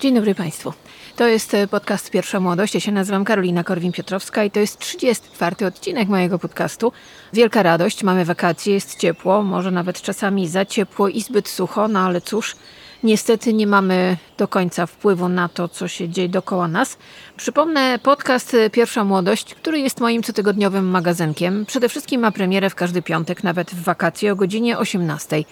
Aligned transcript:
Dzień 0.00 0.14
dobry 0.14 0.34
Państwu. 0.34 0.72
To 1.16 1.26
jest 1.26 1.54
e, 1.54 1.68
podcast 1.68 2.10
Pierwsza 2.10 2.40
Młodość. 2.40 2.74
Ja 2.74 2.80
się 2.80 2.92
nazywam 2.92 3.24
Karolina 3.24 3.62
Korwin-Piotrowska 3.64 4.44
i 4.44 4.50
to 4.50 4.60
jest 4.60 4.78
34 4.78 5.66
odcinek 5.66 6.08
mojego 6.08 6.38
podcastu. 6.38 6.92
Wielka 7.32 7.62
radość, 7.62 8.02
mamy 8.02 8.24
wakacje, 8.24 8.74
jest 8.74 8.98
ciepło, 8.98 9.42
może 9.42 9.70
nawet 9.70 10.02
czasami 10.02 10.48
za 10.48 10.64
ciepło 10.64 11.08
i 11.08 11.20
zbyt 11.20 11.48
sucho, 11.48 11.88
no 11.88 12.00
ale 12.00 12.20
cóż, 12.20 12.56
Niestety 13.02 13.54
nie 13.54 13.66
mamy 13.66 14.16
do 14.38 14.48
końca 14.48 14.86
wpływu 14.86 15.28
na 15.28 15.48
to, 15.48 15.68
co 15.68 15.88
się 15.88 16.08
dzieje 16.08 16.28
dookoła 16.28 16.68
nas. 16.68 16.98
Przypomnę 17.36 17.98
podcast 18.02 18.56
Pierwsza 18.72 19.04
Młodość, 19.04 19.54
który 19.54 19.80
jest 19.80 20.00
moim 20.00 20.22
cotygodniowym 20.22 20.90
magazynkiem. 20.90 21.66
Przede 21.66 21.88
wszystkim 21.88 22.20
ma 22.20 22.32
premierę 22.32 22.70
w 22.70 22.74
każdy 22.74 23.02
piątek, 23.02 23.44
nawet 23.44 23.70
w 23.70 23.82
wakacje 23.82 24.32
o 24.32 24.36
godzinie 24.36 24.78
18. 24.78 25.44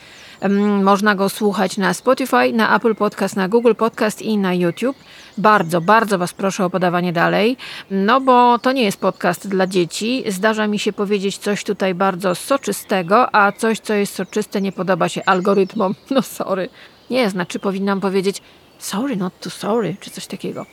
Można 0.82 1.14
go 1.14 1.28
słuchać 1.28 1.77
na 1.77 1.95
Spotify, 1.95 2.52
na 2.52 2.77
Apple 2.77 2.95
Podcast, 2.95 3.37
na 3.37 3.48
Google 3.48 3.74
Podcast 3.74 4.23
i 4.23 4.38
na 4.38 4.54
YouTube. 4.54 4.96
Bardzo, 5.38 5.80
bardzo 5.80 6.18
Was 6.18 6.32
proszę 6.32 6.65
o 6.65 6.70
podawanie 6.70 7.12
dalej, 7.12 7.56
no 7.90 8.20
bo 8.20 8.59
to 8.59 8.73
nie 8.73 8.82
jest 8.82 9.01
podcast 9.01 9.48
dla 9.48 9.66
dzieci. 9.66 10.24
Zdarza 10.28 10.66
mi 10.66 10.78
się 10.78 10.92
powiedzieć 10.92 11.38
coś 11.38 11.65
tutaj 11.65 11.95
bardzo 11.95 12.34
soczystego, 12.34 13.34
a 13.34 13.52
coś, 13.52 13.80
co 13.80 13.95
jest 13.95 14.15
soczyste, 14.15 14.60
nie 14.60 14.73
podoba 14.73 15.09
się 15.09 15.24
algorytmom. 15.24 15.95
No 16.10 16.23
sorry. 16.23 16.68
Nie, 17.10 17.30
znaczy 17.30 17.59
powinnam 17.59 18.01
powiedzieć 18.01 18.42
sorry, 18.78 19.16
not 19.16 19.41
too 19.41 19.51
sorry, 19.51 19.96
czy 20.01 20.10
coś 20.10 20.27
takiego. 20.27 20.66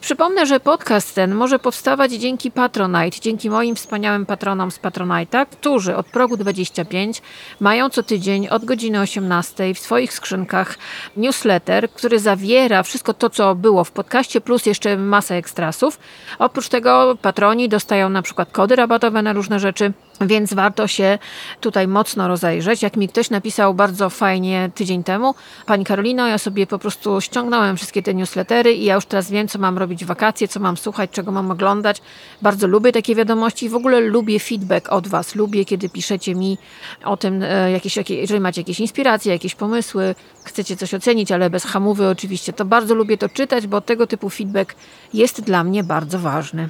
Przypomnę, 0.00 0.46
że 0.46 0.60
podcast 0.60 1.14
ten 1.14 1.34
może 1.34 1.58
powstawać 1.58 2.12
dzięki 2.12 2.50
Patronite, 2.50 3.20
dzięki 3.20 3.50
moim 3.50 3.76
wspaniałym 3.76 4.26
patronom 4.26 4.70
z 4.70 4.78
Patronite'a, 4.78 5.46
którzy 5.46 5.96
od 5.96 6.06
progu 6.06 6.36
25 6.36 7.22
mają 7.60 7.90
co 7.90 8.02
tydzień 8.02 8.48
od 8.48 8.64
godziny 8.64 9.00
18 9.00 9.74
w 9.74 9.78
swoich 9.78 10.12
skrzynkach 10.12 10.78
newsletter, 11.16 11.90
który 11.90 12.18
zawiera 12.18 12.82
wszystko 12.82 13.14
to, 13.14 13.30
co 13.30 13.54
było 13.54 13.84
w 13.84 13.92
podcaście, 13.92 14.40
plus 14.40 14.66
jeszcze 14.66 14.96
masę 14.96 15.34
ekstrasów. 15.34 15.98
Oprócz 16.38 16.68
tego 16.68 17.16
patroni 17.22 17.68
dostają 17.68 18.08
na 18.08 18.22
przykład 18.22 18.52
kody 18.52 18.76
rabatowe 18.76 19.22
na 19.22 19.32
różne 19.32 19.60
rzeczy, 19.60 19.92
więc 20.20 20.54
warto 20.54 20.86
się 20.86 21.18
tutaj 21.60 21.88
mocno 21.88 22.28
rozejrzeć. 22.28 22.82
Jak 22.82 22.96
mi 22.96 23.08
ktoś 23.08 23.30
napisał 23.30 23.74
bardzo 23.74 24.10
fajnie 24.10 24.70
tydzień 24.74 25.04
temu, 25.04 25.34
Pani 25.66 25.84
Karolino, 25.84 26.26
ja 26.26 26.38
sobie 26.38 26.66
po 26.66 26.78
prostu 26.78 27.20
ściągnąłem 27.20 27.76
wszystkie 27.76 28.02
te 28.02 28.14
newslettery 28.14 28.72
i 28.72 28.84
ja 28.84 28.94
już 28.94 29.06
teraz 29.06 29.30
wiem, 29.30 29.48
co 29.48 29.58
mam 29.58 29.78
robić 29.78 30.04
w 30.04 30.08
wakacje, 30.08 30.48
co 30.48 30.60
mam 30.60 30.76
słuchać, 30.76 31.10
czego 31.10 31.32
mam 31.32 31.50
oglądać. 31.50 32.02
Bardzo 32.42 32.66
lubię 32.66 32.92
takie 32.92 33.14
wiadomości 33.14 33.66
i 33.66 33.68
w 33.68 33.74
ogóle 33.74 34.00
lubię 34.00 34.40
feedback 34.40 34.92
od 34.92 35.08
Was. 35.08 35.34
Lubię, 35.34 35.64
kiedy 35.64 35.88
piszecie 35.88 36.34
mi 36.34 36.58
o 37.04 37.16
tym, 37.16 37.42
e, 37.42 37.70
jakieś, 37.70 37.96
jeżeli 38.10 38.40
macie 38.40 38.60
jakieś 38.60 38.80
inspiracje, 38.80 39.32
jakieś 39.32 39.54
pomysły, 39.54 40.14
chcecie 40.44 40.76
coś 40.76 40.94
ocenić, 40.94 41.32
ale 41.32 41.50
bez 41.50 41.64
hamówy 41.64 42.08
oczywiście, 42.08 42.52
to 42.52 42.64
bardzo 42.64 42.94
lubię 42.94 43.18
to 43.18 43.28
czytać, 43.28 43.66
bo 43.66 43.80
tego 43.80 44.06
typu 44.06 44.30
feedback 44.30 44.74
jest 45.14 45.40
dla 45.40 45.64
mnie 45.64 45.84
bardzo 45.84 46.18
ważny. 46.18 46.68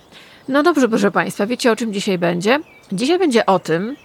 No 0.48 0.62
dobrze, 0.62 0.88
proszę 0.88 1.10
Państwa, 1.10 1.46
wiecie 1.46 1.72
o 1.72 1.76
czym 1.76 1.92
dzisiaj 1.92 2.18
będzie? 2.18 2.60
Dzisiaj 2.92 3.18
będzie 3.18 3.46
o 3.46 3.58
tym, 3.58 3.96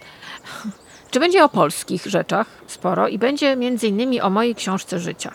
czy 1.11 1.19
będzie 1.19 1.44
o 1.44 1.50
polskich 1.50 2.05
rzeczach 2.05 2.47
sporo 2.67 3.08
i 3.08 3.17
będzie 3.17 3.55
między 3.55 3.88
innymi 3.88 4.22
o 4.22 4.30
mojej 4.30 4.55
książce 4.55 5.00
życia. 5.00 5.31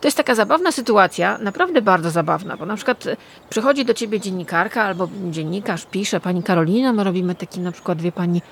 To 0.00 0.08
jest 0.08 0.16
taka 0.16 0.34
zabawna 0.34 0.72
sytuacja, 0.72 1.38
naprawdę 1.38 1.82
bardzo 1.82 2.10
zabawna, 2.10 2.56
bo 2.56 2.66
na 2.66 2.76
przykład 2.76 3.04
przychodzi 3.50 3.84
do 3.84 3.94
ciebie 3.94 4.20
dziennikarka 4.20 4.82
albo 4.82 5.08
dziennikarz, 5.30 5.86
pisze, 5.90 6.20
pani 6.20 6.42
Karolina, 6.42 6.92
my 6.92 7.04
robimy 7.04 7.34
taki 7.34 7.60
na 7.60 7.72
przykład, 7.72 8.02
wie 8.02 8.12
pani, 8.12 8.42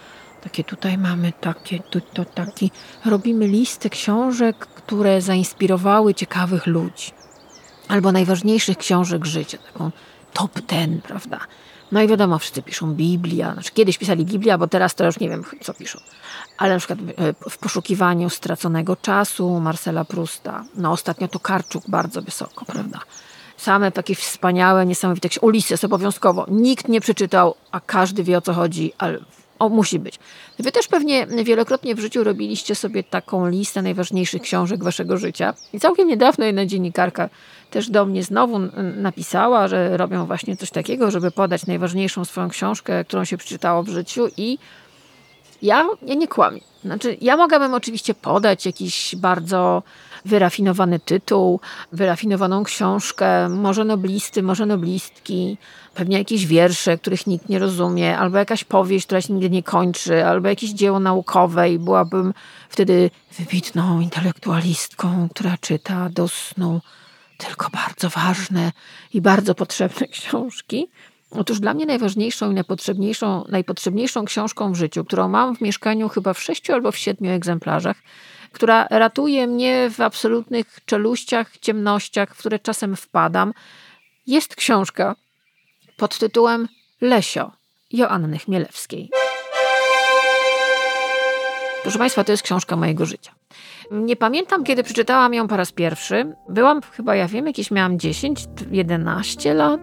takie 0.41 0.65
tutaj 0.65 0.99
mamy, 0.99 1.33
takie, 1.41 1.81
tu, 1.81 2.01
to 2.01 2.25
taki, 2.25 2.71
robimy 3.05 3.47
listę 3.47 3.91
książek, 3.91 4.57
które 4.57 5.21
zainspirowały 5.21 6.15
ciekawych 6.15 6.67
ludzi. 6.67 7.11
Albo 7.89 8.13
najważniejszych 8.13 8.79
książek 8.79 9.25
życia, 9.25 9.59
taką 9.59 9.91
top 10.33 10.61
ten, 10.67 11.01
prawda? 11.01 11.39
No 11.93 12.03
i 12.03 12.09
wiadomo, 12.09 12.39
wszyscy 12.39 12.63
piszą 12.63 12.95
Biblia. 12.95 13.53
Znaczy 13.53 13.73
kiedyś 13.73 13.99
pisali 13.99 14.25
Biblia, 14.25 14.59
bo 14.59 14.67
teraz 14.67 14.95
to 14.95 15.05
już 15.05 15.21
nie 15.21 15.29
wiem, 15.29 15.45
co 15.61 15.75
piszą. 15.75 15.99
Ale 16.59 16.73
na 16.73 16.79
przykład 16.79 16.99
e, 17.01 17.51
w 17.51 17.59
poszukiwaniu 17.59 18.31
straconego 18.31 18.97
czasu 18.97 19.61
Marcela 19.61 20.05
Prusta. 20.05 20.65
No 20.75 20.93
ostatnio 20.93 21.29
to 21.29 21.39
Karczuk 21.39 21.85
bardzo 21.89 22.23
wysoko, 22.23 22.65
prawda? 22.65 23.01
Same 23.57 23.93
takie 23.93 24.15
wspaniałe, 24.15 24.87
niesamowite. 24.87 25.29
Ulises 25.41 25.85
obowiązkowo. 25.85 26.47
Nikt 26.49 26.89
nie 26.89 27.01
przeczytał, 27.01 27.55
a 27.73 27.81
każdy 27.81 28.25
wie 28.25 28.39
o 28.39 28.41
co 28.41 28.53
chodzi, 28.53 28.93
ale 28.99 29.19
o, 29.59 29.69
musi 29.69 29.99
być. 29.99 30.19
Wy 30.59 30.73
też 30.73 30.89
pewnie 30.89 31.27
wielokrotnie 31.45 31.95
w 31.95 32.01
życiu 32.01 32.25
robiliście 32.25 32.75
sobie 32.75 33.05
taką 33.05 33.49
listę 33.49 33.83
najważniejszych 33.83 34.43
książek 34.43 34.85
waszego 34.85 35.19
życia. 35.19 35.55
I 35.73 35.81
całkiem 35.81 36.09
niedawno 36.09 36.45
jedna 36.45 36.67
dziennikarka 36.67 37.29
też 37.71 37.91
do 37.91 38.07
mnie 38.07 38.23
znowu 38.23 38.59
napisała, 38.97 39.69
że 39.69 39.97
robią 39.97 40.27
właśnie 40.27 40.57
coś 40.57 40.71
takiego, 40.71 41.11
żeby 41.11 41.31
podać 41.31 41.67
najważniejszą 41.67 42.25
swoją 42.25 42.49
książkę, 42.49 43.05
którą 43.05 43.25
się 43.25 43.37
przeczytało 43.37 43.83
w 43.83 43.89
życiu 43.89 44.29
i 44.37 44.59
ja, 45.63 45.87
ja 46.03 46.15
nie 46.15 46.29
kłamię. 46.29 46.61
Znaczy, 46.85 47.17
ja 47.21 47.37
mogłabym 47.37 47.75
oczywiście 47.75 48.15
podać 48.15 48.67
jakiś 48.67 49.17
bardzo 49.17 49.83
wyrafinowany 50.25 50.99
tytuł, 50.99 51.61
wyrafinowaną 51.93 52.65
książkę, 52.65 53.49
może 53.49 53.85
noblisty, 53.85 54.43
może 54.43 54.67
noblistki, 54.67 55.57
pewnie 55.95 56.19
jakieś 56.19 56.47
wiersze, 56.47 56.99
których 56.99 57.27
nikt 57.27 57.49
nie 57.49 57.59
rozumie, 57.59 58.19
albo 58.19 58.39
jakaś 58.39 58.65
powieść, 58.65 59.07
która 59.07 59.21
się 59.21 59.33
nigdy 59.33 59.51
nie 59.51 59.63
kończy, 59.63 60.27
albo 60.27 60.49
jakieś 60.49 60.71
dzieło 60.71 61.01
naukowe 61.01 61.73
i 61.73 61.79
byłabym 61.79 62.35
wtedy 62.69 63.11
wybitną 63.39 64.01
intelektualistką, 64.01 65.29
która 65.35 65.57
czyta 65.61 66.09
do 66.09 66.29
snu 66.29 66.81
tylko 67.47 67.71
bardzo 67.71 68.09
ważne 68.09 68.73
i 69.15 69.21
bardzo 69.21 69.55
potrzebne 69.55 70.09
książki. 70.17 70.89
Otóż 71.31 71.61
dla 71.61 71.75
mnie 71.75 71.87
najważniejszą 71.87 72.51
i 72.51 72.55
najpotrzebniejszą, 72.55 73.45
najpotrzebniejszą 73.49 74.25
książką 74.25 74.73
w 74.73 74.77
życiu, 74.77 75.05
którą 75.05 75.29
mam 75.29 75.57
w 75.57 75.61
mieszkaniu 75.61 76.09
chyba 76.09 76.35
w 76.35 76.43
sześciu 76.43 76.73
albo 76.73 76.93
w 76.93 76.97
siedmiu 76.97 77.31
egzemplarzach, 77.31 77.97
która 78.53 78.87
ratuje 78.91 79.47
mnie 79.47 79.91
w 79.91 80.01
absolutnych 80.01 80.81
czeluściach, 80.85 81.59
ciemnościach, 81.59 82.35
w 82.35 82.39
które 82.39 82.59
czasem 82.59 82.97
wpadam, 82.97 83.53
jest 84.27 84.57
książka 84.57 85.17
pod 85.97 86.19
tytułem 86.19 86.69
Lesio 87.01 87.51
Joanny 87.93 88.39
Chmielewskiej. 88.39 89.11
Proszę 91.83 91.99
Państwa, 91.99 92.25
to 92.25 92.33
jest 92.33 92.43
książka 92.43 92.77
mojego 92.77 93.07
życia. 93.07 93.40
Nie 93.91 94.17
pamiętam, 94.17 94.65
kiedy 94.65 94.83
przeczytałam 94.83 95.35
ją 95.35 95.49
po 95.49 95.57
raz 95.57 95.73
pierwszy. 95.73 96.37
Byłam 96.49 96.81
chyba, 96.83 97.17
ja 97.17 97.29
wiem, 97.29 97.47
jakieś 97.47 97.71
miałam 97.71 97.99
10-11 97.99 99.55
lat. 99.55 99.81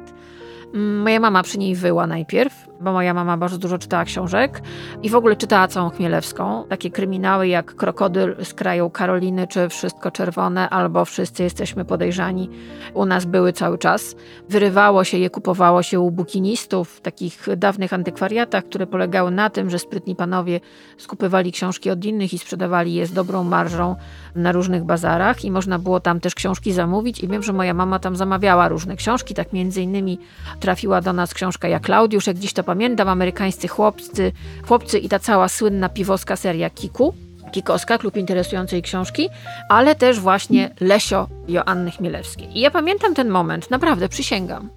Mm, 0.73 1.01
moja 1.01 1.19
mama 1.19 1.43
przy 1.43 1.57
niej 1.57 1.75
wyła 1.75 2.07
najpierw, 2.07 2.67
bo 2.81 2.91
moja 2.93 3.13
mama 3.13 3.37
bardzo 3.37 3.57
dużo 3.57 3.77
czytała 3.77 4.05
książek 4.05 4.61
i 5.03 5.09
w 5.09 5.15
ogóle 5.15 5.35
czytała 5.35 5.67
całą 5.67 5.89
Chmielewską. 5.89 6.65
Takie 6.69 6.91
kryminały 6.91 7.47
jak 7.47 7.75
Krokodyl 7.75 8.35
z 8.43 8.53
kraju 8.53 8.89
Karoliny, 8.89 9.47
czy 9.47 9.69
Wszystko 9.69 10.11
Czerwone, 10.11 10.69
albo 10.69 11.05
Wszyscy 11.05 11.43
jesteśmy 11.43 11.85
podejrzani, 11.85 12.49
u 12.93 13.05
nas 13.05 13.25
były 13.25 13.53
cały 13.53 13.77
czas. 13.77 14.15
Wyrywało 14.49 15.03
się 15.03 15.17
je, 15.17 15.29
kupowało 15.29 15.83
się 15.83 15.99
u 15.99 16.11
bukinistów 16.11 16.89
w 16.89 17.01
takich 17.01 17.47
dawnych 17.57 17.93
antykwariatach, 17.93 18.63
które 18.63 18.87
polegały 18.87 19.31
na 19.31 19.49
tym, 19.49 19.69
że 19.69 19.79
sprytni 19.79 20.15
panowie 20.15 20.59
skupywali 20.97 21.51
książki 21.51 21.89
od 21.89 22.05
innych 22.05 22.33
i 22.33 22.37
sprzedawali 22.37 22.93
je 22.93 23.05
z 23.05 23.13
dobrą 23.13 23.43
marżą 23.43 23.95
na 24.35 24.51
różnych 24.51 24.83
bazarach 24.83 25.45
i 25.45 25.51
można 25.51 25.79
było 25.79 25.99
tam 25.99 26.19
też 26.19 26.35
książki 26.35 26.73
zamówić 26.73 27.23
i 27.23 27.27
wiem, 27.27 27.43
że 27.43 27.53
moja 27.53 27.73
mama 27.73 27.99
tam 27.99 28.15
zamawiała 28.15 28.67
różne 28.67 28.95
książki, 28.95 29.33
tak 29.33 29.53
między 29.53 29.81
innymi 29.81 30.19
trafiła 30.59 31.01
do 31.01 31.13
nas 31.13 31.33
książka 31.33 31.67
jak 31.67 31.83
Klaudiusz, 31.83 32.27
jak 32.27 32.37
dziś 32.37 32.53
to 32.53 32.63
pamiętam, 32.67 33.09
amerykańscy 33.09 33.67
chłopcy, 33.67 34.31
chłopcy 34.67 34.99
i 34.99 35.09
ta 35.09 35.19
cała 35.19 35.47
słynna 35.49 35.89
piwowska 35.89 36.35
seria 36.35 36.69
Kiku. 36.69 37.13
Kikowska, 37.51 37.97
klub 37.97 38.17
interesującej 38.17 38.81
książki, 38.81 39.29
ale 39.69 39.95
też 39.95 40.19
właśnie 40.19 40.69
Lesio 40.79 41.27
Joanny 41.47 41.91
Chmielewskiej. 41.91 42.57
I 42.57 42.59
ja 42.59 42.71
pamiętam 42.71 43.13
ten 43.13 43.29
moment, 43.29 43.71
naprawdę 43.71 44.09
przysięgam, 44.09 44.69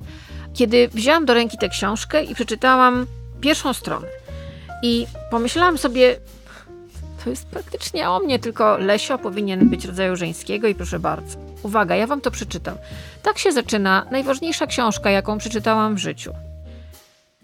kiedy 0.54 0.88
wzięłam 0.88 1.24
do 1.24 1.34
ręki 1.34 1.58
tę 1.58 1.68
książkę 1.68 2.24
i 2.24 2.34
przeczytałam 2.34 3.06
pierwszą 3.40 3.72
stronę. 3.72 4.06
I 4.82 5.06
pomyślałam 5.30 5.78
sobie, 5.78 6.16
to 7.24 7.30
jest 7.30 7.46
praktycznie 7.46 8.10
o 8.10 8.18
mnie, 8.18 8.38
tylko 8.38 8.78
Lesio 8.78 9.18
powinien 9.18 9.68
być 9.68 9.84
rodzaju 9.84 10.16
żeńskiego 10.16 10.68
i 10.68 10.74
proszę 10.74 10.98
bardzo. 10.98 11.38
Uwaga, 11.62 11.96
ja 11.96 12.06
wam 12.06 12.20
to 12.20 12.30
przeczytam. 12.30 12.76
Tak 13.22 13.38
się 13.38 13.52
zaczyna 13.52 14.06
najważniejsza 14.10 14.66
książka, 14.66 15.10
jaką 15.10 15.38
przeczytałam 15.38 15.94
w 15.94 15.98
życiu. 15.98 16.32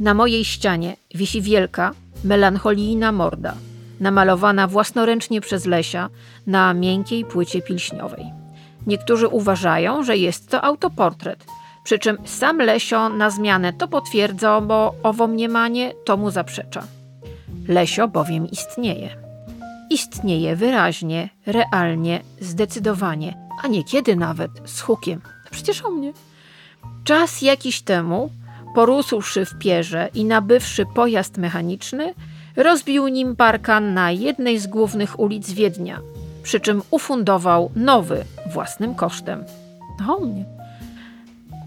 Na 0.01 0.15
mojej 0.15 0.45
ścianie 0.45 0.97
wisi 1.15 1.43
wielka, 1.43 1.93
melancholijna 2.25 3.13
morda, 3.13 3.55
namalowana 4.01 4.67
własnoręcznie 4.67 5.41
przez 5.41 5.67
Lesia 5.67 6.09
na 6.47 6.75
miękkiej 6.75 7.25
płycie 7.25 7.63
pilśniowej. 7.63 8.25
Niektórzy 8.87 9.29
uważają, 9.29 10.03
że 10.03 10.17
jest 10.17 10.51
to 10.51 10.65
autoportret, 10.65 11.45
przy 11.85 11.99
czym 11.99 12.19
sam 12.25 12.59
Lesio 12.59 13.09
na 13.09 13.31
zmianę 13.31 13.73
to 13.73 13.89
potwierdza, 13.89 14.61
bo 14.61 14.95
owo 15.03 15.27
mniemanie 15.27 15.93
to 16.05 16.17
mu 16.17 16.31
zaprzecza. 16.31 16.83
Lesio 17.69 18.09
bowiem 18.09 18.51
istnieje. 18.51 19.17
Istnieje 19.91 20.57
wyraźnie, 20.57 21.29
realnie, 21.47 22.23
zdecydowanie, 22.41 23.37
a 23.63 23.69
niekiedy 23.69 24.17
nawet 24.17 24.51
z 24.65 24.81
hukiem 24.81 25.21
przecież 25.51 25.85
o 25.85 25.91
mnie. 25.91 26.13
Czas 27.05 27.43
jakiś 27.43 27.83
temu, 27.83 28.31
porósłszy 28.77 29.45
w 29.45 29.59
pierze 29.59 30.09
i 30.15 30.25
nabywszy 30.25 30.87
pojazd 30.95 31.39
mechaniczny, 31.39 32.15
rozbił 32.57 33.09
nim 33.09 33.37
parkan 33.37 33.95
na 33.95 34.11
jednej 34.11 34.59
z 34.59 34.67
głównych 34.67 35.21
ulic 35.21 35.51
Wiednia, 35.51 36.01
przy 36.43 36.61
czym 36.61 36.83
ufundował 36.91 37.71
nowy 37.77 38.25
własnym 38.53 38.95
kosztem. 38.95 39.45
O 40.09 40.21
mnie. 40.21 40.45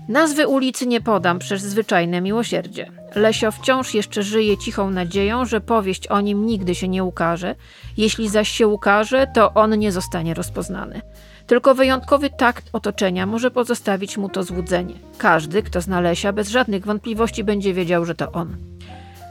Nazwy 0.10 0.48
ulicy 0.48 0.88
nie 0.88 1.02
podam 1.02 1.40
przez 1.40 1.62
zwyczajne 1.62 2.22
miłosierdzie. 2.22 2.92
Lesio 3.16 3.52
wciąż 3.52 3.94
jeszcze 3.94 4.24
żyje 4.24 4.58
cichą 4.58 4.90
nadzieją, 4.90 5.46
że 5.46 5.62
powieść 5.62 6.08
o 6.08 6.22
nim 6.22 6.46
nigdy 6.46 6.76
się 6.76 6.88
nie 6.88 7.04
ukaże. 7.04 7.56
Jeśli 7.98 8.30
zaś 8.30 8.50
się 8.50 8.68
ukaże, 8.68 9.28
to 9.36 9.54
on 9.54 9.80
nie 9.80 9.92
zostanie 9.92 10.34
rozpoznany. 10.34 11.02
Tylko 11.50 11.76
wyjątkowy 11.76 12.30
takt 12.30 12.70
otoczenia 12.74 13.26
może 13.26 13.52
pozostawić 13.52 14.18
mu 14.18 14.30
to 14.30 14.44
złudzenie. 14.44 14.94
Każdy, 15.18 15.64
kto 15.64 15.82
zna 15.82 16.02
Lesia, 16.02 16.34
bez 16.34 16.50
żadnych 16.50 16.86
wątpliwości 16.86 17.44
będzie 17.44 17.74
wiedział, 17.74 18.06
że 18.06 18.16
to 18.16 18.32
on. 18.32 18.58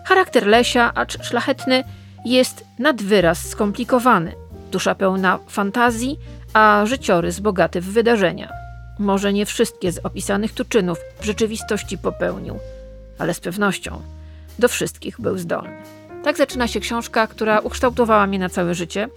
Charakter 0.06 0.46
Lesia, 0.46 0.94
acz 0.94 1.24
szlachetny, 1.24 1.84
jest 2.24 2.64
nad 2.78 3.02
wyraz 3.02 3.48
skomplikowany. 3.48 4.32
Dusza 4.72 4.94
pełna 4.94 5.38
fantazji, 5.48 6.18
a 6.52 6.82
życiorys 6.86 7.40
bogaty 7.40 7.80
w 7.80 7.92
wydarzenia. 7.92 8.52
Może 8.98 9.32
nie 9.32 9.46
wszystkie 9.46 9.92
z 9.92 9.98
opisanych 9.98 10.52
tu 10.52 10.64
czynów 10.64 10.98
w 11.20 11.24
rzeczywistości 11.24 11.98
popełnił, 11.98 12.58
ale 13.18 13.34
z 13.34 13.40
pewnością 13.40 14.02
do 14.58 14.68
wszystkich 14.68 15.20
był 15.20 15.38
zdolny. 15.38 15.97
Tak 16.22 16.36
zaczyna 16.36 16.68
się 16.68 16.80
książka, 16.80 17.26
która 17.26 17.58
ukształtowała 17.58 18.26
mnie 18.26 18.38
na 18.38 18.48
całe 18.48 18.74
życie, 18.74 19.08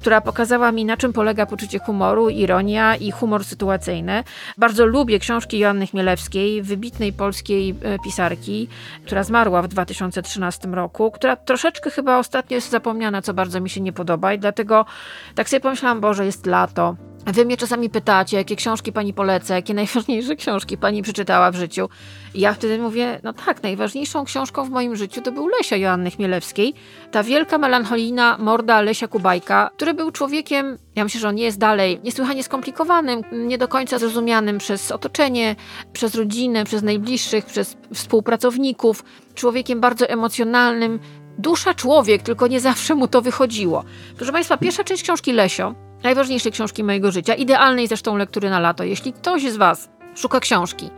która 0.00 0.20
pokazała 0.20 0.72
mi, 0.72 0.84
na 0.84 0.96
czym 0.96 1.12
polega 1.12 1.46
poczucie 1.46 1.78
humoru, 1.78 2.28
ironia 2.28 2.96
i 2.96 3.10
humor 3.10 3.44
sytuacyjny. 3.44 4.24
Bardzo 4.58 4.86
lubię 4.86 5.18
książki 5.18 5.58
Joanny 5.58 5.86
Chmielewskiej, 5.86 6.62
wybitnej 6.62 7.12
polskiej 7.12 7.74
e, 7.82 7.98
pisarki, 7.98 8.68
która 9.04 9.24
zmarła 9.24 9.62
w 9.62 9.68
2013 9.68 10.68
roku, 10.68 11.10
która 11.10 11.36
troszeczkę 11.36 11.90
chyba 11.90 12.18
ostatnio 12.18 12.54
jest 12.54 12.70
zapomniana, 12.70 13.22
co 13.22 13.34
bardzo 13.34 13.60
mi 13.60 13.70
się 13.70 13.80
nie 13.80 13.92
podoba 13.92 14.32
i 14.32 14.38
dlatego 14.38 14.86
tak 15.34 15.48
sobie 15.48 15.60
pomyślałam, 15.60 16.00
Boże, 16.00 16.26
jest 16.26 16.46
lato, 16.46 16.96
Wy 17.26 17.44
mnie 17.44 17.56
czasami 17.56 17.90
pytacie, 17.90 18.36
jakie 18.36 18.56
książki 18.56 18.92
pani 18.92 19.14
poleca, 19.14 19.54
jakie 19.54 19.74
najważniejsze 19.84 20.36
książki 20.36 20.78
pani 20.78 21.02
przeczytała 21.02 21.50
w 21.50 21.56
życiu. 21.56 21.88
I 22.34 22.40
ja 22.40 22.54
wtedy 22.54 22.78
mówię, 22.78 23.20
no 23.22 23.32
tak, 23.32 23.62
najważniejszą 23.62 24.24
książką 24.24 24.64
w 24.64 24.70
moim 24.70 24.96
życiu 24.96 25.20
to 25.20 25.32
był 25.32 25.48
Lesia 25.48 25.76
Joanny 25.76 26.10
Chmielewskiej. 26.10 26.74
Ta 27.10 27.22
wielka 27.22 27.58
melancholijna 27.58 28.38
morda 28.38 28.80
Lesia 28.80 29.08
Kubajka, 29.08 29.70
który 29.76 29.94
był 29.94 30.10
człowiekiem, 30.10 30.78
ja 30.96 31.04
myślę, 31.04 31.20
że 31.20 31.28
on 31.28 31.34
nie 31.34 31.44
jest 31.44 31.58
dalej, 31.58 32.00
niesłychanie 32.04 32.42
skomplikowanym, 32.42 33.22
nie 33.32 33.58
do 33.58 33.68
końca 33.68 33.98
zrozumianym 33.98 34.58
przez 34.58 34.92
otoczenie, 34.92 35.56
przez 35.92 36.14
rodzinę, 36.14 36.64
przez 36.64 36.82
najbliższych, 36.82 37.44
przez 37.44 37.76
współpracowników. 37.94 39.04
Człowiekiem 39.34 39.80
bardzo 39.80 40.08
emocjonalnym, 40.08 41.00
dusza 41.38 41.74
człowiek, 41.74 42.22
tylko 42.22 42.46
nie 42.46 42.60
zawsze 42.60 42.94
mu 42.94 43.08
to 43.08 43.22
wychodziło. 43.22 43.84
Proszę 44.16 44.32
Państwa, 44.32 44.56
pierwsza 44.56 44.84
część 44.84 45.02
książki 45.02 45.32
Lesio 45.32 45.89
najważniejsze 46.02 46.50
książki 46.50 46.84
mojego 46.84 47.10
życia, 47.12 47.34
idealnej 47.34 47.86
zresztą 47.86 48.16
lektury 48.16 48.50
na 48.50 48.58
lato. 48.60 48.84
Jeśli 48.84 49.12
ktoś 49.12 49.42
z 49.42 49.56
Was 49.56 49.90
szuka 50.14 50.40
książki, 50.40 50.90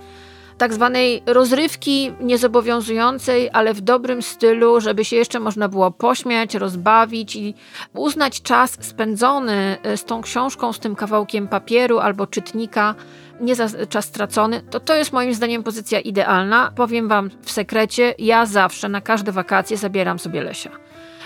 tak 0.58 0.74
zwanej 0.74 1.22
rozrywki 1.26 2.12
niezobowiązującej, 2.20 3.50
ale 3.52 3.74
w 3.74 3.80
dobrym 3.80 4.22
stylu, 4.22 4.80
żeby 4.80 5.04
się 5.04 5.16
jeszcze 5.16 5.40
można 5.40 5.68
było 5.68 5.90
pośmiać, 5.90 6.54
rozbawić 6.54 7.36
i 7.36 7.54
uznać 7.94 8.42
czas 8.42 8.78
spędzony 8.80 9.78
e, 9.82 9.96
z 9.96 10.04
tą 10.04 10.22
książką, 10.22 10.72
z 10.72 10.78
tym 10.78 10.96
kawałkiem 10.96 11.48
papieru 11.48 11.98
albo 11.98 12.26
czytnika, 12.26 12.94
nie 13.40 13.54
za 13.54 13.86
czas 13.86 14.04
stracony, 14.04 14.62
to 14.70 14.80
to 14.80 14.94
jest 14.94 15.12
moim 15.12 15.34
zdaniem 15.34 15.62
pozycja 15.62 16.00
idealna. 16.00 16.72
Powiem 16.76 17.08
Wam 17.08 17.30
w 17.42 17.50
sekrecie, 17.50 18.14
ja 18.18 18.46
zawsze 18.46 18.88
na 18.88 19.00
każde 19.00 19.32
wakacje 19.32 19.76
zabieram 19.76 20.18
sobie 20.18 20.42
Lesia 20.42 20.70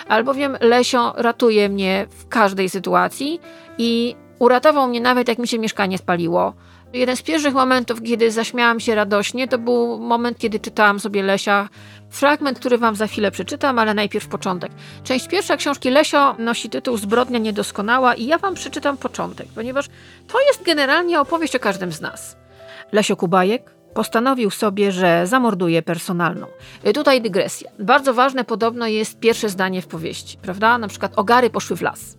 albowiem 0.09 0.57
Lesio 0.61 1.15
ratuje 1.17 1.69
mnie 1.69 2.07
w 2.11 2.29
każdej 2.29 2.71
sytuacji 2.71 3.41
i 3.79 4.17
uratował 4.39 4.89
mnie 4.89 5.01
nawet 5.01 5.29
jak 5.29 5.39
mi 5.39 5.49
się 5.49 5.59
mieszkanie 5.59 5.99
spaliło. 5.99 6.55
Jeden 6.93 7.17
z 7.17 7.23
pierwszych 7.23 7.55
momentów, 7.55 8.03
kiedy 8.03 8.31
zaśmiałam 8.31 8.81
się 8.81 8.95
radośnie, 8.95 9.49
to 9.49 9.59
był 9.59 9.99
moment, 9.99 10.39
kiedy 10.39 10.61
czytałam 10.61 11.01
sobie 11.01 11.23
Lesia. 11.23 11.69
Fragment, 12.11 12.59
który 12.59 12.79
wam 12.79 12.97
za 12.97 13.07
chwilę 13.07 13.31
przeczytam, 13.31 13.79
ale 13.79 13.95
najpierw 13.95 14.29
początek. 14.29 14.73
Część 15.05 15.29
pierwsza 15.29 15.57
książki 15.57 15.91
Lesio 15.91 16.37
nosi 16.39 16.71
tytuł 16.71 16.97
Zbrodnia 16.97 17.39
niedoskonała 17.39 18.15
i 18.15 18.27
ja 18.27 18.39
wam 18.39 18.55
przeczytam 18.55 18.97
początek, 18.97 19.47
ponieważ 19.55 19.87
to 20.29 20.41
jest 20.41 20.65
generalnie 20.65 21.21
opowieść 21.21 21.57
o 21.57 21.61
każdym 21.61 21.93
z 21.93 22.01
nas. 22.01 22.37
Lesio 22.93 23.17
Kubajek, 23.17 23.76
postanowił 23.97 24.51
sobie, 24.51 24.93
że 24.93 25.27
zamorduje 25.27 25.83
personalną. 25.83 26.47
Y, 26.87 26.93
tutaj 26.93 27.23
dygresja. 27.23 27.71
Bardzo 27.79 28.15
ważne 28.15 28.45
podobno 28.45 28.87
jest 28.87 29.21
pierwsze 29.21 29.49
zdanie 29.49 29.83
w 29.83 29.87
powieści, 29.87 30.39
prawda? 30.43 30.79
Na 30.79 30.89
przykład 30.89 31.13
ogary 31.17 31.51
poszły 31.51 31.77
w 31.77 31.83
las. 31.83 32.17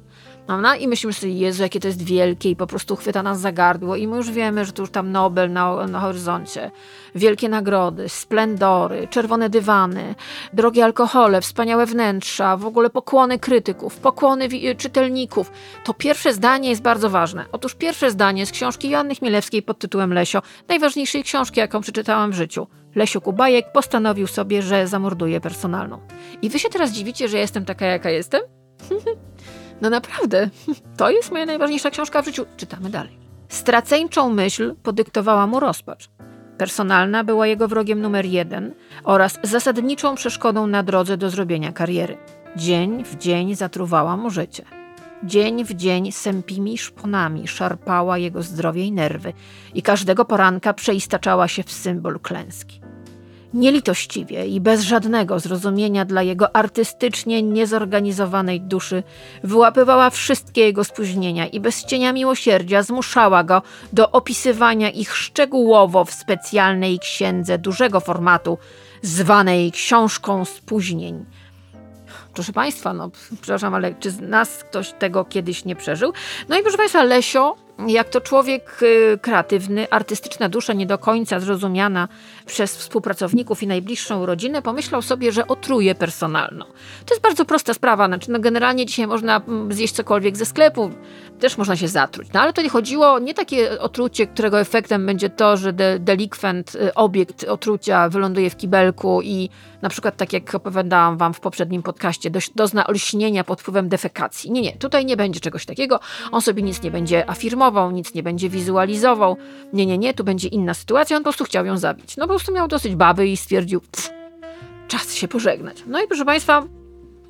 Prawda? 0.48 0.76
I 0.76 0.88
myślimy 0.88 1.14
sobie, 1.14 1.32
Jezu, 1.32 1.64
jakie 1.64 1.80
to 1.80 1.88
jest 1.88 2.04
wielkie 2.04 2.50
i 2.50 2.56
po 2.56 2.68
prostu 2.68 2.96
chwyta 2.96 3.24
nas 3.24 3.40
za 3.40 3.52
gardło 3.52 3.96
i 3.96 4.08
my 4.08 4.18
już 4.18 4.32
wiemy, 4.32 4.66
że 4.66 4.72
tu 4.72 4.82
już 4.82 4.92
tam 4.92 5.12
Nobel 5.12 5.52
na, 5.52 5.88
na 5.88 6.00
horyzoncie. 6.00 6.72
Wielkie 7.16 7.50
nagrody, 7.50 8.10
splendory, 8.10 9.08
czerwone 9.08 9.50
dywany, 9.50 10.16
drogie 10.54 10.86
alkohole, 10.86 11.42
wspaniałe 11.42 11.86
wnętrza, 11.86 12.58
w 12.58 12.66
ogóle 12.66 12.90
pokłony 12.90 13.40
krytyków, 13.40 13.98
pokłony 13.98 14.50
czytelników. 14.78 15.52
To 15.84 15.94
pierwsze 15.94 16.34
zdanie 16.34 16.70
jest 16.70 16.82
bardzo 16.82 17.10
ważne. 17.10 17.46
Otóż 17.52 17.76
pierwsze 17.76 18.12
zdanie 18.12 18.46
z 18.46 18.52
książki 18.52 18.90
Joanny 18.90 19.16
Chmielewskiej 19.16 19.62
pod 19.62 19.80
tytułem 19.80 20.14
Lesio, 20.14 20.42
najważniejszej 20.68 21.24
książki, 21.24 21.60
jaką 21.60 21.82
przeczytałam 21.82 22.32
w 22.32 22.36
życiu. 22.36 22.68
Lesio 22.96 23.22
Kubajek 23.22 23.72
postanowił 23.72 24.28
sobie, 24.28 24.62
że 24.62 24.88
zamorduje 24.88 25.42
personalną. 25.42 26.00
I 26.42 26.50
wy 26.50 26.60
się 26.60 26.70
teraz 26.70 26.92
dziwicie, 26.92 27.28
że 27.28 27.38
jestem 27.38 27.66
taka, 27.66 27.86
jaka 27.86 28.10
jestem? 28.10 28.42
No 29.82 29.90
naprawdę, 29.90 30.50
to 30.98 31.10
jest 31.10 31.32
moja 31.32 31.46
najważniejsza 31.46 31.90
książka 31.90 32.22
w 32.22 32.26
życiu. 32.26 32.46
Czytamy 32.58 32.90
dalej. 32.90 33.18
Straceńczą 33.50 34.30
myśl 34.30 34.76
podyktowała 34.84 35.48
mu 35.48 35.60
rozpacz. 35.60 36.10
Personalna 36.58 37.24
była 37.24 37.48
jego 37.48 37.68
wrogiem 37.68 38.02
numer 38.02 38.26
jeden 38.26 38.74
oraz 39.04 39.40
zasadniczą 39.44 40.16
przeszkodą 40.16 40.68
na 40.68 40.84
drodze 40.84 41.18
do 41.18 41.30
zrobienia 41.30 41.72
kariery. 41.72 42.18
Dzień 42.56 43.04
w 43.04 43.18
dzień 43.18 43.56
zatruwała 43.56 44.18
mu 44.18 44.30
życie. 44.30 44.64
Dzień 45.24 45.66
w 45.66 45.74
dzień 45.74 46.12
sępimi 46.12 46.78
szponami 46.78 47.48
szarpała 47.48 48.18
jego 48.18 48.44
zdrowie 48.44 48.86
i 48.86 48.92
nerwy 48.92 49.34
i 49.74 49.82
każdego 49.82 50.26
poranka 50.26 50.74
przeistaczała 50.74 51.48
się 51.48 51.64
w 51.64 51.72
symbol 51.72 52.20
klęski 52.20 52.87
nielitościwie 53.54 54.48
i 54.48 54.62
bez 54.62 54.82
żadnego 54.82 55.40
zrozumienia 55.40 56.06
dla 56.06 56.22
jego 56.22 56.56
artystycznie 56.56 57.44
niezorganizowanej 57.44 58.62
duszy, 58.62 59.04
wyłapywała 59.44 60.10
wszystkie 60.10 60.62
jego 60.62 60.84
spóźnienia 60.84 61.48
i 61.48 61.60
bez 61.60 61.86
cienia 61.86 62.14
miłosierdzia 62.14 62.84
zmuszała 62.84 63.44
go 63.44 63.62
do 63.94 64.12
opisywania 64.12 64.90
ich 64.90 65.16
szczegółowo 65.16 66.06
w 66.06 66.14
specjalnej 66.14 67.00
księdze 67.00 67.58
dużego 67.58 68.00
formatu, 68.00 68.58
zwanej 69.02 69.72
Książką 69.72 70.46
Spóźnień. 70.46 71.26
Proszę 72.34 72.54
Państwa, 72.54 72.94
no 72.94 73.12
przepraszam, 73.42 73.74
ale 73.74 73.96
czy 73.96 74.12
z 74.12 74.20
nas 74.20 74.64
ktoś 74.64 74.94
tego 74.94 75.26
kiedyś 75.26 75.66
nie 75.66 75.76
przeżył? 75.76 76.14
No 76.50 76.60
i 76.60 76.62
proszę 76.62 76.78
Państwa, 76.78 77.04
Lesio 77.04 77.67
jak 77.88 78.10
to 78.10 78.22
człowiek 78.22 78.80
y, 78.82 79.20
kreatywny, 79.22 79.90
artystyczna 79.90 80.50
dusza 80.50 80.74
nie 80.74 80.86
do 80.86 80.98
końca 80.98 81.40
zrozumiana 81.40 82.08
przez 82.46 82.78
współpracowników 82.78 83.64
i 83.64 83.68
najbliższą 83.68 84.26
rodzinę, 84.26 84.62
pomyślał 84.62 85.02
sobie, 85.02 85.32
że 85.32 85.48
otruje 85.48 85.96
personalną. 85.96 86.66
To 87.06 87.14
jest 87.14 87.22
bardzo 87.22 87.46
prosta 87.46 87.74
sprawa. 87.74 88.08
Znaczy, 88.08 88.32
no 88.32 88.40
generalnie 88.40 88.86
dzisiaj 88.86 89.08
można 89.08 89.42
mm, 89.48 89.74
zjeść 89.74 89.94
cokolwiek 89.94 90.38
ze 90.38 90.46
sklepu, 90.46 90.92
też 91.40 91.58
można 91.58 91.76
się 91.76 91.88
zatruć. 91.88 92.28
No 92.34 92.42
ale 92.42 92.54
to 92.54 92.62
nie 92.62 92.70
chodziło 92.70 93.20
nie 93.20 93.34
takie 93.34 93.80
otrucie, 93.80 94.28
którego 94.28 94.60
efektem 94.60 95.06
będzie 95.06 95.30
to, 95.30 95.58
że 95.58 95.74
de 95.74 96.00
delikwent, 96.00 96.76
y, 96.76 96.94
obiekt 96.94 97.44
otrucia 97.44 98.10
wyląduje 98.10 98.50
w 98.50 98.58
kibelku 98.58 99.22
i 99.22 99.50
na 99.82 99.90
przykład 99.90 100.18
tak 100.18 100.34
jak 100.34 100.56
opowiadałam 100.56 101.18
wam 101.18 101.34
w 101.34 101.40
poprzednim 101.40 101.84
podcaście, 101.84 102.32
dozna 102.56 102.88
olśnienia 102.88 103.44
pod 103.44 103.62
wpływem 103.62 103.90
defekacji. 103.90 104.52
Nie, 104.52 104.62
nie, 104.62 104.78
tutaj 104.78 105.06
nie 105.06 105.18
będzie 105.18 105.40
czegoś 105.40 105.66
takiego. 105.66 106.00
On 106.32 106.42
sobie 106.42 106.64
nic 106.64 106.82
nie 106.82 106.92
będzie 106.92 107.30
afirmował, 107.30 107.67
nic 107.92 108.14
nie 108.14 108.24
będzie 108.24 108.50
wizualizował. 108.50 109.38
Nie, 109.74 109.86
nie, 109.86 109.98
nie, 109.98 110.14
tu 110.14 110.24
będzie 110.24 110.48
inna 110.48 110.74
sytuacja. 110.74 111.18
On 111.18 111.24
po 111.24 111.30
prostu 111.30 111.44
chciał 111.44 111.66
ją 111.66 111.78
zabić. 111.78 112.18
No 112.18 112.24
po 112.24 112.30
prostu 112.30 112.54
miał 112.54 112.68
dosyć 112.68 112.96
baby 112.96 113.28
i 113.28 113.38
stwierdził, 113.38 113.82
pff, 113.82 114.10
czas 114.88 115.14
się 115.14 115.28
pożegnać. 115.28 115.84
No 115.88 116.04
i 116.04 116.08
proszę 116.08 116.26
Państwa, 116.26 116.64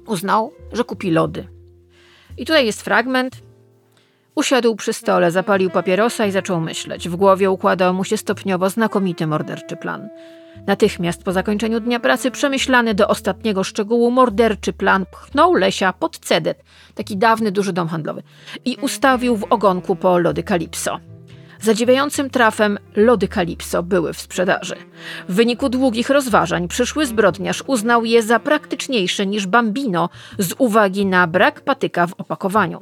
uznał, 0.07 0.53
że 0.73 0.83
kupi 0.83 1.11
lody. 1.11 1.47
I 2.37 2.45
tutaj 2.45 2.65
jest 2.65 2.81
fragment. 2.81 3.35
Usiadł 4.35 4.75
przy 4.75 4.93
stole, 4.93 5.31
zapalił 5.31 5.69
papierosa 5.69 6.25
i 6.25 6.31
zaczął 6.31 6.61
myśleć. 6.61 7.09
W 7.09 7.15
głowie 7.15 7.51
układał 7.51 7.93
mu 7.93 8.03
się 8.03 8.17
stopniowo 8.17 8.69
znakomity 8.69 9.27
morderczy 9.27 9.75
plan. 9.75 10.09
Natychmiast 10.67 11.23
po 11.23 11.31
zakończeniu 11.31 11.79
dnia 11.79 11.99
pracy 11.99 12.31
przemyślany 12.31 12.93
do 12.93 13.07
ostatniego 13.07 13.63
szczegółu 13.63 14.11
morderczy 14.11 14.73
plan 14.73 15.05
pchnął 15.05 15.53
Lesia 15.53 15.93
pod 15.93 16.19
cedet, 16.19 16.63
taki 16.95 17.17
dawny 17.17 17.51
duży 17.51 17.73
dom 17.73 17.87
handlowy, 17.87 18.23
i 18.65 18.77
ustawił 18.81 19.37
w 19.37 19.43
ogonku 19.43 19.95
po 19.95 20.19
lody 20.19 20.43
Kalipso. 20.43 20.99
Zadziwiającym 21.61 22.29
trafem 22.29 22.77
lody 22.95 23.27
Kalipso 23.27 23.83
były 23.83 24.13
w 24.13 24.21
sprzedaży. 24.21 24.75
W 25.29 25.33
wyniku 25.33 25.69
długich 25.69 26.09
rozważań 26.09 26.67
przyszły 26.67 27.05
zbrodniarz 27.05 27.63
uznał 27.67 28.05
je 28.05 28.23
za 28.23 28.39
praktyczniejsze 28.39 29.25
niż 29.25 29.47
Bambino 29.47 30.09
z 30.39 30.53
uwagi 30.57 31.05
na 31.05 31.27
brak 31.27 31.61
patyka 31.61 32.07
w 32.07 32.13
opakowaniu. 32.13 32.79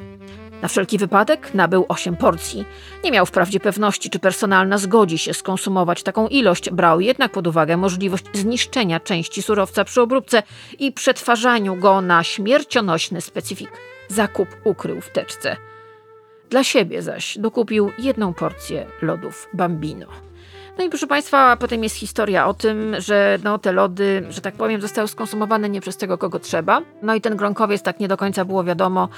Na 0.66 0.70
wszelki 0.70 0.98
wypadek 0.98 1.54
nabył 1.54 1.86
8 1.88 2.16
porcji. 2.16 2.66
Nie 3.04 3.12
miał 3.12 3.26
wprawdzie 3.26 3.60
pewności, 3.60 4.10
czy 4.10 4.20
personalna 4.20 4.78
zgodzi 4.78 5.18
się 5.18 5.34
skonsumować 5.34 6.04
taką 6.04 6.28
ilość, 6.28 6.70
brał 6.70 7.02
jednak 7.02 7.32
pod 7.32 7.48
uwagę 7.48 7.78
możliwość 7.78 8.26
zniszczenia 8.34 9.00
części 9.00 9.42
surowca 9.42 9.84
przy 9.84 10.02
obróbce 10.02 10.44
i 10.80 10.92
przetwarzaniu 10.92 11.76
go 11.76 12.02
na 12.02 12.24
śmiercionośny 12.24 13.22
specyfik. 13.22 13.72
Zakup 14.08 14.50
ukrył 14.64 15.02
w 15.02 15.10
teczce. 15.10 15.58
Dla 16.50 16.64
siebie 16.64 17.02
zaś 17.02 17.38
dokupił 17.38 17.92
jedną 18.00 18.34
porcję 18.34 18.86
lodów 19.02 19.50
Bambino. 19.54 20.08
No 20.78 20.84
i 20.84 20.90
proszę 20.90 21.08
Państwa, 21.08 21.58
potem 21.58 21.84
jest 21.84 21.96
historia 21.96 22.48
o 22.48 22.54
tym, 22.54 22.96
że 22.98 23.40
no, 23.44 23.58
te 23.58 23.72
lody, 23.72 24.26
że 24.30 24.42
tak 24.42 24.56
powiem, 24.56 24.82
zostały 24.82 25.08
skonsumowane 25.08 25.70
nie 25.70 25.82
przez 25.82 25.98
tego, 25.98 26.18
kogo 26.18 26.40
trzeba. 26.40 26.82
No 27.02 27.16
i 27.16 27.22
ten 27.22 27.36
gronkowiec 27.36 27.82
tak 27.82 28.00
nie 28.00 28.08
do 28.08 28.18
końca 28.18 28.46
było 28.46 28.64
wiadomo, 28.64 29.10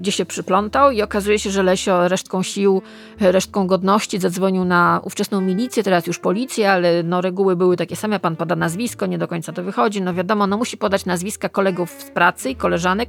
gdzie 0.00 0.12
się 0.12 0.26
przyplątał 0.26 0.90
i 0.90 1.02
okazuje 1.02 1.38
się, 1.38 1.50
że 1.50 1.62
Lesio 1.62 2.08
resztką 2.08 2.42
sił, 2.42 2.82
resztką 3.20 3.66
godności 3.66 4.18
zadzwonił 4.18 4.64
na 4.64 5.00
ówczesną 5.04 5.40
milicję, 5.40 5.82
teraz 5.82 6.06
już 6.06 6.18
policję, 6.18 6.72
ale 6.72 7.02
no 7.02 7.20
reguły 7.20 7.56
były 7.56 7.76
takie 7.76 7.96
same, 7.96 8.20
pan 8.20 8.36
poda 8.36 8.56
nazwisko, 8.56 9.06
nie 9.06 9.18
do 9.18 9.28
końca 9.28 9.52
to 9.52 9.62
wychodzi, 9.62 10.02
no 10.02 10.14
wiadomo, 10.14 10.46
no 10.46 10.56
musi 10.56 10.76
podać 10.76 11.06
nazwiska 11.06 11.48
kolegów 11.48 11.90
z 11.90 12.10
pracy 12.10 12.50
i 12.50 12.56
koleżanek, 12.56 13.08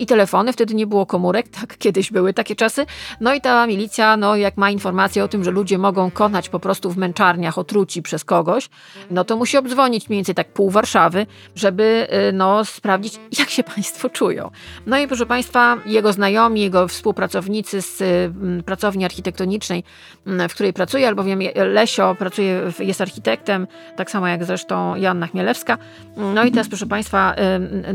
i 0.00 0.06
telefony, 0.06 0.52
wtedy 0.52 0.74
nie 0.74 0.86
było 0.86 1.06
komórek, 1.06 1.48
tak 1.60 1.78
kiedyś 1.78 2.10
były 2.10 2.34
takie 2.34 2.56
czasy. 2.56 2.86
No 3.20 3.34
i 3.34 3.40
ta 3.40 3.66
milicja, 3.66 4.16
no 4.16 4.36
jak 4.36 4.56
ma 4.56 4.70
informację 4.70 5.24
o 5.24 5.28
tym, 5.28 5.44
że 5.44 5.50
ludzie 5.50 5.78
mogą 5.78 6.10
konać 6.10 6.48
po 6.48 6.60
prostu 6.60 6.90
w 6.90 6.96
męczarniach 6.96 7.58
otruci 7.58 8.02
przez 8.02 8.24
kogoś, 8.24 8.68
no 9.10 9.24
to 9.24 9.36
musi 9.36 9.56
obdzwonić 9.56 10.08
mniej 10.08 10.18
więcej 10.18 10.34
tak 10.34 10.52
pół 10.52 10.70
Warszawy, 10.70 11.26
żeby 11.54 12.08
y, 12.28 12.32
no 12.32 12.64
sprawdzić, 12.64 13.20
jak 13.38 13.50
się 13.50 13.62
państwo 13.62 14.10
czują. 14.10 14.50
No 14.86 14.98
i 14.98 15.08
proszę 15.08 15.26
państwa, 15.26 15.76
jego 15.86 16.12
znajomi, 16.12 16.60
jego 16.60 16.88
współpracownicy 16.88 17.82
z 17.82 18.00
y, 18.00 18.62
pracowni 18.62 19.04
architektonicznej, 19.04 19.84
y, 20.26 20.48
w 20.48 20.54
której 20.54 20.72
pracuje, 20.72 21.08
albowiem 21.08 21.40
Lesio 21.54 22.14
pracuje, 22.14 22.72
jest 22.78 23.00
architektem, 23.00 23.66
tak 23.96 24.10
samo 24.10 24.28
jak 24.28 24.44
zresztą 24.44 24.96
Joanna 24.96 25.26
Chmielewska. 25.26 25.78
No 26.16 26.44
i 26.44 26.50
teraz 26.50 26.68
proszę 26.68 26.86
państwa, 26.86 27.34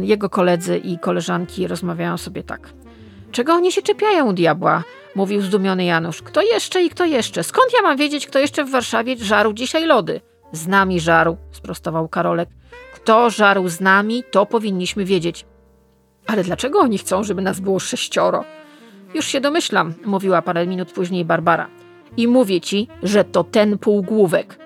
jego 0.01 0.29
koledzy 0.29 0.77
i 0.77 0.99
koleżanki 0.99 1.67
rozmawiają 1.67 1.94
rozmawiają 1.95 2.17
sobie 2.17 2.43
tak. 2.43 2.73
Czego 3.31 3.53
oni 3.53 3.71
się 3.71 3.81
czepiają, 3.81 4.35
diabła? 4.35 4.83
Mówił 5.15 5.41
zdumiony 5.41 5.85
Janusz. 5.85 6.21
Kto 6.21 6.41
jeszcze 6.41 6.83
i 6.83 6.89
kto 6.89 7.05
jeszcze? 7.05 7.43
Skąd 7.43 7.73
ja 7.73 7.81
mam 7.81 7.97
wiedzieć, 7.97 8.27
kto 8.27 8.39
jeszcze 8.39 8.65
w 8.65 8.71
Warszawie 8.71 9.17
żarł 9.17 9.53
dzisiaj 9.53 9.85
lody? 9.85 10.21
Z 10.51 10.67
nami 10.67 10.99
żarł, 10.99 11.37
sprostował 11.51 12.07
Karolek. 12.07 12.49
Kto 12.93 13.29
żarł 13.29 13.67
z 13.69 13.81
nami, 13.81 14.23
to 14.31 14.45
powinniśmy 14.45 15.05
wiedzieć. 15.05 15.45
Ale 16.27 16.43
dlaczego 16.43 16.79
oni 16.79 16.97
chcą, 16.97 17.23
żeby 17.23 17.41
nas 17.41 17.59
było 17.59 17.79
sześcioro? 17.79 18.43
Już 19.13 19.25
się 19.25 19.41
domyślam, 19.41 19.93
mówiła 20.05 20.41
parę 20.41 20.67
minut 20.67 20.91
później 20.91 21.25
Barbara. 21.25 21.67
I 22.17 22.27
mówię 22.27 22.61
ci, 22.61 22.87
że 23.03 23.23
to 23.23 23.43
ten 23.43 23.77
półgłówek. 23.77 24.59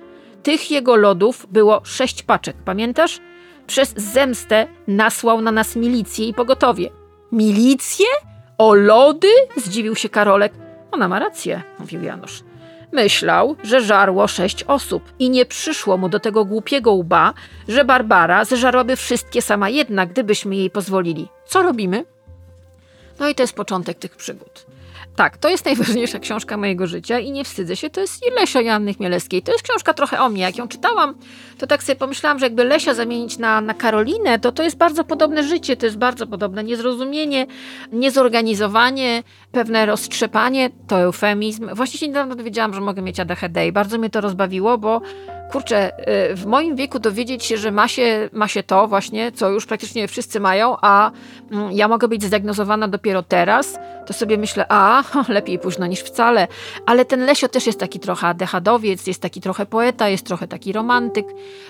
Tych 0.44 0.72
jego 0.72 0.96
lodów 0.96 1.46
było 1.52 1.82
sześć 1.84 2.24
paczek, 2.24 2.56
pamiętasz? 2.66 3.20
Przez 3.68 3.94
zemstę 3.98 4.68
nasłał 4.88 5.42
na 5.42 5.52
nas 5.52 5.76
milicję 5.76 6.28
i 6.28 6.34
pogotowie. 6.34 6.99
Milicję? 7.32 8.06
O 8.58 8.74
lody? 8.74 9.28
Zdziwił 9.58 9.96
się 9.96 10.10
Karolek. 10.10 10.54
Ona 10.92 11.08
ma 11.08 11.20
rację, 11.20 11.62
mówił 11.80 12.04
Janusz. 12.04 12.44
Myślał, 12.92 13.56
że 13.64 13.82
żarło 13.82 14.28
sześć 14.28 14.64
osób 14.64 15.04
i 15.20 15.30
nie 15.30 15.46
przyszło 15.46 15.98
mu 15.98 16.10
do 16.10 16.20
tego 16.20 16.46
głupiego 16.46 16.92
łba, 16.92 17.34
że 17.68 17.86
Barbara 17.86 18.46
zeżarłaby 18.46 18.96
wszystkie 18.96 19.42
sama 19.42 19.70
jedna, 19.70 20.06
gdybyśmy 20.06 20.56
jej 20.56 20.70
pozwolili. 20.70 21.28
Co 21.46 21.62
robimy? 21.62 22.06
No 23.20 23.30
i 23.30 23.36
to 23.36 23.44
jest 23.44 23.56
początek 23.56 23.98
tych 24.00 24.16
przygód. 24.16 24.66
Tak, 25.20 25.38
to 25.38 25.50
jest 25.50 25.66
najważniejsza 25.66 26.20
książka 26.20 26.58
mojego 26.58 26.88
życia 26.88 27.20
i 27.20 27.32
nie 27.32 27.44
wstydzę 27.44 27.76
się. 27.76 27.90
To 27.90 28.02
jest 28.02 28.26
Lesia 28.40 28.62
Janny 28.62 28.94
Chmielewskiej. 28.94 29.42
To 29.42 29.52
jest 29.52 29.64
książka 29.64 29.94
trochę 29.94 30.20
o 30.20 30.30
mnie. 30.30 30.42
Jak 30.42 30.58
ją 30.58 30.68
czytałam, 30.68 31.16
to 31.58 31.68
tak 31.68 31.84
sobie 31.84 31.96
pomyślałam, 31.96 32.40
że 32.40 32.46
jakby 32.46 32.64
Lesia 32.64 32.94
zamienić 32.94 33.38
na, 33.38 33.62
na 33.62 33.74
Karolinę, 33.74 34.40
to 34.40 34.52
to 34.52 34.64
jest 34.64 34.78
bardzo 34.78 35.04
podobne 35.04 35.44
życie, 35.44 35.78
to 35.78 35.86
jest 35.86 35.98
bardzo 35.98 36.28
podobne 36.28 36.64
niezrozumienie, 36.64 37.48
niezorganizowanie, 37.92 39.24
pewne 39.52 39.86
roztrzepanie, 39.86 40.70
to 40.88 41.00
eufemizm. 41.00 41.76
Właśnie 41.76 42.00
się 42.00 42.08
niedawno 42.08 42.36
dowiedziałam, 42.36 42.74
że 42.74 42.82
mogę 42.82 43.02
mieć 43.02 43.20
ADHD 43.20 43.68
i 43.68 43.72
bardzo 43.72 43.98
mnie 43.98 44.10
to 44.10 44.22
rozbawiło, 44.22 44.78
bo 44.78 45.02
kurczę, 45.52 45.92
y, 46.32 46.36
w 46.36 46.46
moim 46.46 46.76
wieku 46.76 47.00
dowiedzieć 47.00 47.46
się, 47.46 47.58
że 47.58 47.72
ma 47.72 47.88
się, 47.88 48.30
ma 48.34 48.48
się 48.48 48.64
to 48.64 48.88
właśnie, 48.88 49.32
co 49.32 49.50
już 49.50 49.66
praktycznie 49.66 50.08
wszyscy 50.08 50.40
mają, 50.40 50.76
a 50.82 51.12
mm, 51.52 51.72
ja 51.72 51.88
mogę 51.88 52.08
być 52.08 52.24
zdiagnozowana 52.24 52.88
dopiero 52.88 53.24
teraz, 53.24 53.80
to 54.06 54.14
sobie 54.14 54.38
myślę, 54.38 54.66
a 54.70 55.04
lepiej 55.28 55.60
późno 55.60 55.88
niż 55.88 56.00
wcale. 56.00 56.48
Ale 56.86 57.06
ten 57.06 57.26
Lesio 57.26 57.48
też 57.48 57.68
jest 57.68 57.80
taki 57.80 58.00
trochę 58.00 58.34
dechadowiec, 58.34 59.08
jest 59.08 59.22
taki 59.22 59.42
trochę 59.42 59.66
poeta, 59.66 60.10
jest 60.10 60.26
trochę 60.26 60.48
taki 60.48 60.74
romantyk. 60.74 61.26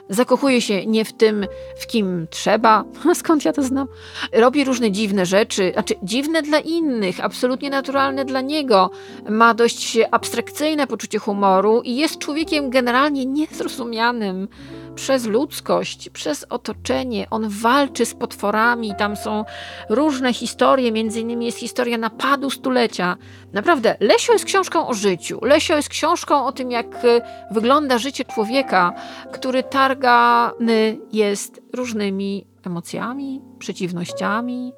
Zakochuje 0.09 0.61
się 0.61 0.85
nie 0.85 1.05
w 1.05 1.13
tym, 1.13 1.45
w 1.79 1.87
kim 1.87 2.27
trzeba, 2.29 2.83
skąd 3.13 3.45
ja 3.45 3.53
to 3.53 3.63
znam. 3.63 3.87
Robi 4.33 4.63
różne 4.63 4.91
dziwne 4.91 5.25
rzeczy, 5.25 5.71
znaczy 5.73 5.95
dziwne 6.03 6.41
dla 6.41 6.59
innych, 6.59 7.25
absolutnie 7.25 7.69
naturalne 7.69 8.25
dla 8.25 8.41
niego. 8.41 8.91
Ma 9.29 9.53
dość 9.53 9.97
abstrakcyjne 10.11 10.87
poczucie 10.87 11.19
humoru 11.19 11.81
i 11.81 11.95
jest 11.95 12.17
człowiekiem 12.17 12.69
generalnie 12.69 13.25
niezrozumianym 13.69 14.47
przez 14.95 15.25
ludzkość, 15.25 16.09
przez 16.09 16.45
otoczenie. 16.49 17.27
On 17.29 17.49
walczy 17.49 18.05
z 18.05 18.13
potworami, 18.13 18.95
tam 18.97 19.15
są 19.15 19.45
różne 19.89 20.33
historie, 20.33 20.91
między 20.91 21.19
innymi 21.19 21.45
jest 21.45 21.57
historia 21.57 21.97
napadu 21.97 22.49
stulecia. 22.49 23.17
Naprawdę, 23.53 23.95
Lesio 23.99 24.33
jest 24.33 24.45
książką 24.45 24.87
o 24.87 24.93
życiu. 24.93 25.39
Lesio 25.41 25.75
jest 25.75 25.89
książką 25.89 26.45
o 26.45 26.51
tym, 26.51 26.71
jak 26.71 27.05
y, 27.05 27.21
wygląda 27.51 27.97
życie 27.97 28.25
człowieka, 28.25 28.93
który 29.31 29.63
targany 29.63 30.97
jest 31.11 31.61
różnymi 31.73 32.45
emocjami, 32.65 33.41
przeciwnościami, 33.59 34.73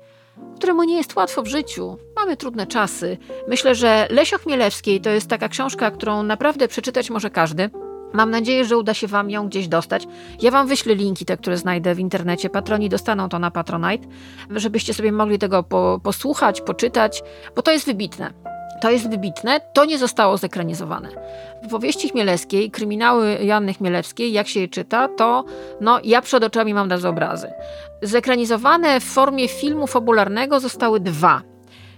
któremu 0.55 0.83
nie 0.83 0.97
jest 0.97 1.15
łatwo 1.15 1.41
w 1.41 1.47
życiu. 1.47 1.97
Mamy 2.15 2.37
trudne 2.37 2.67
czasy. 2.67 3.17
Myślę, 3.47 3.75
że 3.75 4.07
Lesio 4.09 4.37
Chmielewskiej 4.37 5.01
to 5.01 5.09
jest 5.09 5.27
taka 5.27 5.49
książka, 5.49 5.91
którą 5.91 6.23
naprawdę 6.23 6.67
przeczytać 6.67 7.09
może 7.09 7.29
każdy. 7.29 7.69
Mam 8.13 8.31
nadzieję, 8.31 8.65
że 8.65 8.77
uda 8.77 8.93
się 8.93 9.07
Wam 9.07 9.29
ją 9.29 9.47
gdzieś 9.47 9.67
dostać. 9.67 10.07
Ja 10.41 10.51
Wam 10.51 10.67
wyślę 10.67 10.95
linki, 10.95 11.25
te, 11.25 11.37
które 11.37 11.57
znajdę 11.57 11.95
w 11.95 11.99
internecie. 11.99 12.49
Patroni 12.49 12.89
dostaną 12.89 13.29
to 13.29 13.39
na 13.39 13.51
Patronite, 13.51 14.07
żebyście 14.49 14.93
sobie 14.93 15.11
mogli 15.11 15.39
tego 15.39 15.63
po, 15.63 15.99
posłuchać, 16.03 16.61
poczytać, 16.61 17.23
bo 17.55 17.61
to 17.61 17.71
jest 17.71 17.85
wybitne. 17.85 18.33
To 18.81 18.91
jest 18.91 19.09
wybitne, 19.09 19.59
to 19.73 19.85
nie 19.85 19.97
zostało 19.97 20.37
zekranizowane. 20.37 21.09
W 21.63 21.69
powieści 21.69 22.09
Chmielewskiej, 22.09 22.71
kryminały 22.71 23.37
Janny 23.43 23.73
Chmielewskiej, 23.73 24.33
jak 24.33 24.47
się 24.47 24.59
je 24.59 24.67
czyta, 24.67 25.07
to 25.07 25.43
no, 25.81 25.99
ja 26.03 26.21
przed 26.21 26.43
oczami 26.43 26.73
mam 26.73 26.87
na 26.87 27.09
obrazy. 27.09 27.51
Zekranizowane 28.01 28.99
w 28.99 29.03
formie 29.03 29.47
filmu 29.47 29.87
fabularnego 29.87 30.59
zostały 30.59 30.99
dwa 30.99 31.50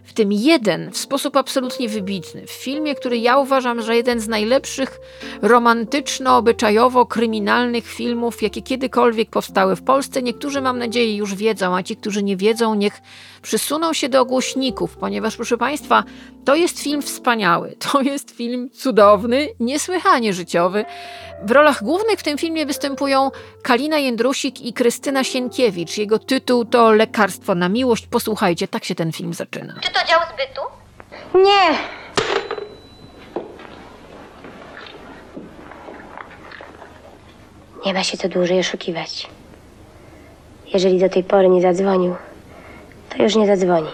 w 0.04 0.14
tym 0.14 0.32
jeden 0.32 0.92
w 0.92 0.98
sposób 0.98 1.38
absolutnie 1.38 1.90
wybitny. 1.90 2.48
W 2.48 2.52
filmie, 2.52 2.96
który 2.96 3.18
ja 3.18 3.38
uważam, 3.38 3.82
że 3.82 3.96
jeden 3.96 4.20
z 4.20 4.28
najlepszych 4.28 5.00
romantyczno-obyczajowo-kryminalnych 5.42 7.86
filmów, 7.86 8.42
jakie 8.42 8.62
kiedykolwiek 8.62 9.30
powstały 9.30 9.76
w 9.76 9.84
Polsce. 9.84 10.22
Niektórzy, 10.22 10.62
mam 10.62 10.80
nadzieję, 10.80 11.16
już 11.16 11.36
wiedzą, 11.36 11.76
a 11.76 11.84
ci, 11.84 11.96
którzy 11.96 12.24
nie 12.24 12.38
wiedzą, 12.38 12.76
niech 12.76 13.02
przysuną 13.44 13.94
się 13.94 14.10
do 14.10 14.26
głośników, 14.26 14.98
ponieważ, 14.98 15.36
proszę 15.36 15.58
Państwa, 15.58 16.04
to 16.46 16.56
jest 16.56 16.80
film 16.80 17.02
wspaniały, 17.02 17.76
to 17.92 18.02
jest 18.02 18.32
film 18.32 18.70
cudowny, 18.70 19.50
niesłychanie 19.60 20.34
życiowy. 20.34 20.86
W 21.44 21.52
rolach 21.52 21.84
głównych 21.84 22.20
w 22.20 22.24
tym 22.24 22.38
filmie 22.38 22.66
występują 22.66 23.32
Kalina 23.64 23.98
Jędrusik 23.98 24.62
i 24.62 24.74
Krystyna 24.74 25.24
Sienkiewicz. 25.24 25.98
Jego 25.98 26.20
tytuł 26.20 26.66
to 26.66 26.92
Lekarstwo 26.92 27.56
na 27.56 27.70
miłość. 27.70 28.08
Posłuchajcie, 28.08 28.68
tak 28.68 28.84
się 28.84 28.96
ten 28.96 29.12
film 29.12 29.34
zaczyna. 29.34 29.74
Czy 29.82 29.92
to 29.92 30.00
dział 30.08 30.20
zbytu? 30.34 30.62
Nie. 31.36 31.78
Nie 37.86 37.94
ma 37.94 38.04
się 38.04 38.18
co 38.18 38.30
dłużej 38.30 38.60
oszukiwać. 38.60 39.28
Jeżeli 40.74 41.00
do 41.00 41.10
tej 41.10 41.24
pory 41.24 41.50
nie 41.50 41.62
zadzwonił, 41.62 42.16
to 43.18 43.24
już 43.24 43.36
nie 43.36 43.48
zadzwoni. 43.48 43.90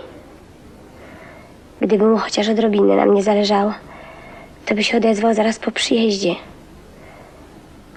Gdyby 1.82 2.06
mu 2.06 2.18
chociaż 2.18 2.50
odrobinę 2.50 2.96
na 2.96 3.06
mnie 3.06 3.24
zależało, 3.24 3.74
to 4.66 4.76
by 4.76 4.84
się 4.84 4.98
odezwał 4.98 5.34
zaraz 5.34 5.60
po 5.60 5.72
przyjeździe. 5.72 6.36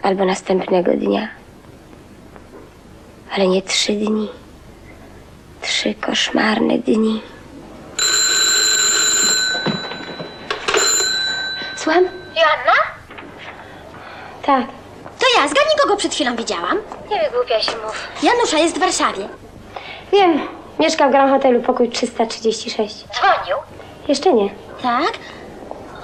Albo 0.03 0.25
następnego 0.25 0.93
dnia. 0.93 1.29
Ale 3.35 3.47
nie 3.47 3.63
trzy 3.63 3.93
dni. 3.93 4.29
Trzy 5.61 5.95
koszmarne 5.95 6.79
dni. 6.79 7.23
Słucham? 11.77 12.05
Joanna? 12.37 12.77
Tak. 14.43 14.67
To 15.19 15.27
ja, 15.37 15.49
zgadnij 15.49 15.77
kogo 15.83 15.97
przed 15.97 16.15
chwilą 16.15 16.37
widziałam. 16.37 16.79
Nie 17.11 17.21
wygłupia 17.31 17.61
się 17.61 17.73
mów. 17.73 18.09
Janusza 18.23 18.59
jest 18.59 18.77
w 18.77 18.81
Warszawie. 18.81 19.29
Wiem, 20.13 20.41
mieszkam 20.83 21.09
w 21.09 21.13
Grand 21.13 21.31
Hotelu, 21.31 21.61
pokój 21.63 21.89
336. 21.89 22.95
Dzwonił? 22.97 23.57
Jeszcze 24.09 24.33
nie. 24.33 24.49
Tak? 24.83 25.13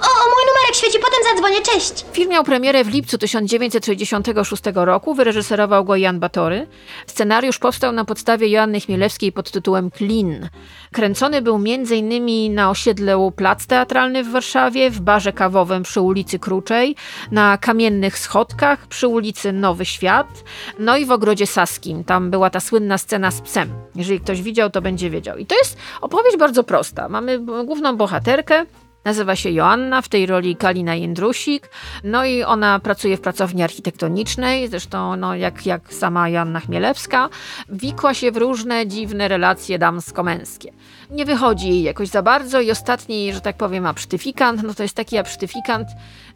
O, 0.01 0.29
mój 0.29 0.43
numerek 0.47 0.75
świeci, 0.75 0.97
potem 0.99 1.19
zadzwonię, 1.31 1.61
cześć. 1.61 2.05
Film 2.11 2.29
miał 2.29 2.43
premierę 2.43 2.83
w 2.83 2.87
lipcu 2.87 3.17
1966 3.17 4.63
roku, 4.75 5.13
wyreżyserował 5.13 5.85
go 5.85 5.95
Jan 5.95 6.19
Batory. 6.19 6.67
Scenariusz 7.07 7.59
powstał 7.59 7.91
na 7.91 8.05
podstawie 8.05 8.47
Joanny 8.47 8.79
Chmielewskiej 8.79 9.31
pod 9.31 9.51
tytułem 9.51 9.91
Klin. 9.91 10.49
Kręcony 10.91 11.41
był 11.41 11.55
m.in. 11.55 12.55
na 12.55 12.69
osiedlu 12.69 13.31
Plac 13.31 13.65
Teatralny 13.65 14.23
w 14.23 14.31
Warszawie, 14.31 14.89
w 14.89 15.01
barze 15.01 15.33
kawowym 15.33 15.83
przy 15.83 16.01
ulicy 16.01 16.39
Kruczej, 16.39 16.95
na 17.31 17.57
kamiennych 17.57 18.17
schodkach 18.19 18.87
przy 18.87 19.07
ulicy 19.07 19.51
Nowy 19.51 19.85
Świat, 19.85 20.43
no 20.79 20.97
i 20.97 21.05
w 21.05 21.11
ogrodzie 21.11 21.47
Saskim. 21.47 22.03
Tam 22.03 22.31
była 22.31 22.49
ta 22.49 22.59
słynna 22.59 22.97
scena 22.97 23.31
z 23.31 23.41
psem. 23.41 23.69
Jeżeli 23.95 24.19
ktoś 24.19 24.41
widział, 24.41 24.69
to 24.69 24.81
będzie 24.81 25.09
wiedział. 25.09 25.37
I 25.37 25.45
to 25.45 25.55
jest 25.55 25.77
opowieść 26.01 26.37
bardzo 26.37 26.63
prosta. 26.63 27.09
Mamy 27.09 27.39
główną 27.39 27.97
bohaterkę, 27.97 28.65
Nazywa 29.05 29.35
się 29.35 29.49
Joanna, 29.49 30.01
w 30.01 30.09
tej 30.09 30.25
roli 30.25 30.55
Kalina 30.55 30.95
Jędrusik. 30.95 31.69
No 32.03 32.25
i 32.25 32.43
ona 32.43 32.79
pracuje 32.79 33.17
w 33.17 33.21
pracowni 33.21 33.63
architektonicznej, 33.63 34.67
zresztą 34.67 35.15
no, 35.15 35.35
jak, 35.35 35.65
jak 35.65 35.93
sama 35.93 36.29
Joanna 36.29 36.59
Chmielewska. 36.59 37.29
Wikła 37.69 38.13
się 38.13 38.31
w 38.31 38.37
różne 38.37 38.87
dziwne 38.87 39.27
relacje 39.27 39.79
damsko-męskie. 39.79 40.73
Nie 41.09 41.25
wychodzi 41.25 41.69
jej 41.69 41.83
jakoś 41.83 42.07
za 42.07 42.21
bardzo 42.21 42.61
i 42.61 42.71
ostatni, 42.71 43.33
że 43.33 43.41
tak 43.41 43.57
powiem, 43.57 43.85
apsztyfikant, 43.85 44.63
no 44.63 44.73
to 44.73 44.83
jest 44.83 44.95
taki 44.95 45.17
apsztyfikant, 45.17 45.87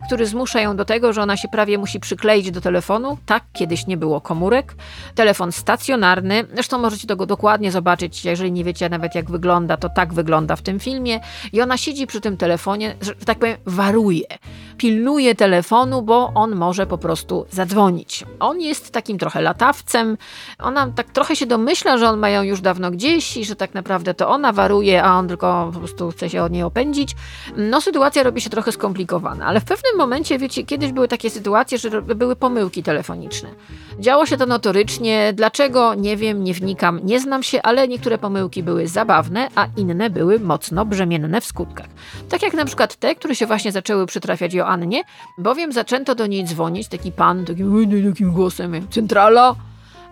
który 0.05 0.25
zmusza 0.25 0.61
ją 0.61 0.75
do 0.75 0.85
tego, 0.85 1.13
że 1.13 1.21
ona 1.21 1.37
się 1.37 1.47
prawie 1.47 1.77
musi 1.77 1.99
przykleić 1.99 2.51
do 2.51 2.61
telefonu. 2.61 3.17
Tak, 3.25 3.43
kiedyś 3.53 3.87
nie 3.87 3.97
było 3.97 4.21
komórek. 4.21 4.75
Telefon 5.15 5.51
stacjonarny. 5.51 6.43
Zresztą 6.53 6.77
możecie 6.77 7.07
to 7.07 7.15
go 7.15 7.25
dokładnie 7.25 7.71
zobaczyć, 7.71 8.25
jeżeli 8.25 8.51
nie 8.51 8.63
wiecie 8.63 8.89
nawet 8.89 9.15
jak 9.15 9.31
wygląda, 9.31 9.77
to 9.77 9.89
tak 9.89 10.13
wygląda 10.13 10.55
w 10.55 10.61
tym 10.61 10.79
filmie. 10.79 11.19
I 11.53 11.61
ona 11.61 11.77
siedzi 11.77 12.07
przy 12.07 12.21
tym 12.21 12.37
telefonie, 12.37 12.52
że 13.01 13.15
tak 13.25 13.39
powiem, 13.39 13.57
waruje. 13.65 14.25
Pilnuje 14.77 15.35
telefonu, 15.35 16.01
bo 16.01 16.31
on 16.35 16.55
może 16.55 16.87
po 16.87 16.97
prostu 16.97 17.45
zadzwonić. 17.51 18.25
On 18.39 18.61
jest 18.61 18.91
takim 18.91 19.17
trochę 19.17 19.41
latawcem. 19.41 20.17
Ona 20.59 20.91
tak 20.95 21.09
trochę 21.09 21.35
się 21.35 21.45
domyśla, 21.45 21.97
że 21.97 22.09
on 22.09 22.19
ma 22.19 22.29
ją 22.29 22.43
już 22.43 22.61
dawno 22.61 22.91
gdzieś 22.91 23.37
i 23.37 23.45
że 23.45 23.55
tak 23.55 23.73
naprawdę 23.73 24.13
to 24.13 24.29
ona 24.29 24.53
waruje, 24.53 25.03
a 25.03 25.13
on 25.13 25.27
tylko 25.27 25.69
po 25.73 25.79
prostu 25.79 26.11
chce 26.11 26.29
się 26.29 26.43
od 26.43 26.51
niej 26.51 26.63
opędzić. 26.63 27.15
No 27.57 27.81
sytuacja 27.81 28.23
robi 28.23 28.41
się 28.41 28.49
trochę 28.49 28.71
skomplikowana, 28.71 29.45
ale 29.45 29.59
w 29.59 29.65
pewnym 29.65 29.97
momencie, 29.97 30.39
wiecie, 30.39 30.63
kiedyś 30.63 30.91
były 30.91 31.07
takie 31.07 31.29
sytuacje, 31.29 31.77
że 31.77 32.01
były 32.01 32.35
pomyłki 32.35 32.83
telefoniczne. 32.83 33.49
Działo 33.99 34.25
się 34.25 34.37
to 34.37 34.45
notorycznie. 34.45 35.33
Dlaczego? 35.33 35.93
Nie 35.93 36.17
wiem, 36.17 36.43
nie 36.43 36.53
wnikam, 36.53 36.99
nie 37.03 37.19
znam 37.19 37.43
się, 37.43 37.61
ale 37.61 37.87
niektóre 37.87 38.17
pomyłki 38.17 38.63
były 38.63 38.87
zabawne, 38.87 39.49
a 39.55 39.67
inne 39.77 40.09
były 40.09 40.39
mocno 40.39 40.85
brzemienne 40.85 41.41
w 41.41 41.45
skutkach. 41.45 41.87
Tak 42.29 42.42
jak 42.43 42.53
na 42.53 42.65
przykład 42.65 42.95
te, 42.95 43.15
które 43.15 43.35
się 43.35 43.45
właśnie 43.45 43.71
zaczęły 43.71 44.05
przytrafiać 44.05 44.53
Joannie, 44.53 45.03
bowiem 45.37 45.71
zaczęto 45.71 46.15
do 46.15 46.27
niej 46.27 46.45
dzwonić, 46.45 46.87
taki 46.87 47.11
pan, 47.11 47.45
takim, 47.45 47.89
takim 48.09 48.31
głosem, 48.31 48.87
centrala. 48.89 49.55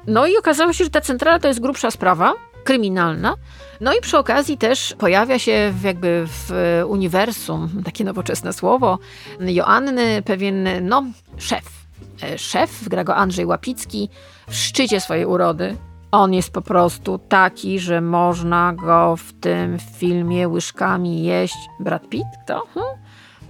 No 0.08 0.28
i 0.28 0.38
okazało 0.38 0.74
się, 0.74 0.84
że 0.84 0.90
ta 0.90 1.02
centrala 1.02 1.40
to 1.40 1.48
jest 1.48 1.60
grubsza 1.60 1.92
sprawa, 1.92 2.34
kryminalna. 2.64 3.36
No 3.82 3.94
i 3.94 4.02
przy 4.02 4.18
okazji 4.18 4.58
też 4.58 4.96
pojawia 4.98 5.40
się 5.40 5.74
jakby 5.84 6.26
w 6.28 6.52
uniwersum, 6.88 7.84
takie 7.86 8.04
nowoczesne 8.04 8.54
słowo, 8.54 9.00
Joanny 9.40 10.22
pewien, 10.22 10.68
no, 10.82 11.04
szef. 11.38 11.82
E, 12.22 12.38
Szef, 12.38 12.90
gra 12.90 13.04
go 13.04 13.16
Andrzej 13.16 13.46
Łapicki, 13.46 14.10
w 14.50 14.56
szczycie 14.56 15.02
swojej 15.02 15.26
urody. 15.26 15.78
On 16.12 16.34
jest 16.34 16.54
po 16.54 16.62
prostu 16.62 17.18
taki, 17.18 17.80
że 17.80 18.02
można 18.02 18.74
go 18.74 19.16
w 19.16 19.34
tym 19.34 19.78
filmie 19.80 20.48
łyżkami 20.48 21.24
jeść. 21.24 21.58
Brad 21.80 22.10
Pitt? 22.10 22.28
Kto? 22.46 22.66
Hmm? 22.74 23.02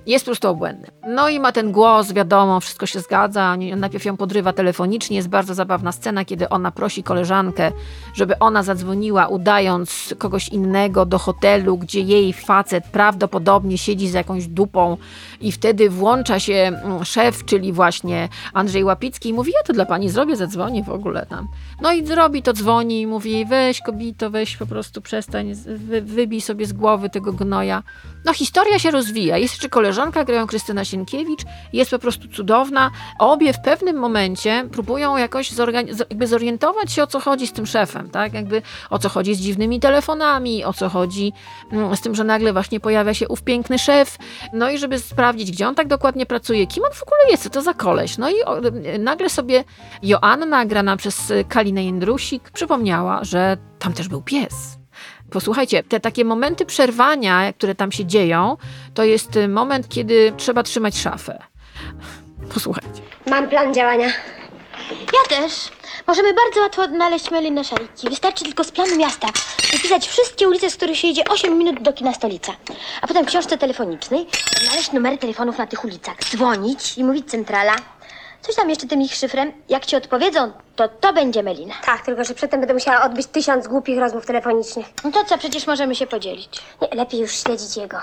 Jest 0.05 0.25
po 0.25 0.29
prostu 0.29 0.49
obłędny. 0.49 0.87
No 1.07 1.29
i 1.29 1.39
ma 1.39 1.51
ten 1.51 1.71
głos, 1.71 2.13
wiadomo, 2.13 2.59
wszystko 2.59 2.85
się 2.85 2.99
zgadza. 2.99 3.57
Najpierw 3.77 4.05
ją 4.05 4.17
podrywa 4.17 4.53
telefonicznie. 4.53 5.17
Jest 5.17 5.29
bardzo 5.29 5.53
zabawna 5.53 5.91
scena, 5.91 6.25
kiedy 6.25 6.49
ona 6.49 6.71
prosi 6.71 7.03
koleżankę, 7.03 7.71
żeby 8.13 8.39
ona 8.39 8.63
zadzwoniła, 8.63 9.27
udając 9.27 10.15
kogoś 10.17 10.49
innego 10.49 11.05
do 11.05 11.19
hotelu, 11.19 11.77
gdzie 11.77 12.01
jej 12.01 12.33
facet 12.33 12.83
prawdopodobnie 12.91 13.77
siedzi 13.77 14.09
za 14.09 14.17
jakąś 14.17 14.47
dupą 14.47 14.97
i 15.41 15.51
wtedy 15.51 15.89
włącza 15.89 16.39
się 16.39 16.53
mm, 16.53 17.05
szef, 17.05 17.45
czyli 17.45 17.73
właśnie 17.73 18.29
Andrzej 18.53 18.83
Łapicki 18.83 19.29
i 19.29 19.33
mówi, 19.33 19.51
ja 19.55 19.63
to 19.63 19.73
dla 19.73 19.85
pani 19.85 20.09
zrobię, 20.09 20.35
zadzwonię 20.35 20.83
w 20.83 20.89
ogóle 20.89 21.25
tam. 21.25 21.47
No 21.81 21.91
i 21.93 22.05
zrobi 22.05 22.43
to, 22.43 22.53
dzwoni 22.53 23.01
i 23.01 23.07
mówi, 23.07 23.45
weź 23.45 23.81
kobito, 23.81 24.29
weź 24.29 24.57
po 24.57 24.65
prostu 24.65 25.01
przestań, 25.01 25.53
wy, 25.65 26.01
wybij 26.01 26.41
sobie 26.41 26.65
z 26.65 26.73
głowy 26.73 27.09
tego 27.09 27.33
gnoja. 27.33 27.83
No 28.25 28.33
historia 28.33 28.79
się 28.79 28.91
rozwija. 28.91 29.37
Jest 29.37 29.53
jeszcze 29.53 29.69
koleżanka, 29.69 30.25
grają 30.25 30.47
Krystyna 30.47 30.85
Sienkiewicz, 30.85 31.41
jest 31.73 31.91
po 31.91 31.99
prostu 31.99 32.27
cudowna. 32.27 32.91
Obie 33.19 33.53
w 33.53 33.61
pewnym 33.61 33.97
momencie 33.97 34.67
próbują 34.71 35.17
jakoś 35.17 35.51
jakby 36.09 36.27
zorientować 36.27 36.91
się, 36.91 37.03
o 37.03 37.07
co 37.07 37.19
chodzi 37.19 37.47
z 37.47 37.53
tym 37.53 37.65
szefem, 37.65 38.09
tak? 38.09 38.33
Jakby 38.33 38.61
o 38.89 38.99
co 38.99 39.09
chodzi 39.09 39.35
z 39.35 39.39
dziwnymi 39.39 39.79
telefonami, 39.79 40.65
o 40.65 40.73
co 40.73 40.89
chodzi 40.89 41.33
mm, 41.71 41.95
z 41.95 42.01
tym, 42.01 42.15
że 42.15 42.23
nagle 42.23 42.53
właśnie 42.53 42.79
pojawia 42.79 43.13
się 43.13 43.27
ów 43.27 43.43
piękny 43.43 43.79
szef, 43.79 44.17
no 44.53 44.69
i 44.69 44.77
żeby 44.77 44.99
sprawdzić, 44.99 45.51
gdzie 45.51 45.67
on 45.67 45.75
tak 45.75 45.87
dokładnie 45.87 46.25
pracuje, 46.25 46.67
kim 46.67 46.83
on 46.83 46.91
w 46.93 47.03
ogóle 47.03 47.31
jest, 47.31 47.43
co 47.43 47.49
to 47.49 47.61
za 47.61 47.73
koleś. 47.73 48.17
No 48.17 48.29
i 48.29 48.33
nagle 48.99 49.29
sobie 49.29 49.63
Joanna, 50.03 50.65
grana 50.65 50.97
przez 50.97 51.33
Kalinę 51.71 51.83
Jędrusik, 51.85 52.51
przypomniała, 52.51 53.23
że 53.23 53.57
tam 53.79 53.93
też 53.93 54.07
był 54.07 54.21
pies. 54.21 54.53
Posłuchajcie, 55.29 55.83
te 55.83 55.99
takie 55.99 56.25
momenty 56.25 56.65
przerwania, 56.65 57.53
które 57.53 57.75
tam 57.75 57.91
się 57.91 58.05
dzieją, 58.05 58.57
to 58.93 59.03
jest 59.03 59.35
y, 59.35 59.47
moment, 59.47 59.89
kiedy 59.89 60.33
trzeba 60.37 60.63
trzymać 60.63 60.97
szafę. 60.97 61.43
Posłuchajcie. 62.53 63.01
Mam 63.27 63.49
plan 63.49 63.73
działania. 63.73 64.07
Ja 64.89 65.37
też. 65.37 65.53
Możemy 66.07 66.33
bardzo 66.33 66.61
łatwo 66.61 66.81
odnaleźć 66.81 67.31
Melinę 67.31 67.63
Szejki. 67.63 68.09
Wystarczy 68.09 68.43
tylko 68.43 68.63
z 68.63 68.71
planu 68.71 68.97
miasta 68.97 69.27
wypisać 69.71 70.07
wszystkie 70.07 70.47
ulice, 70.47 70.69
z 70.69 70.75
których 70.75 70.97
się 70.97 71.07
idzie 71.07 71.23
8 71.29 71.57
minut 71.57 71.81
do 71.81 71.93
kina 71.93 72.13
Stolica. 72.13 72.53
A 73.01 73.07
potem 73.07 73.25
w 73.25 73.27
książce 73.27 73.57
telefonicznej 73.57 74.27
znaleźć 74.61 74.91
numery 74.91 75.17
telefonów 75.17 75.57
na 75.57 75.67
tych 75.67 75.83
ulicach, 75.85 76.15
dzwonić 76.31 76.97
i 76.97 77.03
mówić 77.03 77.29
centrala. 77.29 77.75
Coś 78.41 78.55
tam 78.55 78.69
jeszcze 78.69 78.87
tym 78.87 79.01
ich 79.01 79.15
szyfrem. 79.15 79.51
Jak 79.69 79.85
ci 79.85 79.95
odpowiedzą, 79.95 80.51
to 80.75 80.87
to 80.87 81.13
będzie 81.13 81.43
Melina. 81.43 81.73
Tak, 81.85 82.05
tylko 82.05 82.23
że 82.23 82.33
przedtem 82.33 82.59
będę 82.59 82.73
musiała 82.73 83.01
odbyć 83.05 83.27
tysiąc 83.27 83.67
głupich 83.67 83.99
rozmów 83.99 84.25
telefonicznych. 84.25 84.85
No 85.03 85.11
to 85.11 85.25
co, 85.25 85.37
przecież 85.37 85.67
możemy 85.67 85.95
się 85.95 86.07
podzielić. 86.07 86.61
Nie, 86.81 86.87
lepiej 86.97 87.19
już 87.19 87.31
śledzić 87.31 87.77
jego. 87.77 87.97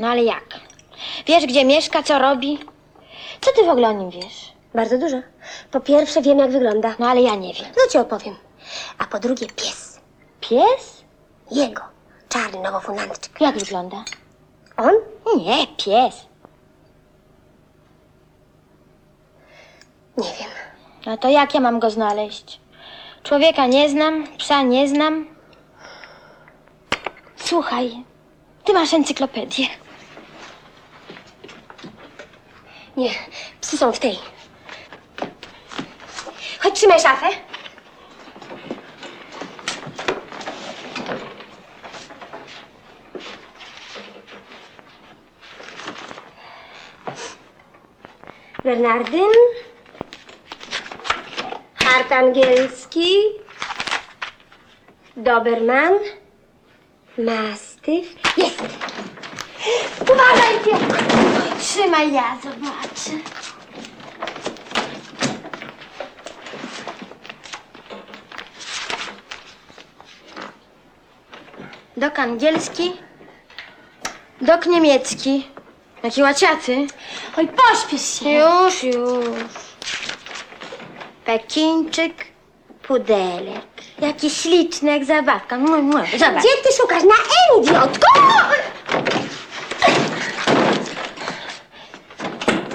No 0.00 0.08
ale 0.08 0.22
jak? 0.24 0.44
Wiesz, 1.26 1.46
gdzie 1.46 1.64
mieszka, 1.64 2.02
co 2.02 2.18
robi? 2.18 2.58
Co 3.40 3.52
ty 3.52 3.64
w 3.64 3.68
ogóle 3.68 3.88
o 3.88 3.92
nim 3.92 4.10
wiesz? 4.10 4.52
Bardzo 4.74 4.98
dużo. 4.98 5.16
Po 5.70 5.80
pierwsze 5.80 6.22
wiem, 6.22 6.38
jak 6.38 6.50
wygląda. 6.50 6.94
No 6.98 7.06
ale 7.08 7.22
ja 7.22 7.34
nie 7.34 7.54
wiem. 7.54 7.66
No 7.76 7.82
ci 7.92 7.98
opowiem. 7.98 8.36
A 8.98 9.04
po 9.04 9.18
drugie 9.18 9.46
pies. 9.46 10.00
Pies? 10.40 11.04
Jego. 11.50 11.82
Czarny 12.28 12.60
nowofundantczyk. 12.60 13.40
Jak 13.40 13.58
wygląda? 13.58 14.04
On? 14.76 14.92
Nie, 15.36 15.66
pies. 15.66 16.14
Nie 20.16 20.24
wiem. 20.38 20.50
No 21.06 21.16
to 21.16 21.28
jak 21.28 21.54
ja 21.54 21.60
mam 21.60 21.80
go 21.80 21.90
znaleźć? 21.90 22.60
Człowieka 23.22 23.66
nie 23.66 23.88
znam, 23.88 24.26
psa 24.38 24.62
nie 24.62 24.88
znam. 24.88 25.26
Słuchaj, 27.36 28.04
ty 28.64 28.72
masz 28.72 28.94
encyklopedię. 28.94 29.66
Nie, 32.96 33.10
psy 33.60 33.78
są 33.78 33.92
w 33.92 33.98
tej. 33.98 34.18
Chodź, 36.60 36.74
trzymaj 36.74 37.00
szafę. 37.00 37.26
Bernardyn. 48.64 49.63
Angielski. 52.14 53.16
Doberman. 55.16 55.92
Mastyw. 57.18 58.06
Jest! 58.36 58.62
Uważaj, 60.02 60.54
Piotr! 60.64 61.04
Trzymaj, 61.58 62.12
ja 62.12 62.38
zobaczę. 62.42 63.10
Dok 71.96 72.18
angielski, 72.18 72.92
dok 74.40 74.66
niemiecki. 74.66 75.48
Jaki 76.02 76.22
łaciaty. 76.22 76.86
Oj, 77.36 77.48
pośpiesz 77.48 78.18
się. 78.18 78.30
Już, 78.30 78.82
już. 78.82 79.63
Pekińczyk, 81.24 82.14
pudelek. 82.82 83.64
Jaki 83.98 84.30
śliczny, 84.30 84.90
jak 84.90 85.04
zabawka. 85.04 85.58
Mua, 85.58 85.76
mua. 85.82 86.04
Zobacz. 86.18 86.38
Gdzie 86.42 86.48
ty 86.64 86.72
szukasz? 86.80 87.02
Na 87.02 87.14
N, 87.14 87.62
idiotko! 87.62 88.06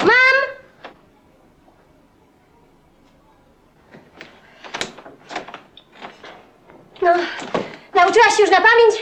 Mam! 0.06 0.36
No, 7.02 7.14
nauczyłaś 7.96 8.36
się 8.38 8.42
już 8.44 8.52
na 8.52 8.58
pamięć? 8.62 8.96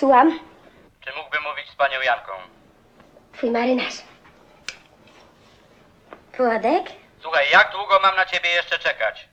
Słucham, 0.00 0.40
Czy 1.04 1.10
mógłbym 1.16 1.42
mówić 1.42 1.70
z 1.70 1.74
panią 1.74 2.00
Janką? 2.00 2.32
twój 3.32 3.50
marynarz. 3.50 3.94
Włodek? 6.38 6.92
Słuchaj, 7.22 7.46
jak 7.52 7.72
długo 7.72 8.00
mam 8.02 8.16
na 8.16 8.26
ciebie 8.26 8.50
jeszcze 8.50 8.78
czekać? 8.78 9.28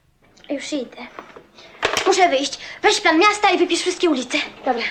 Już 0.49 0.73
idę. 0.73 0.97
Muszę 2.07 2.29
wyjść. 2.29 2.59
Weź 2.81 3.01
plan 3.01 3.19
miasta 3.19 3.49
i 3.49 3.57
wypisz 3.57 3.81
wszystkie 3.81 4.09
ulice. 4.09 4.37
Dobra. 4.65 4.83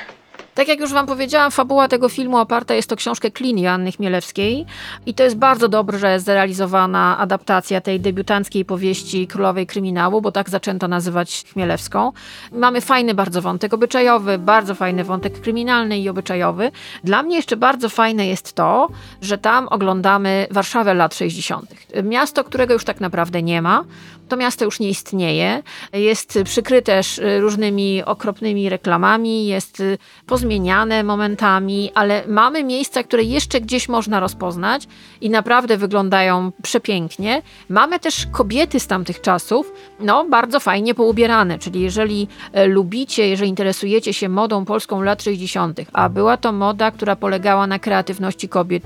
Tak 0.57 0.69
jak 0.69 0.81
już 0.81 0.93
Wam 0.93 1.07
powiedziałam, 1.07 1.51
fabuła 1.51 1.89
tego 1.89 2.09
filmu 2.09 2.37
oparta 2.37 2.75
jest 2.75 2.93
o 2.93 2.97
książkę 2.97 3.31
Klini 3.31 3.67
Anny 3.67 3.93
Chmielewskiej 3.93 4.67
i 5.07 5.15
to 5.15 5.23
jest 5.23 5.37
bardzo 5.37 5.69
dobrze 5.69 6.21
zrealizowana 6.21 7.19
adaptacja 7.19 7.81
tej 7.81 8.01
debiutanckiej 8.01 8.65
powieści 8.65 9.27
Królowej 9.27 9.67
Kryminału, 9.67 10.21
bo 10.21 10.33
tak 10.33 10.51
zaczęto 10.51 10.89
nazywać 10.89 11.45
Chmielewską. 11.53 12.13
Mamy 12.53 12.81
fajny 12.81 13.15
bardzo 13.15 13.43
wątek 13.43 13.75
obyczajowy, 13.75 14.39
bardzo 14.39 14.75
fajny 14.75 15.05
wątek 15.05 15.41
kryminalny 15.41 15.99
i 15.99 16.09
obyczajowy. 16.09 16.71
Dla 17.05 17.23
mnie 17.23 17.37
jeszcze 17.37 17.57
bardzo 17.57 17.89
fajne 17.89 18.27
jest 18.27 18.53
to, 18.53 18.89
że 19.23 19.39
tam 19.39 19.69
oglądamy 19.69 20.47
Warszawę 20.51 20.95
lat 20.95 21.15
60. 21.15 21.75
Miasto, 22.03 22.45
którego 22.45 22.75
już 22.75 22.85
tak 22.85 23.01
naprawdę 23.01 23.43
nie 23.43 23.63
ma. 23.63 23.85
To 24.29 24.37
miasto 24.37 24.65
już 24.65 24.81
nie 24.81 24.89
istnieje, 24.89 25.63
jest 25.93 26.39
przykryte 26.45 27.01
różnymi 27.41 28.05
okropnymi 28.05 28.69
reklamami, 28.69 29.47
jest 29.47 29.81
y, 29.81 29.99
pozmieniane 30.47 31.03
momentami, 31.03 31.91
ale 31.95 32.23
mamy 32.29 32.65
miejsca, 32.65 33.03
które 33.03 33.23
jeszcze 33.23 33.61
gdzieś 33.61 33.89
można 33.89 34.21
rozpoznać 34.21 34.87
i 35.21 35.31
naprawdę 35.31 35.77
wyglądają 35.77 36.53
przepięknie. 36.63 37.43
Mamy 37.69 37.99
też 37.99 38.27
kobiety 38.33 38.81
z 38.81 38.87
tamtych 38.87 39.21
czasów, 39.21 39.73
no 40.01 40.27
bardzo 40.31 40.61
fajnie 40.61 40.95
poubierane, 40.95 41.59
czyli 41.59 41.81
jeżeli 41.81 42.29
e, 42.53 42.67
lubicie, 42.67 43.29
jeżeli 43.29 43.51
interesujecie 43.51 44.13
się 44.13 44.29
modą 44.29 44.65
polską 44.65 45.03
lat 45.03 45.23
60., 45.23 45.81
a 45.93 46.09
była 46.09 46.37
to 46.37 46.53
moda, 46.53 46.91
która 46.91 47.17
polegała 47.17 47.67
na 47.67 47.79
kreatywności 47.79 48.49
kobiet, 48.49 48.85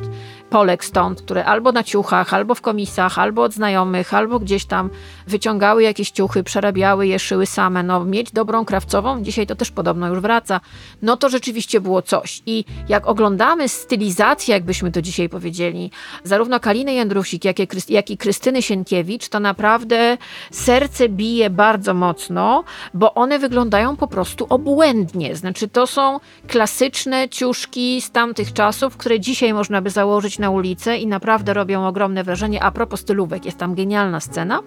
Polek 0.50 0.84
stąd, 0.84 1.22
które 1.22 1.44
albo 1.44 1.72
na 1.72 1.82
ciuchach, 1.82 2.34
albo 2.34 2.54
w 2.54 2.60
komisach, 2.60 3.18
albo 3.18 3.42
od 3.42 3.52
znajomych, 3.52 4.14
albo 4.14 4.38
gdzieś 4.38 4.64
tam 4.64 4.90
wyciągały 5.26 5.82
jakieś 5.82 6.10
ciuchy, 6.10 6.42
przerabiały 6.42 7.06
je, 7.06 7.18
szyły 7.18 7.46
same. 7.46 7.82
No, 7.82 8.04
mieć 8.04 8.32
dobrą 8.32 8.64
krawcową, 8.64 9.22
dzisiaj 9.22 9.46
to 9.46 9.54
też 9.54 9.70
podobno 9.70 10.08
już 10.08 10.20
wraca, 10.20 10.60
no 11.02 11.16
to 11.16 11.28
rzeczywiście 11.28 11.80
było 11.80 12.02
coś. 12.02 12.42
I 12.46 12.64
jak 12.88 13.06
oglądamy 13.06 13.68
stylizację, 13.68 14.54
jakbyśmy 14.54 14.92
to 14.92 15.02
dzisiaj 15.02 15.28
powiedzieli, 15.28 15.90
zarówno 16.24 16.60
Kaliny 16.60 16.92
Jędrusik, 16.92 17.44
jak 17.44 17.60
i, 17.60 17.66
jak 17.88 18.10
i 18.10 18.16
Krystyny 18.16 18.62
Sienkiewicz, 18.62 19.28
to 19.28 19.40
naprawdę 19.40 20.18
serce 20.50 21.08
bije 21.08 21.50
bardzo 21.50 21.94
mocno, 21.94 22.64
bo 22.94 23.14
one 23.14 23.38
wyglądają 23.38 23.96
po 23.96 24.08
prostu 24.08 24.46
obłędnie. 24.48 25.36
Znaczy, 25.36 25.68
to 25.68 25.86
są 25.86 26.20
klasyczne 26.48 27.28
ciuszki 27.28 28.00
z 28.00 28.10
tamtych 28.10 28.52
czasów, 28.52 28.96
które 28.96 29.20
dzisiaj 29.20 29.54
można 29.54 29.82
by 29.82 29.90
założyć 29.90 30.39
na 30.40 30.50
ulicę 30.50 30.96
i 30.96 31.06
naprawdę 31.06 31.54
robią 31.54 31.86
ogromne 31.86 32.24
wrażenie. 32.24 32.62
A 32.62 32.70
propos 32.70 33.00
stylówek, 33.00 33.44
jest 33.44 33.58
tam 33.58 33.74
genialna 33.74 34.20
scena. 34.20 34.60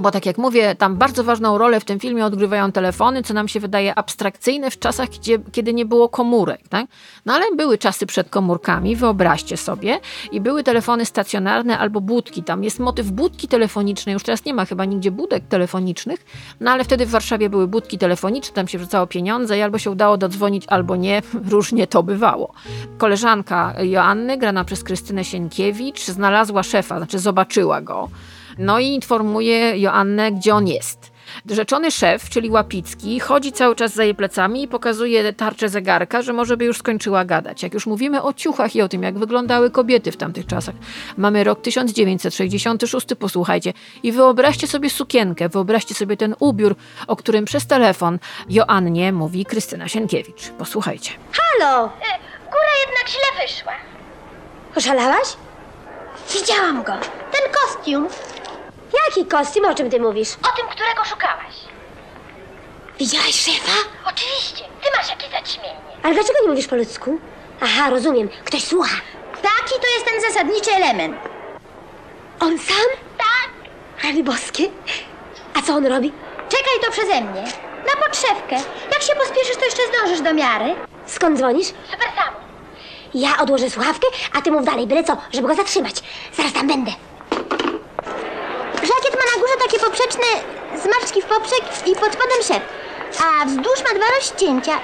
Bo 0.00 0.10
tak 0.10 0.26
jak 0.26 0.38
mówię, 0.38 0.74
tam 0.74 0.96
bardzo 0.96 1.24
ważną 1.24 1.58
rolę 1.58 1.80
w 1.80 1.84
tym 1.84 2.00
filmie 2.00 2.24
odgrywają 2.26 2.72
telefony, 2.72 3.22
co 3.22 3.34
nam 3.34 3.48
się 3.48 3.60
wydaje 3.60 3.94
abstrakcyjne 3.94 4.70
w 4.70 4.78
czasach, 4.78 5.08
gdzie, 5.08 5.38
kiedy 5.52 5.74
nie 5.74 5.84
było 5.84 6.08
komórek. 6.08 6.68
Tak? 6.68 6.86
No 7.26 7.34
ale 7.34 7.44
były 7.56 7.78
czasy 7.78 8.06
przed 8.06 8.30
komórkami, 8.30 8.96
wyobraźcie 8.96 9.56
sobie, 9.56 10.00
i 10.32 10.40
były 10.40 10.62
telefony 10.62 11.04
stacjonarne 11.04 11.78
albo 11.78 12.00
budki. 12.00 12.42
Tam 12.42 12.64
jest 12.64 12.78
motyw 12.78 13.10
budki 13.10 13.48
telefonicznej, 13.48 14.12
już 14.12 14.22
teraz 14.22 14.44
nie 14.44 14.54
ma 14.54 14.64
chyba 14.64 14.84
nigdzie 14.84 15.10
budek 15.10 15.44
telefonicznych, 15.48 16.26
no 16.60 16.70
ale 16.70 16.84
wtedy 16.84 17.06
w 17.06 17.10
Warszawie 17.10 17.50
były 17.50 17.68
budki 17.68 17.98
telefoniczne, 17.98 18.54
tam 18.54 18.68
się 18.68 18.78
wrzucało 18.78 19.06
pieniądze 19.06 19.58
i 19.58 19.62
albo 19.62 19.78
się 19.78 19.90
udało 19.90 20.16
dodzwonić, 20.16 20.64
albo 20.68 20.96
nie, 20.96 21.22
różnie 21.50 21.86
to 21.86 22.02
bywało. 22.02 22.52
Koleżanka 22.98 23.74
Joanny, 23.82 24.38
grana 24.38 24.64
przez 24.64 24.84
Krystynę 24.84 25.24
Sienkiewicz, 25.24 26.04
znalazła 26.04 26.62
szefa, 26.62 26.98
znaczy 26.98 27.18
zobaczyła 27.18 27.80
go. 27.80 28.08
No 28.60 28.78
i 28.78 28.86
informuje 28.86 29.78
Joannę, 29.78 30.32
gdzie 30.32 30.54
on 30.54 30.66
jest. 30.68 31.12
Rzeczony 31.50 31.90
szef, 31.90 32.30
czyli 32.30 32.50
Łapicki, 32.50 33.20
chodzi 33.20 33.52
cały 33.52 33.76
czas 33.76 33.94
za 33.94 34.04
jej 34.04 34.14
plecami 34.14 34.62
i 34.62 34.68
pokazuje 34.68 35.32
tarczę 35.32 35.68
zegarka, 35.68 36.22
że 36.22 36.32
może 36.32 36.56
by 36.56 36.64
już 36.64 36.78
skończyła 36.78 37.24
gadać. 37.24 37.62
Jak 37.62 37.74
już 37.74 37.86
mówimy 37.86 38.22
o 38.22 38.32
ciuchach 38.32 38.76
i 38.76 38.82
o 38.82 38.88
tym, 38.88 39.02
jak 39.02 39.18
wyglądały 39.18 39.70
kobiety 39.70 40.12
w 40.12 40.16
tamtych 40.16 40.46
czasach. 40.46 40.74
Mamy 41.16 41.44
rok 41.44 41.60
1966, 41.60 43.06
posłuchajcie. 43.18 43.72
I 44.02 44.12
wyobraźcie 44.12 44.66
sobie 44.66 44.90
sukienkę, 44.90 45.48
wyobraźcie 45.48 45.94
sobie 45.94 46.16
ten 46.16 46.34
ubiór, 46.40 46.76
o 47.06 47.16
którym 47.16 47.44
przez 47.44 47.66
telefon 47.66 48.18
Joannie 48.48 49.12
mówi 49.12 49.44
Krystyna 49.44 49.88
Sienkiewicz. 49.88 50.50
Posłuchajcie. 50.58 51.10
Halo! 51.32 51.92
Góra 52.44 52.72
jednak 52.86 53.08
źle 53.08 53.46
wyszła. 53.46 53.72
Oszalałaś? 54.76 55.36
Widziałam 56.34 56.82
go. 56.82 56.92
Ten 57.32 57.52
kostium. 57.52 58.08
Jaki 58.92 59.26
kostium? 59.26 59.64
O 59.66 59.74
czym 59.74 59.90
ty 59.90 60.00
mówisz? 60.00 60.28
O 60.52 60.56
tym, 60.56 60.68
którego 60.68 61.04
szukałaś. 61.04 61.54
Widziałaś 62.98 63.34
szefa? 63.34 63.72
Oczywiście. 64.08 64.64
Ty 64.82 64.88
masz 64.96 65.08
jakieś 65.08 65.30
zaćmienie. 65.30 65.80
Ale 66.02 66.14
dlaczego 66.14 66.38
nie 66.42 66.48
mówisz 66.48 66.66
po 66.66 66.76
ludzku? 66.76 67.18
Aha, 67.60 67.90
rozumiem. 67.90 68.28
Ktoś 68.44 68.64
słucha. 68.64 68.96
Taki 69.42 69.74
to 69.80 69.86
jest 69.94 70.04
ten 70.06 70.20
zasadniczy 70.32 70.70
element. 70.70 71.16
On 72.40 72.58
sam? 72.58 72.86
Tak. 73.18 73.50
Rany 74.04 74.22
boskie. 74.22 74.64
A 75.58 75.62
co 75.62 75.74
on 75.74 75.86
robi? 75.86 76.12
Czekaj 76.48 76.74
to 76.84 76.90
przeze 76.90 77.20
mnie. 77.20 77.42
Na 77.86 78.02
podszewkę. 78.04 78.56
Jak 78.92 79.02
się 79.02 79.14
pospieszysz, 79.14 79.56
to 79.56 79.64
jeszcze 79.64 79.82
zdążysz 79.88 80.20
do 80.20 80.34
miary. 80.34 80.74
Skąd 81.06 81.38
dzwonisz? 81.38 81.66
Super 81.66 82.08
samo. 82.16 82.36
Ja 83.14 83.30
odłożę 83.42 83.70
słuchawkę, 83.70 84.06
a 84.38 84.42
ty 84.42 84.50
mów 84.50 84.64
dalej, 84.64 84.86
byle 84.86 85.04
co, 85.04 85.16
żeby 85.32 85.48
go 85.48 85.54
zatrzymać. 85.54 85.94
Zaraz 86.32 86.52
tam 86.52 86.66
będę. 86.68 86.90
Żakiet 88.74 89.14
ma 89.14 89.24
na 89.34 89.40
górze 89.40 89.54
takie 89.64 89.78
poprzeczne 89.90 90.26
zmarszczki 90.82 91.22
w 91.22 91.24
poprzek 91.24 91.62
i 91.86 91.94
pod 91.94 92.12
spodem 92.12 92.42
szep. 92.48 92.62
A 93.24 93.44
wzdłuż 93.44 93.78
ma 93.84 93.94
dwa 93.98 94.06
rozcięcia 94.16 94.80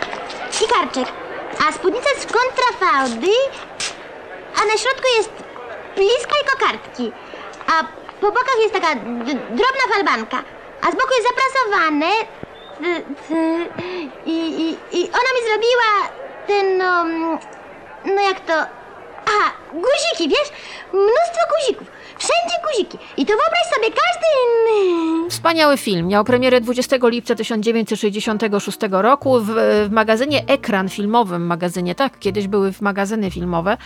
i 0.65 0.69
karczek. 0.69 1.09
A 1.69 1.73
spódnica 1.73 2.11
w 2.19 2.33
kontrafałdy, 2.33 3.33
a 4.57 4.67
na 4.67 4.79
środku 4.79 5.09
jest 5.17 5.31
pliska 5.95 6.35
i 6.43 6.51
kokardki. 6.51 7.13
A 7.67 7.85
po 8.21 8.27
bokach 8.33 8.59
jest 8.59 8.75
taka 8.75 8.95
drobna 9.51 9.85
falbanka. 9.95 10.43
A 10.83 10.91
z 10.91 10.95
boku 10.95 11.11
jest 11.15 11.29
zaprasowane. 11.29 12.11
I, 14.27 14.33
i, 14.33 14.77
I 14.93 15.09
ona 15.09 15.31
mi 15.35 15.49
zrobiła 15.49 16.09
ten, 16.47 16.79
no, 16.79 17.01
mm, 17.01 17.39
no 18.05 18.23
jak 18.23 18.41
to... 18.41 18.53
Aha, 19.27 19.53
guziki, 19.73 20.29
wiesz? 20.29 20.53
Mnóstwo 20.93 21.41
guzików. 21.55 21.96
Wszędzie 22.19 22.57
guziki. 22.67 22.99
I 23.17 23.27
to 23.27 23.33
wyobraź 23.33 23.67
sobie, 23.75 23.89
każdy 23.89 24.27
inny... 24.43 25.31
Wspaniały 25.31 25.77
film. 25.77 26.07
Miał 26.07 26.25
premierę 26.25 26.61
20 26.61 26.97
lipca 27.03 27.35
1966 27.35 28.79
roku 28.91 29.41
w, 29.41 29.47
w 29.89 29.89
magazynie 29.91 30.47
Ekran 30.47 30.89
filmowym, 30.89 31.47
magazynie, 31.47 31.95
tak, 31.95 32.19
kiedyś 32.19 32.49
były 32.49 32.73
w 32.73 32.81
magazyny 32.81 33.31
filmowe. 33.31 33.77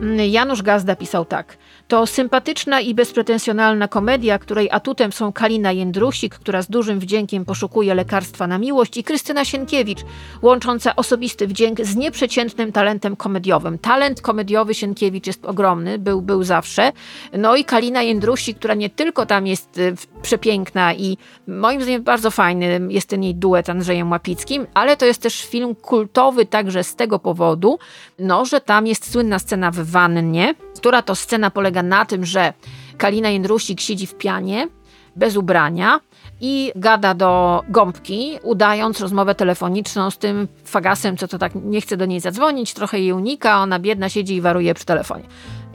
Mm, 0.00 0.18
Janusz 0.18 0.62
Gazda 0.62 0.96
pisał 0.96 1.24
tak. 1.24 1.56
To 1.88 2.06
sympatyczna 2.06 2.80
i 2.80 2.94
bezpretensjonalna 2.94 3.88
komedia, 3.88 4.38
której 4.38 4.68
atutem 4.70 5.12
są 5.12 5.32
Kalina 5.32 5.72
Jędrusik, 5.72 6.34
która 6.34 6.62
z 6.62 6.66
dużym 6.66 7.00
wdziękiem 7.00 7.44
poszukuje 7.44 7.94
lekarstwa 7.94 8.46
na 8.46 8.58
miłość 8.58 8.96
i 8.96 9.04
Krystyna 9.04 9.44
Sienkiewicz, 9.44 10.00
łącząca 10.42 10.96
osobisty 10.96 11.46
wdzięk 11.46 11.80
z 11.80 11.96
nieprzeciętnym 11.96 12.72
talentem 12.72 13.16
komediowym. 13.16 13.78
Talent 13.78 14.20
komediowy 14.20 14.74
Sienkiewicz 14.74 15.26
jest 15.26 15.44
ogromny, 15.44 15.98
był, 15.98 16.22
był 16.22 16.42
zawsze. 16.42 16.92
No 17.32 17.56
i 17.56 17.64
Kalina 17.64 17.77
Jędrusik, 17.80 18.58
która 18.58 18.74
nie 18.74 18.90
tylko 18.90 19.26
tam 19.26 19.46
jest 19.46 19.78
y, 19.78 19.94
przepiękna 20.22 20.94
i 20.94 21.18
moim 21.46 21.82
zdaniem 21.82 22.02
bardzo 22.02 22.30
fajny 22.30 22.80
jest 22.88 23.08
ten 23.08 23.22
jej 23.22 23.34
duet 23.34 23.70
Andrzejem 23.70 24.10
Łapickim, 24.10 24.66
ale 24.74 24.96
to 24.96 25.06
jest 25.06 25.22
też 25.22 25.44
film 25.44 25.74
kultowy 25.74 26.46
także 26.46 26.84
z 26.84 26.94
tego 26.94 27.18
powodu, 27.18 27.78
no, 28.18 28.44
że 28.44 28.60
tam 28.60 28.86
jest 28.86 29.12
słynna 29.12 29.38
scena 29.38 29.70
w 29.70 29.76
wannie, 29.76 30.54
która 30.76 31.02
to 31.02 31.14
scena 31.14 31.50
polega 31.50 31.82
na 31.82 32.04
tym, 32.04 32.24
że 32.24 32.52
Kalina 32.98 33.30
Jędrusik 33.30 33.80
siedzi 33.80 34.06
w 34.06 34.14
pianie, 34.14 34.68
bez 35.16 35.36
ubrania 35.36 36.00
i 36.40 36.72
gada 36.76 37.14
do 37.14 37.62
gąbki, 37.68 38.38
udając 38.42 39.00
rozmowę 39.00 39.34
telefoniczną 39.34 40.10
z 40.10 40.18
tym 40.18 40.48
fagasem, 40.64 41.16
co 41.16 41.28
to 41.28 41.38
tak 41.38 41.52
nie 41.54 41.80
chce 41.80 41.96
do 41.96 42.06
niej 42.06 42.20
zadzwonić, 42.20 42.74
trochę 42.74 42.98
jej 43.00 43.12
unika, 43.12 43.58
ona 43.62 43.78
biedna 43.78 44.08
siedzi 44.08 44.34
i 44.34 44.40
waruje 44.40 44.74
przy 44.74 44.84
telefonie. 44.84 45.24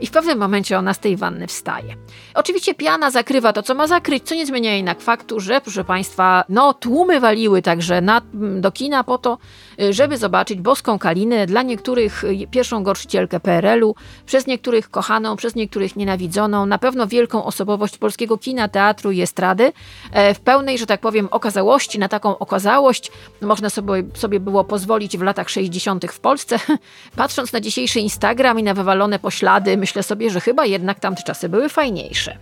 I 0.00 0.06
w 0.06 0.10
pewnym 0.10 0.38
momencie 0.38 0.78
ona 0.78 0.94
z 0.94 0.98
tej 0.98 1.16
wanny 1.16 1.46
wstaje. 1.46 1.96
Oczywiście 2.34 2.74
piana 2.74 3.10
zakrywa 3.10 3.52
to, 3.52 3.62
co 3.62 3.74
ma 3.74 3.86
zakryć, 3.86 4.24
co 4.24 4.34
nie 4.34 4.46
zmienia 4.46 4.76
jednak 4.76 5.00
faktu, 5.00 5.40
że, 5.40 5.60
proszę 5.60 5.84
Państwa, 5.84 6.44
no 6.48 6.74
tłumy 6.74 7.20
waliły 7.20 7.62
także 7.62 8.00
na, 8.00 8.22
do 8.34 8.72
kina 8.72 9.04
po 9.04 9.18
to, 9.18 9.38
y, 9.80 9.92
żeby 9.92 10.18
zobaczyć 10.18 10.60
boską 10.60 10.98
Kalinę, 10.98 11.46
dla 11.46 11.62
niektórych 11.62 12.24
y, 12.24 12.46
pierwszą 12.50 12.82
gorszycielkę 12.82 13.40
PRL-u, 13.40 13.94
przez 14.26 14.46
niektórych 14.46 14.90
kochaną, 14.90 15.36
przez 15.36 15.54
niektórych 15.54 15.96
nienawidzoną, 15.96 16.66
na 16.66 16.78
pewno 16.78 17.06
wielką 17.06 17.44
osobowość 17.44 17.98
polskiego 17.98 18.38
kina, 18.38 18.68
teatru 18.68 19.10
i 19.10 19.20
estrady, 19.20 19.72
e, 20.12 20.34
w 20.34 20.40
pełnej, 20.40 20.78
że 20.78 20.86
tak 20.86 21.00
powiem, 21.00 21.28
okazałości, 21.30 21.98
na 21.98 22.08
taką 22.08 22.38
okazałość 22.38 23.12
można 23.40 23.70
sobie, 23.70 24.02
sobie 24.14 24.40
było 24.40 24.64
pozwolić 24.64 25.18
w 25.18 25.22
latach 25.22 25.50
60. 25.50 26.12
w 26.12 26.20
Polsce. 26.20 26.58
Patrząc 27.16 27.52
na 27.52 27.60
dzisiejszy 27.60 28.00
Instagram 28.00 28.60
i 28.60 28.62
na 28.62 28.74
wywalone 28.74 29.18
poślady, 29.18 29.76
myślę 29.84 30.02
sobie, 30.02 30.30
że 30.30 30.40
chyba 30.40 30.66
jednak 30.66 31.00
tamte 31.00 31.22
czasy 31.22 31.48
były 31.48 31.68
fajniejsze. 31.68 32.36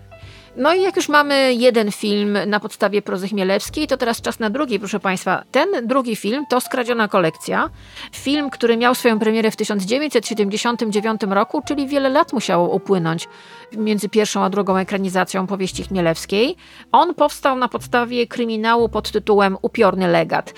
No 0.57 0.75
i 0.75 0.83
jak 0.83 0.97
już 0.97 1.09
mamy 1.09 1.55
jeden 1.55 1.93
film 1.93 2.39
na 2.47 2.61
podstawie 2.61 3.03
prozy 3.03 3.29
Chmielewskiej, 3.29 3.87
to 3.87 3.97
teraz 3.97 4.21
czas 4.21 4.39
na 4.39 4.51
drugi, 4.51 4.79
proszę 4.79 5.01
Państwa. 5.01 5.45
Ten 5.51 5.69
drugi 5.87 6.17
film 6.17 6.47
to 6.49 6.61
Skradziona 6.61 7.09
kolekcja. 7.09 7.71
Film, 8.13 8.51
który 8.51 8.77
miał 8.77 8.95
swoją 8.95 9.19
premierę 9.19 9.51
w 9.51 9.57
1979 9.57 11.21
roku, 11.29 11.63
czyli 11.67 11.87
wiele 11.87 12.09
lat 12.09 12.33
musiało 12.33 12.69
upłynąć 12.69 13.29
między 13.77 14.09
pierwszą 14.09 14.45
a 14.45 14.51
drugą 14.51 14.77
ekranizacją 14.77 15.47
powieści 15.47 15.83
Chmielewskiej. 15.83 16.57
On 16.93 17.15
powstał 17.15 17.57
na 17.57 17.69
podstawie 17.69 18.27
kryminału 18.27 18.89
pod 18.89 19.11
tytułem 19.11 19.57
Upiorny 19.63 20.09
legat. 20.09 20.55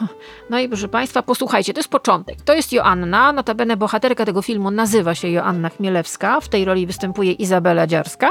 No 0.50 0.58
i 0.58 0.68
proszę 0.68 0.88
Państwa, 0.88 1.22
posłuchajcie, 1.22 1.72
to 1.74 1.78
jest 1.78 1.88
początek. 1.88 2.42
To 2.42 2.54
jest 2.54 2.72
Joanna, 2.72 3.32
notabene 3.32 3.76
bohaterka 3.76 4.24
tego 4.24 4.42
filmu 4.42 4.70
nazywa 4.70 5.14
się 5.14 5.28
Joanna 5.28 5.68
Chmielewska, 5.68 6.40
w 6.40 6.48
tej 6.48 6.64
roli 6.64 6.86
występuje 6.86 7.32
Izabela 7.32 7.86
Dziarska, 7.86 8.30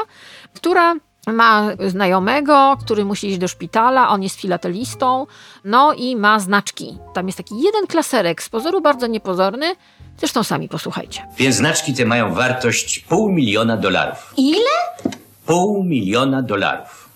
która 0.56 0.96
ma 1.28 1.68
znajomego, 1.88 2.78
który 2.82 3.06
musi 3.06 3.28
iść 3.28 3.38
do 3.38 3.48
szpitala, 3.48 4.10
on 4.10 4.24
jest 4.24 4.36
filatelistą, 4.42 5.28
no 5.64 5.94
i 5.94 6.16
ma 6.16 6.40
znaczki. 6.40 6.98
Tam 7.14 7.26
jest 7.28 7.38
taki 7.38 7.62
jeden 7.62 7.88
klaserek, 7.88 8.44
z 8.44 8.50
pozoru 8.50 8.82
bardzo 8.82 9.08
niepozorny, 9.08 9.76
zresztą 10.18 10.44
sami 10.44 10.70
posłuchajcie. 10.70 11.28
Więc 11.38 11.56
znaczki 11.56 11.94
te 11.94 12.06
mają 12.06 12.34
wartość 12.34 13.00
pół 13.00 13.32
miliona 13.32 13.78
dolarów. 13.78 14.34
Ile? 14.38 15.06
Pół 15.46 15.84
miliona 15.84 16.42
dolarów. 16.42 17.10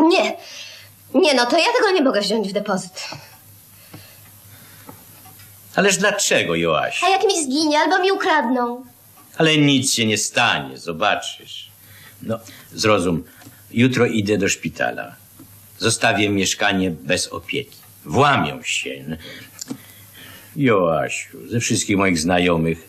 Nie. 0.00 0.36
Nie, 1.14 1.34
no 1.34 1.46
to 1.46 1.58
ja 1.58 1.64
tego 1.78 1.90
nie 1.94 2.02
mogę 2.02 2.20
wziąć 2.20 2.48
w 2.48 2.52
depozyt. 2.52 3.08
Ależ 5.74 5.96
dlaczego, 5.96 6.54
Joaś? 6.54 7.04
A 7.04 7.08
jak 7.08 7.24
mi 7.26 7.44
zginie 7.44 7.78
albo 7.78 8.02
mi 8.02 8.12
ukradną? 8.12 8.84
Ale 9.38 9.56
nic 9.56 9.92
się 9.92 10.06
nie 10.06 10.18
stanie, 10.18 10.78
zobaczysz. 10.78 11.70
No, 12.22 12.38
zrozum. 12.72 13.24
Jutro 13.70 14.06
idę 14.06 14.38
do 14.38 14.48
szpitala. 14.48 15.16
Zostawię 15.78 16.30
mieszkanie 16.30 16.90
bez 16.90 17.28
opieki. 17.28 17.76
Włamią 18.04 18.62
się. 18.62 19.16
Joasiu, 20.56 21.48
ze 21.48 21.60
wszystkich 21.60 21.96
moich 21.96 22.18
znajomych 22.18 22.88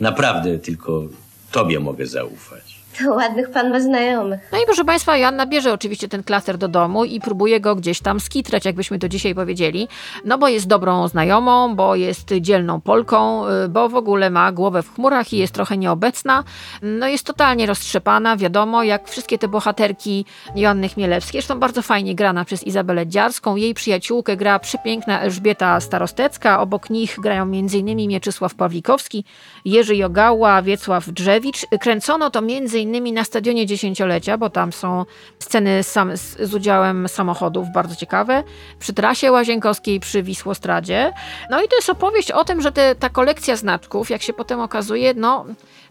naprawdę 0.00 0.58
tylko 0.58 1.02
tobie 1.50 1.80
mogę 1.80 2.06
zaufać. 2.06 2.73
To 2.98 3.14
ładnych 3.14 3.50
pan 3.50 3.82
znajomych. 3.82 4.40
No 4.52 4.58
i 4.58 4.64
proszę 4.66 4.84
Państwa, 4.84 5.16
Joanna 5.16 5.46
bierze 5.46 5.72
oczywiście 5.72 6.08
ten 6.08 6.22
klaser 6.22 6.58
do 6.58 6.68
domu 6.68 7.04
i 7.04 7.20
próbuje 7.20 7.60
go 7.60 7.76
gdzieś 7.76 8.00
tam 8.00 8.20
skitrać, 8.20 8.64
jakbyśmy 8.64 8.98
to 8.98 9.08
dzisiaj 9.08 9.34
powiedzieli. 9.34 9.88
No 10.24 10.38
bo 10.38 10.48
jest 10.48 10.66
dobrą 10.66 11.08
znajomą, 11.08 11.76
bo 11.76 11.94
jest 11.94 12.34
dzielną 12.40 12.80
Polką, 12.80 13.48
y, 13.48 13.68
bo 13.68 13.88
w 13.88 13.94
ogóle 13.94 14.30
ma 14.30 14.52
głowę 14.52 14.82
w 14.82 14.94
chmurach 14.94 15.32
i 15.32 15.38
jest 15.38 15.54
trochę 15.54 15.76
nieobecna. 15.76 16.44
No 16.82 17.08
jest 17.08 17.26
totalnie 17.26 17.66
roztrzepana, 17.66 18.36
wiadomo, 18.36 18.82
jak 18.82 19.08
wszystkie 19.08 19.38
te 19.38 19.48
bohaterki 19.48 20.24
Joanny 20.56 20.88
Chmielewskiej. 20.88 21.40
Zresztą 21.40 21.60
bardzo 21.60 21.82
fajnie 21.82 22.14
grana 22.14 22.44
przez 22.44 22.64
Izabelę 22.64 23.06
Dziarską. 23.06 23.56
Jej 23.56 23.74
przyjaciółkę 23.74 24.36
gra 24.36 24.58
przepiękna 24.58 25.20
Elżbieta 25.20 25.80
Starostecka. 25.80 26.60
Obok 26.60 26.90
nich 26.90 27.16
grają 27.22 27.42
m.in. 27.42 28.08
Mieczysław 28.08 28.54
Pawlikowski, 28.54 29.24
Jerzy 29.64 29.96
Jogała, 29.96 30.62
Wiecław 30.62 31.08
Drzewicz. 31.08 31.66
Kręcono 31.80 32.30
to 32.30 32.38
m.in. 32.38 33.14
na 33.14 33.24
stadionie 33.24 33.66
dziesięciolecia, 33.66 34.38
bo 34.38 34.50
tam 34.50 34.72
są 34.72 35.04
sceny 35.38 35.82
sam, 35.82 36.16
z, 36.16 36.36
z 36.40 36.54
udziałem 36.54 37.08
samochodów 37.08 37.68
bardzo 37.74 37.96
ciekawe, 37.96 38.42
przy 38.78 38.92
trasie 38.92 39.32
łazienkowskiej, 39.32 40.00
przy 40.00 40.22
Wisłostradzie. 40.22 41.12
No 41.50 41.62
i 41.62 41.68
to 41.68 41.76
jest 41.76 41.90
opowieść 41.90 42.30
o 42.30 42.44
tym, 42.44 42.60
że 42.60 42.72
te, 42.72 42.94
ta 42.94 43.08
kolekcja 43.08 43.56
znaczków, 43.56 44.10
jak 44.10 44.22
się 44.22 44.32
potem 44.32 44.60
okazuje, 44.60 45.14
no 45.14 45.44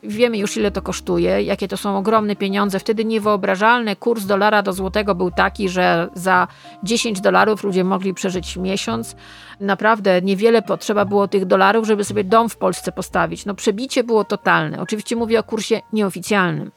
wiemy 0.03 0.37
już 0.37 0.57
ile 0.57 0.71
to 0.71 0.81
kosztuje, 0.81 1.43
jakie 1.43 1.67
to 1.67 1.77
są 1.77 1.97
ogromne 1.97 2.35
pieniądze, 2.35 2.79
wtedy 2.79 3.05
niewyobrażalne. 3.05 3.95
Kurs 3.95 4.25
dolara 4.25 4.61
do 4.61 4.73
złotego 4.73 5.15
był 5.15 5.31
taki, 5.31 5.69
że 5.69 6.09
za 6.13 6.47
10 6.83 7.21
dolarów 7.21 7.63
ludzie 7.63 7.83
mogli 7.83 8.13
przeżyć 8.13 8.57
miesiąc. 8.57 9.15
Naprawdę 9.59 10.21
niewiele 10.21 10.61
potrzeba 10.61 11.05
było 11.05 11.27
tych 11.27 11.45
dolarów, 11.45 11.87
żeby 11.87 12.03
sobie 12.03 12.23
dom 12.23 12.49
w 12.49 12.57
Polsce 12.57 12.91
postawić. 12.91 13.45
No 13.45 13.55
przebicie 13.55 14.03
było 14.03 14.23
totalne. 14.23 14.81
Oczywiście 14.81 15.15
mówię 15.15 15.39
o 15.39 15.43
kursie 15.43 15.81
nieoficjalnym. 15.93 16.71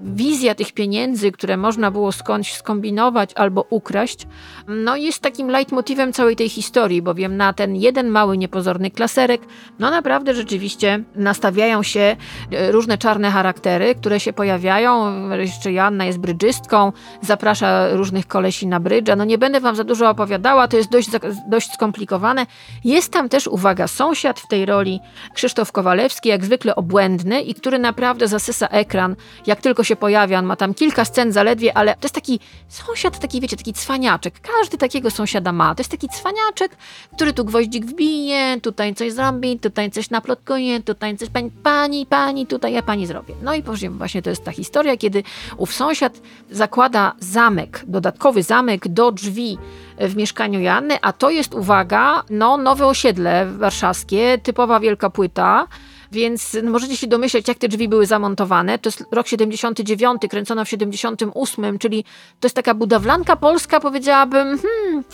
Wizja 0.00 0.54
tych 0.54 0.72
pieniędzy, 0.72 1.32
które 1.32 1.56
można 1.56 1.90
było 1.90 2.12
skądś 2.12 2.52
skombinować 2.52 3.30
albo 3.34 3.66
ukraść, 3.70 4.26
no 4.68 4.96
jest 4.96 5.22
takim 5.22 5.50
leitmotywem 5.50 6.12
całej 6.12 6.36
tej 6.36 6.48
historii, 6.48 7.02
bowiem 7.02 7.36
na 7.36 7.52
ten 7.52 7.76
jeden 7.76 8.08
mały, 8.08 8.38
niepozorny 8.38 8.90
klaserek, 8.90 9.40
no 9.78 9.90
naprawdę 9.90 10.34
rzeczywiście 10.34 11.04
nastawiają 11.14 11.82
się 11.82 12.16
e, 12.50 12.67
różne 12.72 12.98
czarne 12.98 13.30
charaktery, 13.30 13.94
które 13.94 14.20
się 14.20 14.32
pojawiają. 14.32 15.12
Jeszcze 15.30 15.72
Joanna 15.72 16.04
jest 16.04 16.18
brydżystką, 16.18 16.92
zaprasza 17.22 17.88
różnych 17.88 18.26
kolesi 18.26 18.66
na 18.66 18.80
brydża. 18.80 19.16
No 19.16 19.24
nie 19.24 19.38
będę 19.38 19.60
wam 19.60 19.76
za 19.76 19.84
dużo 19.84 20.10
opowiadała, 20.10 20.68
to 20.68 20.76
jest 20.76 20.90
dość, 20.90 21.08
dość 21.48 21.72
skomplikowane. 21.72 22.46
Jest 22.84 23.12
tam 23.12 23.28
też, 23.28 23.46
uwaga, 23.46 23.86
sąsiad 23.86 24.40
w 24.40 24.48
tej 24.48 24.66
roli, 24.66 25.00
Krzysztof 25.34 25.72
Kowalewski, 25.72 26.28
jak 26.28 26.44
zwykle 26.44 26.76
obłędny 26.76 27.42
i 27.42 27.54
który 27.54 27.78
naprawdę 27.78 28.28
zasysa 28.28 28.66
ekran, 28.66 29.16
jak 29.46 29.60
tylko 29.60 29.84
się 29.84 29.96
pojawia. 29.96 30.38
On 30.38 30.44
ma 30.44 30.56
tam 30.56 30.74
kilka 30.74 31.04
scen 31.04 31.32
zaledwie, 31.32 31.76
ale 31.76 31.92
to 31.94 32.02
jest 32.02 32.14
taki 32.14 32.40
sąsiad, 32.68 33.18
taki 33.18 33.40
wiecie, 33.40 33.56
taki 33.56 33.72
cwaniaczek. 33.72 34.34
Każdy 34.40 34.78
takiego 34.78 35.10
sąsiada 35.10 35.52
ma. 35.52 35.74
To 35.74 35.80
jest 35.80 35.90
taki 35.90 36.08
cwaniaczek, 36.08 36.76
który 37.14 37.32
tu 37.32 37.44
gwoździk 37.44 37.86
wbije, 37.86 38.60
tutaj 38.60 38.94
coś 38.94 39.12
zrobi, 39.12 39.58
tutaj 39.58 39.90
coś 39.90 40.10
naplotkuje, 40.10 40.82
tutaj 40.82 41.16
coś 41.16 41.28
pani, 41.30 41.50
pani, 41.50 42.06
pani, 42.06 42.46
tutaj 42.58 42.72
ja 42.72 42.82
pani 42.82 43.06
zrobię. 43.06 43.34
No 43.42 43.54
i 43.54 43.62
właśnie 43.90 44.22
to 44.22 44.30
jest 44.30 44.44
ta 44.44 44.52
historia, 44.52 44.96
kiedy 44.96 45.22
ów 45.56 45.74
sąsiad 45.74 46.20
zakłada 46.50 47.12
zamek, 47.20 47.84
dodatkowy 47.86 48.42
zamek 48.42 48.88
do 48.88 49.12
drzwi 49.12 49.58
w 49.98 50.16
mieszkaniu 50.16 50.60
Janny, 50.60 50.98
a 51.02 51.12
to 51.12 51.30
jest, 51.30 51.54
uwaga, 51.54 52.22
no 52.30 52.56
nowe 52.56 52.86
osiedle 52.86 53.46
warszawskie, 53.46 54.38
typowa 54.42 54.80
wielka 54.80 55.10
płyta, 55.10 55.66
więc 56.12 56.56
no, 56.62 56.70
możecie 56.70 56.96
się 56.96 57.06
domyśleć, 57.06 57.48
jak 57.48 57.58
te 57.58 57.68
drzwi 57.68 57.88
były 57.88 58.06
zamontowane. 58.06 58.78
To 58.78 58.88
jest 58.88 59.04
rok 59.12 59.28
79, 59.28 60.22
kręcono 60.30 60.64
w 60.64 60.68
78, 60.68 61.78
czyli 61.78 62.04
to 62.40 62.46
jest 62.46 62.56
taka 62.56 62.74
budowlanka 62.74 63.36
polska, 63.36 63.80
powiedziałabym, 63.80 64.58
hmm, 64.58 65.04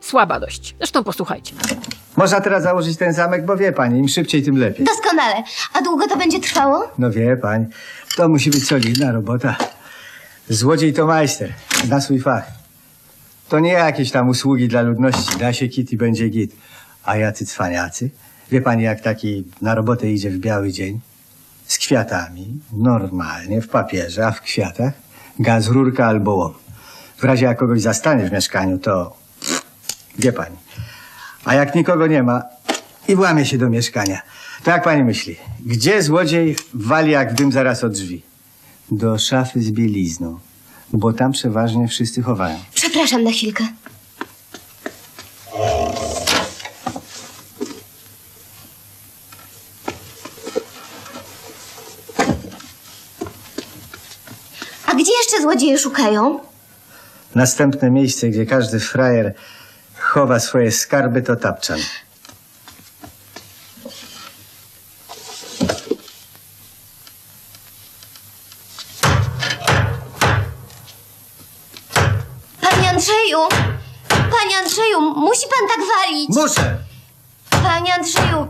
słaba 0.00 0.40
dość. 0.40 0.74
Zresztą 0.78 1.04
posłuchajcie. 1.04 1.54
Można 2.18 2.40
teraz 2.40 2.62
założyć 2.62 2.96
ten 2.96 3.12
zamek, 3.12 3.44
bo 3.44 3.56
wie 3.56 3.72
pani, 3.72 3.98
im 3.98 4.08
szybciej, 4.08 4.42
tym 4.42 4.56
lepiej. 4.56 4.86
Doskonale. 4.86 5.42
A 5.74 5.82
długo 5.82 6.08
to 6.08 6.16
będzie 6.16 6.40
trwało? 6.40 6.92
No 6.98 7.10
wie 7.10 7.36
pani, 7.36 7.66
to 8.16 8.28
musi 8.28 8.50
być 8.50 8.66
solidna 8.66 9.12
robota. 9.12 9.56
Złodziej 10.48 10.92
to 10.92 11.06
majster, 11.06 11.52
zna 11.84 12.00
swój 12.00 12.20
fach. 12.20 12.46
To 13.48 13.58
nie 13.58 13.72
jakieś 13.72 14.10
tam 14.10 14.28
usługi 14.28 14.68
dla 14.68 14.82
ludności, 14.82 15.38
da 15.38 15.52
się 15.52 15.68
kit 15.68 15.92
i 15.92 15.96
będzie 15.96 16.28
git. 16.28 16.56
A 17.04 17.16
jacy 17.16 17.46
cwaniacy? 17.46 18.10
Wie 18.50 18.60
pani, 18.60 18.82
jak 18.82 19.00
taki 19.00 19.44
na 19.62 19.74
robotę 19.74 20.10
idzie 20.10 20.30
w 20.30 20.38
biały 20.38 20.72
dzień? 20.72 21.00
Z 21.66 21.78
kwiatami, 21.78 22.60
normalnie, 22.72 23.62
w 23.62 23.68
papierze, 23.68 24.26
a 24.26 24.30
w 24.30 24.40
kwiatach 24.40 24.92
gaz, 25.38 25.68
rurka 25.68 26.06
albo 26.06 26.34
łom. 26.34 26.54
W 27.16 27.24
razie 27.24 27.46
jak 27.46 27.58
kogoś 27.58 27.80
zastanie 27.80 28.28
w 28.28 28.32
mieszkaniu, 28.32 28.78
to 28.78 29.16
wie 30.18 30.32
pani 30.32 30.56
a 31.44 31.54
jak 31.54 31.74
nikogo 31.74 32.06
nie 32.06 32.22
ma 32.22 32.42
i 33.08 33.16
włamie 33.16 33.46
się 33.46 33.58
do 33.58 33.70
mieszkania. 33.70 34.22
To 34.64 34.70
jak 34.70 34.84
pani 34.84 35.04
myśli, 35.04 35.36
gdzie 35.66 36.02
złodziej 36.02 36.56
wali 36.74 37.10
jak 37.10 37.32
w 37.32 37.34
dym 37.34 37.52
zaraz 37.52 37.84
od 37.84 37.92
drzwi? 37.92 38.22
Do 38.90 39.18
szafy 39.18 39.62
z 39.62 39.70
bielizną, 39.70 40.38
bo 40.92 41.12
tam 41.12 41.32
przeważnie 41.32 41.88
wszyscy 41.88 42.22
chowają. 42.22 42.58
Przepraszam 42.74 43.24
na 43.24 43.30
chwilkę. 43.30 43.64
A 54.86 54.94
gdzie 54.94 55.12
jeszcze 55.22 55.42
złodzieje 55.42 55.78
szukają? 55.78 56.40
Następne 57.34 57.90
miejsce, 57.90 58.28
gdzie 58.28 58.46
każdy 58.46 58.80
frajer 58.80 59.34
chowa 60.18 60.40
swoje 60.40 60.72
skarby, 60.72 61.22
to 61.22 61.36
tapczan. 61.36 61.78
Panie 72.60 72.90
Andrzeju! 72.90 73.38
Panie 74.08 74.58
Andrzeju, 74.62 75.00
musi 75.00 75.46
pan 75.46 75.68
tak 75.68 75.78
walić! 75.96 76.28
Muszę! 76.28 76.76
Panie 77.50 77.94
Andrzeju, 77.94 78.48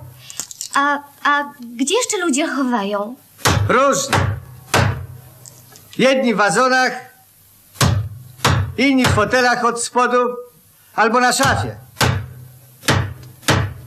a, 0.75 0.99
a 1.25 1.45
gdzie 1.77 1.95
jeszcze 1.95 2.19
ludzie 2.19 2.49
chowają? 2.49 3.17
Różnie. 3.69 4.19
Jedni 5.99 6.35
w 6.35 6.37
wazonach, 6.37 6.93
inni 8.79 9.05
w 9.05 9.09
fotelach 9.09 9.65
od 9.65 9.83
spodu 9.83 10.48
albo 10.99 11.21
na 11.21 11.33
szafie. 11.33 11.88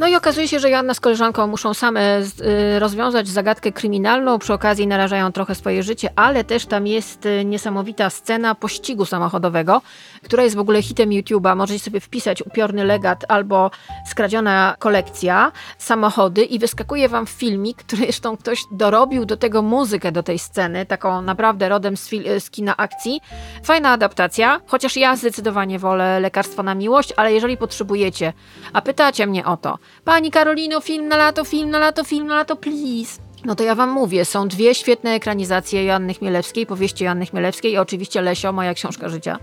No 0.01 0.07
i 0.07 0.15
okazuje 0.15 0.47
się, 0.47 0.59
że 0.59 0.69
Joanna 0.69 0.93
z 0.93 0.99
koleżanką 0.99 1.47
muszą 1.47 1.73
same 1.73 2.23
z- 2.23 2.41
y, 2.41 2.79
rozwiązać 2.79 3.27
zagadkę 3.27 3.71
kryminalną, 3.71 4.39
przy 4.39 4.53
okazji 4.53 4.87
narażają 4.87 5.31
trochę 5.31 5.55
swoje 5.55 5.83
życie, 5.83 6.09
ale 6.15 6.43
też 6.43 6.65
tam 6.65 6.87
jest 6.87 7.25
y, 7.25 7.45
niesamowita 7.45 8.09
scena 8.09 8.55
pościgu 8.55 9.05
samochodowego, 9.05 9.81
która 10.23 10.43
jest 10.43 10.55
w 10.55 10.59
ogóle 10.59 10.81
hitem 10.81 11.09
YouTube'a. 11.09 11.55
Możecie 11.55 11.79
sobie 11.79 11.99
wpisać 11.99 12.41
upiorny 12.41 12.83
legat 12.83 13.25
albo 13.27 13.71
skradziona 14.09 14.75
kolekcja, 14.79 15.51
samochody 15.77 16.43
i 16.43 16.59
wyskakuje 16.59 17.09
wam 17.09 17.25
filmik, 17.27 17.77
który 17.77 18.03
zresztą 18.03 18.37
ktoś 18.37 18.63
dorobił 18.71 19.25
do 19.25 19.37
tego 19.37 19.61
muzykę 19.61 20.11
do 20.11 20.23
tej 20.23 20.39
sceny, 20.39 20.85
taką 20.85 21.21
naprawdę 21.21 21.69
rodem 21.69 21.97
z, 21.97 22.09
z 22.39 22.49
kina 22.49 22.77
akcji. 22.77 23.21
Fajna 23.63 23.89
adaptacja, 23.89 24.61
chociaż 24.67 24.97
ja 24.97 25.15
zdecydowanie 25.15 25.79
wolę 25.79 26.19
lekarstwo 26.19 26.63
na 26.63 26.75
miłość, 26.75 27.13
ale 27.17 27.33
jeżeli 27.33 27.57
potrzebujecie, 27.57 28.33
a 28.73 28.81
pytacie 28.81 29.27
mnie 29.27 29.45
o 29.45 29.57
to, 29.57 29.77
Pani 30.03 30.31
Karolino, 30.31 30.81
film 30.81 31.07
na 31.07 31.17
lato, 31.17 31.43
film 31.43 31.69
na 31.69 31.79
lato, 31.79 32.03
film 32.03 32.27
na 32.27 32.35
lato, 32.35 32.55
please. 32.55 33.19
No 33.45 33.55
to 33.55 33.63
ja 33.63 33.75
wam 33.75 33.89
mówię, 33.89 34.25
są 34.25 34.47
dwie 34.47 34.75
świetne 34.75 35.11
ekranizacje 35.11 35.85
Joanny 35.85 36.13
Chmielewskiej, 36.13 36.65
powieści 36.65 37.03
Joanny 37.03 37.25
Chmielewskiej 37.25 37.71
i 37.71 37.77
oczywiście 37.77 38.21
Lesio, 38.21 38.51
moja 38.51 38.73
książka 38.73 39.09
życia. 39.09 39.39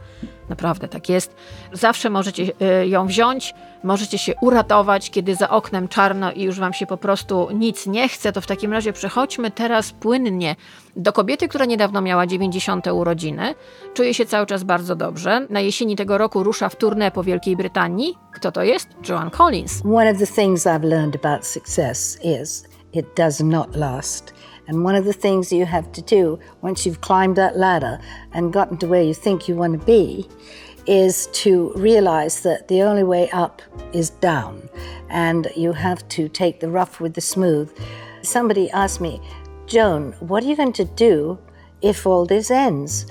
Naprawdę 0.49 0.89
tak 0.89 1.09
jest. 1.09 1.35
Zawsze 1.73 2.11
możecie 2.11 2.43
y, 2.83 2.89
ją 2.89 3.07
wziąć, 3.07 3.55
możecie 3.85 4.19
się 4.19 4.35
uratować, 4.41 5.11
kiedy 5.11 5.35
za 5.35 5.51
oknem 5.51 5.89
czarno 5.89 6.33
i 6.33 6.43
już 6.43 6.61
wam 6.61 6.73
się 6.73 6.87
po 6.87 6.97
prostu 6.97 7.49
nic 7.55 7.87
nie 7.87 8.09
chce, 8.09 8.33
to 8.33 8.41
w 8.41 8.47
takim 8.47 8.73
razie 8.73 8.93
przechodźmy 8.93 9.51
teraz 9.51 9.93
płynnie 9.93 10.57
do 10.97 11.13
kobiety, 11.13 11.49
która 11.49 11.65
niedawno 11.65 12.01
miała 12.01 12.27
90. 12.27 12.87
urodziny. 12.87 13.55
Czuje 13.95 14.15
się 14.15 14.27
cały 14.27 14.47
czas 14.47 14.65
bardzo 14.65 14.97
dobrze. 14.97 15.47
Na 15.51 15.61
jesieni 15.61 15.97
tego 15.97 16.19
roku 16.19 16.43
rusza 16.43 16.69
w 16.69 16.77
tournée 16.77 17.11
po 17.11 17.25
Wielkiej 17.25 17.57
Brytanii. 17.57 18.15
Kto 18.33 18.53
to 18.53 18.63
jest? 18.63 18.89
Joan 19.09 19.31
Collins. 19.31 19.83
One 19.85 20.11
of 20.11 20.19
the 20.19 20.27
things 20.27 20.67
I've 20.67 20.85
learned 20.85 21.17
about 21.25 21.47
success 21.47 22.19
is 22.25 22.78
it 22.93 23.17
does 23.17 23.41
not 23.41 23.77
last. 23.77 24.33
And 24.67 24.85
one 24.85 24.95
of 24.95 25.05
the 25.05 25.13
things 25.13 25.53
you 25.53 25.65
have 25.65 25.93
to 25.93 26.03
do 26.03 26.39
once 26.61 26.85
you've 26.85 27.01
climbed 27.01 27.37
that 27.37 27.57
ladder 27.57 27.99
and 28.33 28.53
gotten 28.53 28.77
to 28.79 28.87
where 28.87 29.03
you 29.03 29.15
think 29.15 29.49
you 29.49 29.55
want 29.55 29.79
to 29.81 29.87
be 29.87 30.29
is 30.87 31.27
to 31.29 31.73
realize 31.75 32.41
that 32.43 32.69
the 32.69 32.83
only 32.83 33.03
way 33.03 33.31
up 33.31 33.63
is 33.93 34.11
down. 34.11 34.69
And 35.11 35.49
you 35.57 35.73
have 35.73 36.07
to 36.11 36.29
take 36.29 36.61
the 36.61 36.69
rough 36.69 37.01
with 37.01 37.15
the 37.15 37.21
smooth. 37.21 37.71
Somebody 38.23 38.71
asked 38.71 39.01
me, 39.01 39.21
Joan, 39.67 40.13
what 40.21 40.43
are 40.43 40.47
you 40.47 40.57
going 40.57 40.73
to 40.75 40.85
do 40.85 41.39
if 41.83 42.07
all 42.07 42.25
this 42.25 42.51
ends? 42.51 43.07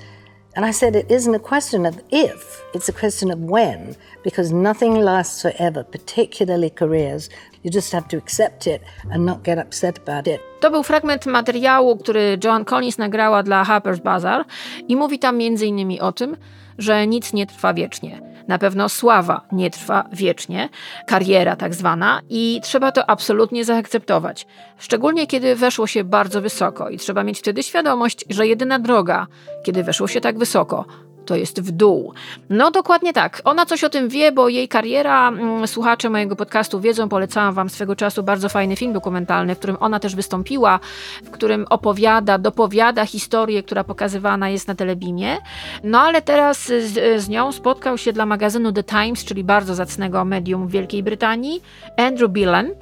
And 0.56 0.64
I 0.64 0.72
said, 0.72 0.96
it 0.96 1.10
isn't 1.10 1.34
a 1.34 1.38
question 1.38 1.86
of 1.86 2.00
if, 2.10 2.62
it's 2.74 2.88
a 2.88 2.92
question 2.92 3.30
of 3.30 3.38
when, 3.38 3.94
because 4.24 4.52
nothing 4.52 4.94
lasts 4.94 5.42
forever, 5.42 5.84
particularly 5.84 6.70
careers. 6.70 7.28
You 7.62 7.70
just 7.70 7.92
have 7.92 8.08
to 8.08 8.16
accept 8.16 8.66
it 8.66 8.82
and 9.10 9.24
not 9.26 9.44
get 9.44 9.58
upset 9.58 9.98
about 9.98 10.26
it. 10.26 10.40
To 10.60 10.70
był 10.70 10.82
fragment 10.82 11.26
materiału, 11.26 11.96
który 11.96 12.38
Joan 12.44 12.64
Collins 12.64 12.98
nagrała 12.98 13.42
dla 13.42 13.64
Harper's 13.64 14.00
Bazaar 14.00 14.44
i 14.88 14.96
mówi 14.96 15.18
tam 15.18 15.42
innymi 15.42 16.00
o 16.00 16.12
tym, 16.12 16.36
że 16.78 17.06
nic 17.06 17.32
nie 17.32 17.46
trwa 17.46 17.74
wiecznie. 17.74 18.20
Na 18.48 18.58
pewno 18.58 18.88
sława 18.88 19.40
nie 19.52 19.70
trwa 19.70 20.04
wiecznie, 20.12 20.68
kariera 21.06 21.56
tak 21.56 21.74
zwana 21.74 22.20
i 22.28 22.60
trzeba 22.62 22.92
to 22.92 23.10
absolutnie 23.10 23.64
zaakceptować. 23.64 24.46
Szczególnie 24.78 25.26
kiedy 25.26 25.56
weszło 25.56 25.86
się 25.86 26.04
bardzo 26.04 26.40
wysoko 26.40 26.88
i 26.88 26.98
trzeba 26.98 27.24
mieć 27.24 27.38
wtedy 27.38 27.62
świadomość, 27.62 28.24
że 28.30 28.46
jedyna 28.46 28.78
droga, 28.78 29.26
kiedy 29.64 29.84
weszło 29.84 30.08
się 30.08 30.20
tak 30.20 30.38
wysoko, 30.38 30.84
to 31.28 31.36
jest 31.36 31.60
w 31.60 31.70
dół. 31.70 32.12
No 32.50 32.70
dokładnie 32.70 33.12
tak. 33.12 33.42
Ona 33.44 33.66
coś 33.66 33.84
o 33.84 33.88
tym 33.88 34.08
wie, 34.08 34.32
bo 34.32 34.48
jej 34.48 34.68
kariera, 34.68 35.28
mm, 35.28 35.66
słuchacze 35.66 36.10
mojego 36.10 36.36
podcastu 36.36 36.80
wiedzą, 36.80 37.08
polecałam 37.08 37.54
wam 37.54 37.68
swego 37.68 37.96
czasu 37.96 38.22
bardzo 38.22 38.48
fajny 38.48 38.76
film 38.76 38.92
dokumentalny, 38.92 39.54
w 39.54 39.58
którym 39.58 39.76
ona 39.80 40.00
też 40.00 40.16
wystąpiła, 40.16 40.80
w 41.24 41.30
którym 41.30 41.66
opowiada, 41.70 42.38
dopowiada 42.38 43.06
historię, 43.06 43.62
która 43.62 43.84
pokazywana 43.84 44.48
jest 44.48 44.68
na 44.68 44.74
telebimie. 44.74 45.36
No 45.84 46.00
ale 46.00 46.22
teraz 46.22 46.66
z, 46.66 47.22
z 47.22 47.28
nią 47.28 47.52
spotkał 47.52 47.98
się 47.98 48.12
dla 48.12 48.26
magazynu 48.26 48.72
The 48.72 48.84
Times, 48.84 49.24
czyli 49.24 49.44
bardzo 49.44 49.74
zacnego 49.74 50.24
medium 50.24 50.68
w 50.68 50.70
Wielkiej 50.70 51.02
Brytanii, 51.02 51.62
Andrew 51.96 52.30
Billen. 52.30 52.74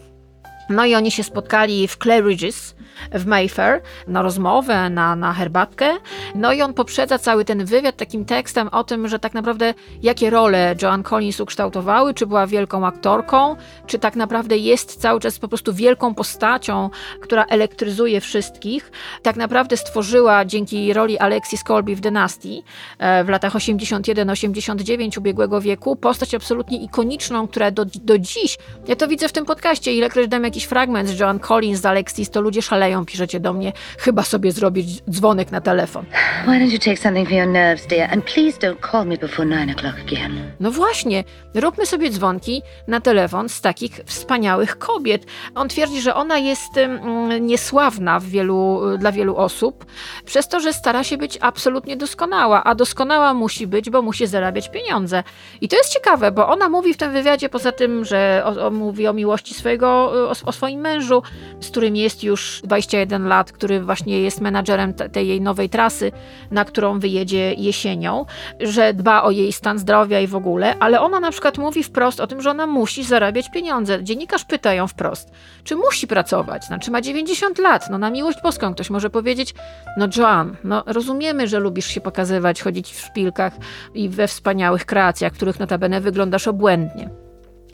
No 0.71 0.85
i 0.85 0.95
oni 0.95 1.11
się 1.11 1.23
spotkali 1.23 1.89
w 1.89 1.99
Claridge's 1.99 2.75
w 3.13 3.27
Mayfair 3.27 3.83
na 4.07 4.23
rozmowę, 4.23 4.91
na, 4.91 5.17
na 5.17 5.33
herbatkę. 5.33 5.91
No 6.35 6.53
i 6.53 6.63
on 6.63 6.75
poprzedza 6.75 7.19
cały 7.19 7.45
ten 7.45 7.65
wywiad 7.65 7.97
takim 7.97 8.25
tekstem 8.25 8.69
o 8.69 8.85
tym, 8.85 9.09
że 9.09 9.19
tak 9.19 9.35
naprawdę 9.35 9.75
jakie 10.03 10.31
role 10.31 10.75
Joan 10.83 11.03
Collins 11.03 11.41
ukształtowały, 11.41 12.15
czy 12.15 12.27
była 12.27 12.47
wielką 12.47 12.87
aktorką, 12.87 13.57
czy 13.87 13.99
tak 13.99 14.17
naprawdę 14.17 14.57
jest 14.57 15.01
cały 15.01 15.21
czas 15.21 15.39
po 15.39 15.49
prostu 15.49 15.75
wielką 15.75 16.15
postacią, 16.15 16.91
która 17.21 17.45
elektryzuje 17.45 18.21
wszystkich. 18.21 18.93
Tak 19.23 19.37
naprawdę 19.37 19.77
stworzyła 19.77 20.45
dzięki 20.45 20.93
roli 20.93 21.19
Alexis 21.19 21.63
Colby 21.63 21.97
w 21.97 22.01
Dynastii 22.01 22.65
e, 22.99 23.25
w 23.25 23.29
latach 23.29 23.53
81-89 23.55 25.19
ubiegłego 25.19 25.61
wieku 25.61 25.97
postać 25.97 26.35
absolutnie 26.35 26.79
ikoniczną, 26.79 27.49
która 27.49 27.71
do, 27.71 27.85
do 27.85 28.19
dziś, 28.19 28.59
ja 28.89 28.97
to 28.97 29.09
widzę 29.09 29.29
w 29.29 29.33
tym 29.33 29.45
podcaście, 29.45 29.95
ilekroć 29.95 30.29
dam 30.29 30.45
jakiś 30.45 30.65
fragment 30.65 31.09
z 31.09 31.19
Joan 31.21 31.39
Collins, 31.39 31.81
z 31.81 31.87
Alexis, 31.87 32.31
to 32.31 32.41
ludzie 32.41 32.63
szaleją, 32.63 32.86
piszecie 33.07 33.41
do 33.41 33.53
mnie, 33.53 33.73
chyba 33.99 34.23
sobie 34.23 34.53
zrobić 34.53 35.03
dzwonek 35.11 35.51
na 35.51 35.61
telefon. 35.61 36.05
Why 36.45 36.53
don't 36.53 36.73
you 36.73 36.79
take 36.79 36.97
something 36.97 37.29
for 37.29 37.37
your 37.37 37.49
nerves, 37.49 37.87
dear? 37.87 38.13
And 38.13 38.25
please 38.25 38.59
don't 38.59 38.91
call 38.91 39.07
me 39.07 39.17
before 39.17 39.49
nine 39.49 39.75
o'clock 39.75 39.95
again. 40.07 40.53
No 40.61 40.71
właśnie, 40.71 41.25
róbmy 41.55 41.87
sobie 41.87 42.11
dzwonki 42.11 42.63
na 42.89 43.01
telefon 43.01 43.49
z 43.49 43.61
takich 43.61 44.01
wspaniałych 44.07 44.79
kobiet. 44.79 45.27
On 45.55 45.69
twierdzi, 45.69 46.01
że 46.01 46.15
ona 46.15 46.39
jest 46.39 46.77
mm, 46.77 47.47
niesławna 47.47 48.21
w 48.21 48.25
wielu, 48.25 48.81
dla 48.99 49.13
wielu 49.13 49.37
osób, 49.37 49.87
przez 50.25 50.49
to, 50.49 50.61
że 50.61 50.73
stara 50.73 51.05
się 51.05 51.17
być 51.17 51.39
absolutnie 51.41 51.97
doskonała, 51.97 52.65
a 52.65 52.75
doskonała 52.75 53.35
musi 53.35 53.67
być, 53.67 53.91
bo 53.91 54.03
musi 54.03 54.27
zarabiać 54.27 54.71
pieniądze. 54.71 55.23
I 55.61 55.69
to 55.69 55.77
jest 55.77 55.93
ciekawe, 55.95 56.33
bo 56.33 56.49
ona 56.49 56.69
mówi 56.69 56.95
w 56.95 56.97
tym 56.97 57.13
wywiadzie, 57.13 57.49
poza 57.49 57.73
tym, 57.73 58.05
że 58.05 58.43
o, 58.45 58.67
o, 58.67 58.71
mówi 58.71 59.07
o 59.07 59.13
miłości 59.13 59.55
swojego, 59.55 59.89
o, 59.89 60.33
o 60.45 60.53
swoim 60.53 60.81
mężu, 60.81 61.23
z 61.61 61.71
którym 61.71 61.97
jest 61.97 62.25
już 62.25 62.61
21 62.77 63.29
lat, 63.29 63.53
który 63.53 63.81
właśnie 63.81 64.21
jest 64.21 64.41
menadżerem 64.41 64.95
te- 64.95 65.09
tej 65.09 65.29
jej 65.29 65.41
nowej 65.41 65.69
trasy, 65.69 66.13
na 66.51 66.65
którą 66.65 66.99
wyjedzie 66.99 67.55
jesienią, 67.55 68.27
że 68.61 68.95
dba 68.95 69.23
o 69.23 69.31
jej 69.31 69.53
stan 69.53 69.79
zdrowia 69.79 70.21
i 70.21 70.27
w 70.27 70.37
ogóle, 70.37 70.75
ale 70.81 71.01
ona 71.01 71.21
na 71.21 71.31
przykład 71.31 71.59
mówi 71.59 71.83
wprost 71.83 72.21
o 72.21 72.27
tym, 72.27 72.43
że 72.43 72.51
ona 72.51 72.67
musi 72.67 73.05
zarabiać 73.05 73.51
pieniądze. 73.51 74.05
Dziennikarz 74.05 74.45
pyta 74.45 74.75
ją 74.75 74.87
wprost, 74.87 75.31
czy 75.65 75.77
musi 75.77 76.07
pracować, 76.07 76.65
znaczy 76.65 76.91
ma 76.91 77.01
90 77.01 77.59
lat, 77.59 77.91
no 77.91 77.99
na 77.99 78.11
miłość 78.11 78.39
boską 78.43 78.75
ktoś 78.75 78.91
może 78.91 79.11
powiedzieć, 79.11 79.55
no 79.97 80.09
Joan, 80.17 80.57
no 80.65 80.83
rozumiemy, 80.87 81.49
że 81.49 81.59
lubisz 81.59 81.87
się 81.87 82.01
pokazywać, 82.01 82.63
chodzić 82.63 82.93
w 82.93 83.01
szpilkach 83.01 83.53
i 83.95 84.09
we 84.09 84.29
wspaniałych 84.29 84.87
kreacjach, 84.87 85.33
których 85.33 85.61
notabene 85.61 86.01
wyglądasz 86.01 86.49
obłędnie. 86.49 87.11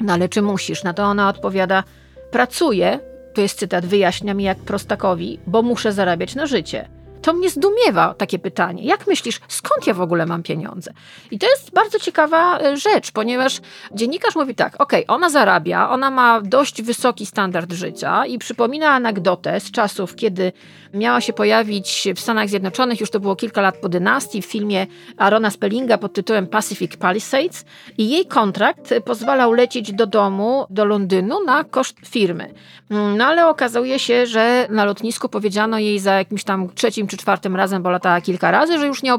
No 0.01 0.13
ale 0.13 0.29
czy 0.29 0.43
musisz? 0.43 0.85
Na 0.85 0.95
to 0.95 1.03
ona 1.03 1.29
odpowiada, 1.29 1.85
pracuję, 2.31 3.12
to 3.35 3.41
jest 3.41 3.59
cytat, 3.59 3.87
wyjaśnia 3.87 4.35
mi 4.35 4.45
jak 4.45 4.59
prostakowi, 4.59 5.39
bo 5.47 5.63
muszę 5.63 5.93
zarabiać 5.93 6.35
na 6.35 6.47
życie. 6.47 6.89
To 7.23 7.33
mnie 7.33 7.51
zdumiewa 7.51 8.15
takie 8.15 8.39
pytanie. 8.39 8.85
Jak 8.85 9.07
myślisz, 9.07 9.41
skąd 9.49 9.87
ja 9.87 9.95
w 9.95 10.01
ogóle 10.01 10.27
mam 10.27 10.43
pieniądze? 10.43 10.93
I 11.31 11.39
to 11.39 11.47
jest 11.47 11.73
bardzo 11.73 11.99
ciekawa 11.99 12.59
e, 12.59 12.77
rzecz, 12.77 13.13
ponieważ 13.13 13.61
dziennikarz 13.95 14.37
mówi 14.37 14.55
tak, 14.55 14.81
okej, 14.81 15.05
ona 15.09 15.31
zarabia, 15.31 15.91
ona 15.91 16.11
ma 16.11 16.41
dość 16.41 16.83
wysoki 16.83 17.27
standard 17.27 17.73
życia 17.73 18.27
i 18.27 18.39
przypomina 18.39 18.91
anegdotę 18.91 19.61
z 19.61 19.71
czasów, 19.71 20.17
kiedy 20.17 20.53
miała 20.95 21.21
się 21.21 21.33
pojawić 21.33 22.09
w 22.17 22.21
Stanach 22.21 22.49
Zjednoczonych, 22.49 23.01
już 23.01 23.11
to 23.11 23.21
było 23.21 23.37
kilka 23.37 23.61
lat 23.61 23.77
po 23.77 23.89
dynastii, 23.89 24.43
w 24.43 24.47
filmie 24.47 24.87
Arona 25.17 25.51
Spellinga 25.51 25.99
pod 25.99 26.13
tytułem 26.13 26.47
Pacific 26.47 26.97
Palisades 26.97 27.65
i 27.99 28.11
jej 28.11 28.27
kontrakt 28.27 28.95
pozwalał 29.05 29.53
lecieć 29.53 29.93
do 29.93 30.07
domu, 30.07 30.67
do 30.71 30.85
Londynu 30.85 31.45
na 31.45 31.65
koszt 31.65 31.97
firmy. 32.07 32.55
Mm, 32.91 33.17
No 33.17 33.27
ale 33.27 33.49
okazuje 33.49 33.99
się, 33.99 34.27
że 34.27 34.67
na 34.71 34.85
lotnisku 34.85 35.29
powiedziano 35.29 35.79
jej 35.79 35.99
za 35.99 36.15
jakimś 36.15 36.45
tam 36.45 36.69
trzecim 36.75 37.07
czy 37.13 37.17
czwartym 37.17 37.57
razem, 37.57 37.83
bo 37.83 37.91
latała 37.91 38.21
kilka 38.21 38.51
razy, 38.51 38.79
że 38.79 38.87
już 38.87 39.03
nie, 39.03 39.13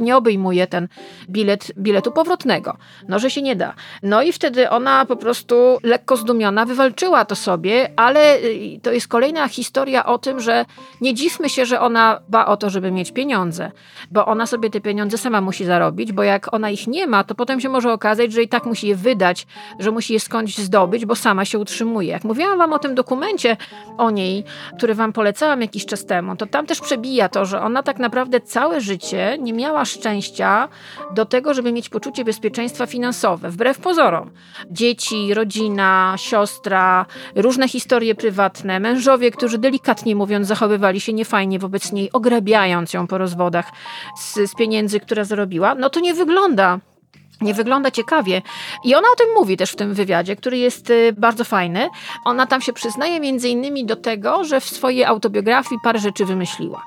nie 0.00 0.16
obejmuje 0.16 0.66
ten 0.66 0.88
bilet, 1.28 1.72
biletu 1.78 2.12
powrotnego. 2.12 2.76
No, 3.08 3.18
że 3.18 3.30
się 3.30 3.42
nie 3.42 3.56
da. 3.56 3.74
No 4.02 4.22
i 4.22 4.32
wtedy 4.32 4.70
ona 4.70 5.06
po 5.06 5.16
prostu 5.16 5.78
lekko 5.82 6.16
zdumiona 6.16 6.66
wywalczyła 6.66 7.24
to 7.24 7.36
sobie, 7.36 7.90
ale 7.96 8.36
y, 8.36 8.80
to 8.82 8.92
jest 8.92 9.08
kolejna 9.08 9.48
historia 9.48 10.06
o 10.06 10.18
tym, 10.18 10.40
że 10.40 10.64
nie 11.00 11.14
dziwmy 11.14 11.48
się, 11.48 11.66
że 11.66 11.80
ona 11.80 12.20
dba 12.28 12.46
o 12.46 12.56
to, 12.56 12.70
żeby 12.70 12.90
mieć 12.90 13.12
pieniądze, 13.12 13.72
bo 14.10 14.26
ona 14.26 14.46
sobie 14.46 14.70
te 14.70 14.80
pieniądze 14.80 15.18
sama 15.18 15.40
musi 15.40 15.64
zarobić, 15.64 16.12
bo 16.12 16.22
jak 16.22 16.54
ona 16.54 16.70
ich 16.70 16.86
nie 16.86 17.06
ma, 17.06 17.24
to 17.24 17.34
potem 17.34 17.60
się 17.60 17.68
może 17.68 17.92
okazać, 17.92 18.32
że 18.32 18.42
i 18.42 18.48
tak 18.48 18.66
musi 18.66 18.88
je 18.88 18.96
wydać, 18.96 19.46
że 19.78 19.90
musi 19.90 20.12
je 20.12 20.20
skądś 20.20 20.58
zdobyć, 20.58 21.06
bo 21.06 21.14
sama 21.14 21.44
się 21.44 21.58
utrzymuje. 21.58 22.08
Jak 22.08 22.24
mówiłam 22.24 22.58
wam 22.58 22.72
o 22.72 22.78
tym 22.78 22.94
dokumencie 22.94 23.56
o 23.98 24.10
niej, 24.10 24.44
który 24.76 24.94
wam 24.94 25.12
polecałam 25.12 25.60
jakiś 25.60 25.86
czas 25.86 26.06
temu, 26.06 26.36
to 26.36 26.46
tam 26.46 26.66
też 26.66 26.80
przebija 26.80 27.28
to, 27.34 27.44
że 27.44 27.60
ona 27.60 27.82
tak 27.82 27.98
naprawdę 27.98 28.40
całe 28.40 28.80
życie 28.80 29.36
nie 29.40 29.52
miała 29.52 29.84
szczęścia 29.84 30.68
do 31.14 31.24
tego, 31.24 31.54
żeby 31.54 31.72
mieć 31.72 31.88
poczucie 31.88 32.24
bezpieczeństwa 32.24 32.86
finansowe, 32.86 33.50
wbrew 33.50 33.78
pozorom. 33.78 34.30
Dzieci, 34.70 35.34
rodzina, 35.34 36.14
siostra, 36.16 37.06
różne 37.34 37.68
historie 37.68 38.14
prywatne, 38.14 38.80
mężowie, 38.80 39.30
którzy 39.30 39.58
delikatnie 39.58 40.16
mówiąc 40.16 40.46
zachowywali 40.46 41.00
się 41.00 41.12
niefajnie 41.12 41.58
wobec 41.58 41.92
niej, 41.92 42.12
ograbiając 42.12 42.92
ją 42.92 43.06
po 43.06 43.18
rozwodach 43.18 43.72
z, 44.18 44.50
z 44.50 44.54
pieniędzy, 44.54 45.00
które 45.00 45.24
zarobiła, 45.24 45.74
no 45.74 45.90
to 45.90 46.00
nie 46.00 46.14
wygląda 46.14 46.80
nie 47.40 47.54
wygląda 47.54 47.90
ciekawie. 47.90 48.42
I 48.84 48.94
ona 48.94 49.08
o 49.12 49.16
tym 49.16 49.26
mówi 49.34 49.56
też 49.56 49.70
w 49.72 49.76
tym 49.76 49.94
wywiadzie, 49.94 50.36
który 50.36 50.58
jest 50.58 50.90
y, 50.90 51.14
bardzo 51.18 51.44
fajny. 51.44 51.88
Ona 52.24 52.46
tam 52.46 52.60
się 52.60 52.72
przyznaje 52.72 53.20
między 53.20 53.48
innymi 53.48 53.86
do 53.86 53.96
tego, 53.96 54.44
że 54.44 54.60
w 54.60 54.64
swojej 54.64 55.04
autobiografii 55.04 55.80
parę 55.84 55.98
rzeczy 55.98 56.24
wymyśliła. 56.24 56.82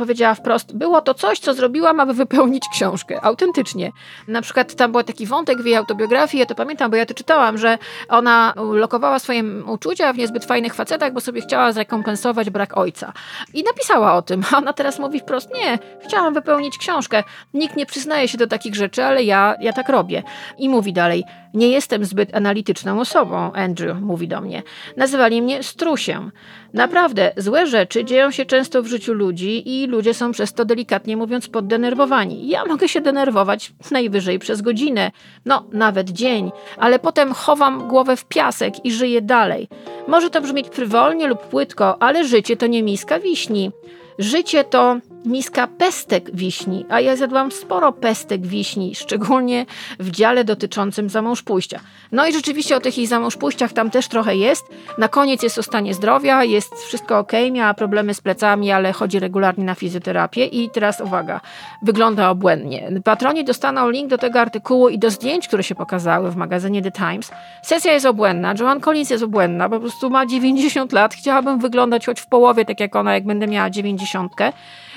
Powiedziała 0.00 0.34
wprost, 0.34 0.76
było 0.76 1.00
to 1.00 1.14
coś, 1.14 1.38
co 1.38 1.54
zrobiłam, 1.54 2.00
aby 2.00 2.14
wypełnić 2.14 2.64
książkę. 2.72 3.24
Autentycznie. 3.24 3.92
Na 4.28 4.42
przykład 4.42 4.74
tam 4.74 4.92
był 4.92 5.02
taki 5.02 5.26
wątek 5.26 5.62
w 5.62 5.64
jej 5.64 5.76
autobiografii, 5.76 6.40
ja 6.40 6.46
to 6.46 6.54
pamiętam, 6.54 6.90
bo 6.90 6.96
ja 6.96 7.06
to 7.06 7.14
czytałam, 7.14 7.58
że 7.58 7.78
ona 8.08 8.54
lokowała 8.56 9.18
swoje 9.18 9.42
uczucia 9.66 10.12
w 10.12 10.18
niezbyt 10.18 10.44
fajnych 10.44 10.74
facetach, 10.74 11.12
bo 11.12 11.20
sobie 11.20 11.40
chciała 11.40 11.72
zrekompensować 11.72 12.50
brak 12.50 12.76
ojca. 12.76 13.12
I 13.54 13.62
napisała 13.62 14.14
o 14.14 14.22
tym. 14.22 14.42
A 14.52 14.58
ona 14.58 14.72
teraz 14.72 14.98
mówi 14.98 15.20
wprost, 15.20 15.54
nie, 15.54 15.78
chciałam 16.04 16.34
wypełnić 16.34 16.78
książkę. 16.78 17.22
Nikt 17.54 17.76
nie 17.76 17.86
przyznaje 17.86 18.28
się 18.28 18.38
do 18.38 18.46
takich 18.46 18.74
rzeczy, 18.74 19.04
ale 19.04 19.24
ja, 19.24 19.54
ja 19.60 19.72
tak 19.72 19.88
robię. 19.88 20.22
I 20.58 20.68
mówi 20.68 20.92
dalej, 20.92 21.24
nie 21.54 21.68
jestem 21.68 22.04
zbyt 22.04 22.34
analityczną 22.34 23.00
osobą, 23.00 23.52
Andrew 23.52 24.00
mówi 24.00 24.28
do 24.28 24.40
mnie. 24.40 24.62
Nazywali 24.96 25.42
mnie 25.42 25.62
strusiem. 25.62 26.32
Naprawdę, 26.74 27.32
złe 27.36 27.66
rzeczy 27.66 28.04
dzieją 28.04 28.30
się 28.30 28.46
często 28.46 28.82
w 28.82 28.86
życiu 28.86 29.12
ludzi 29.12 29.82
i 29.82 29.86
ludzie 29.90 30.14
są 30.14 30.32
przez 30.32 30.52
to 30.52 30.64
delikatnie 30.64 31.16
mówiąc 31.16 31.48
poddenerwowani. 31.48 32.48
Ja 32.48 32.64
mogę 32.64 32.88
się 32.88 33.00
denerwować 33.00 33.72
najwyżej 33.90 34.38
przez 34.38 34.62
godzinę, 34.62 35.10
no 35.44 35.64
nawet 35.72 36.10
dzień, 36.10 36.50
ale 36.78 36.98
potem 36.98 37.32
chowam 37.32 37.88
głowę 37.88 38.16
w 38.16 38.24
piasek 38.24 38.84
i 38.84 38.92
żyję 38.92 39.22
dalej. 39.22 39.68
Może 40.08 40.30
to 40.30 40.40
brzmieć 40.40 40.66
frywolnie 40.68 41.26
lub 41.26 41.40
płytko, 41.40 42.02
ale 42.02 42.24
życie 42.24 42.56
to 42.56 42.66
nie 42.66 42.82
miska 42.82 43.18
wiśni. 43.20 43.70
Życie 44.18 44.64
to 44.64 44.96
miska 45.24 45.66
pestek 45.66 46.36
wiśni, 46.36 46.86
a 46.88 47.00
ja 47.00 47.16
zjadłam 47.16 47.52
sporo 47.52 47.92
pestek 47.92 48.46
wiśni, 48.46 48.94
szczególnie 48.94 49.66
w 49.98 50.10
dziale 50.10 50.44
dotyczącym 50.44 51.10
zamążpójścia. 51.10 51.80
No 52.12 52.26
i 52.26 52.32
rzeczywiście 52.32 52.76
o 52.76 52.80
tych 52.80 52.98
jej 52.98 53.06
zamążpójściach 53.06 53.72
tam 53.72 53.90
też 53.90 54.08
trochę 54.08 54.36
jest. 54.36 54.64
Na 54.98 55.08
koniec 55.08 55.42
jest 55.42 55.58
o 55.58 55.62
stanie 55.62 55.94
zdrowia, 55.94 56.44
jest 56.44 56.74
wszystko 56.74 57.18
ok, 57.18 57.32
miała 57.52 57.74
problemy 57.74 58.14
z 58.14 58.20
plecami, 58.20 58.70
ale 58.70 58.92
chodzi 58.92 59.18
regularnie 59.18 59.64
na 59.64 59.74
fizjoterapię 59.74 60.46
i 60.46 60.70
teraz 60.70 61.00
uwaga, 61.00 61.40
wygląda 61.82 62.30
obłędnie. 62.30 62.90
Patroni 63.04 63.44
dostaną 63.44 63.90
link 63.90 64.10
do 64.10 64.18
tego 64.18 64.40
artykułu 64.40 64.88
i 64.88 64.98
do 64.98 65.10
zdjęć, 65.10 65.48
które 65.48 65.62
się 65.62 65.74
pokazały 65.74 66.30
w 66.30 66.36
magazynie 66.36 66.82
The 66.82 66.92
Times. 66.92 67.30
Sesja 67.62 67.92
jest 67.92 68.06
obłędna, 68.06 68.54
Joan 68.60 68.80
Collins 68.80 69.10
jest 69.10 69.24
obłędna, 69.24 69.68
po 69.68 69.80
prostu 69.80 70.10
ma 70.10 70.26
90 70.26 70.92
lat, 70.92 71.14
chciałabym 71.14 71.58
wyglądać 71.58 72.06
choć 72.06 72.20
w 72.20 72.26
połowie 72.26 72.64
tak 72.64 72.80
jak 72.80 72.96
ona, 72.96 73.14
jak 73.14 73.24
będę 73.24 73.46
miała 73.46 73.70
90. 73.70 74.32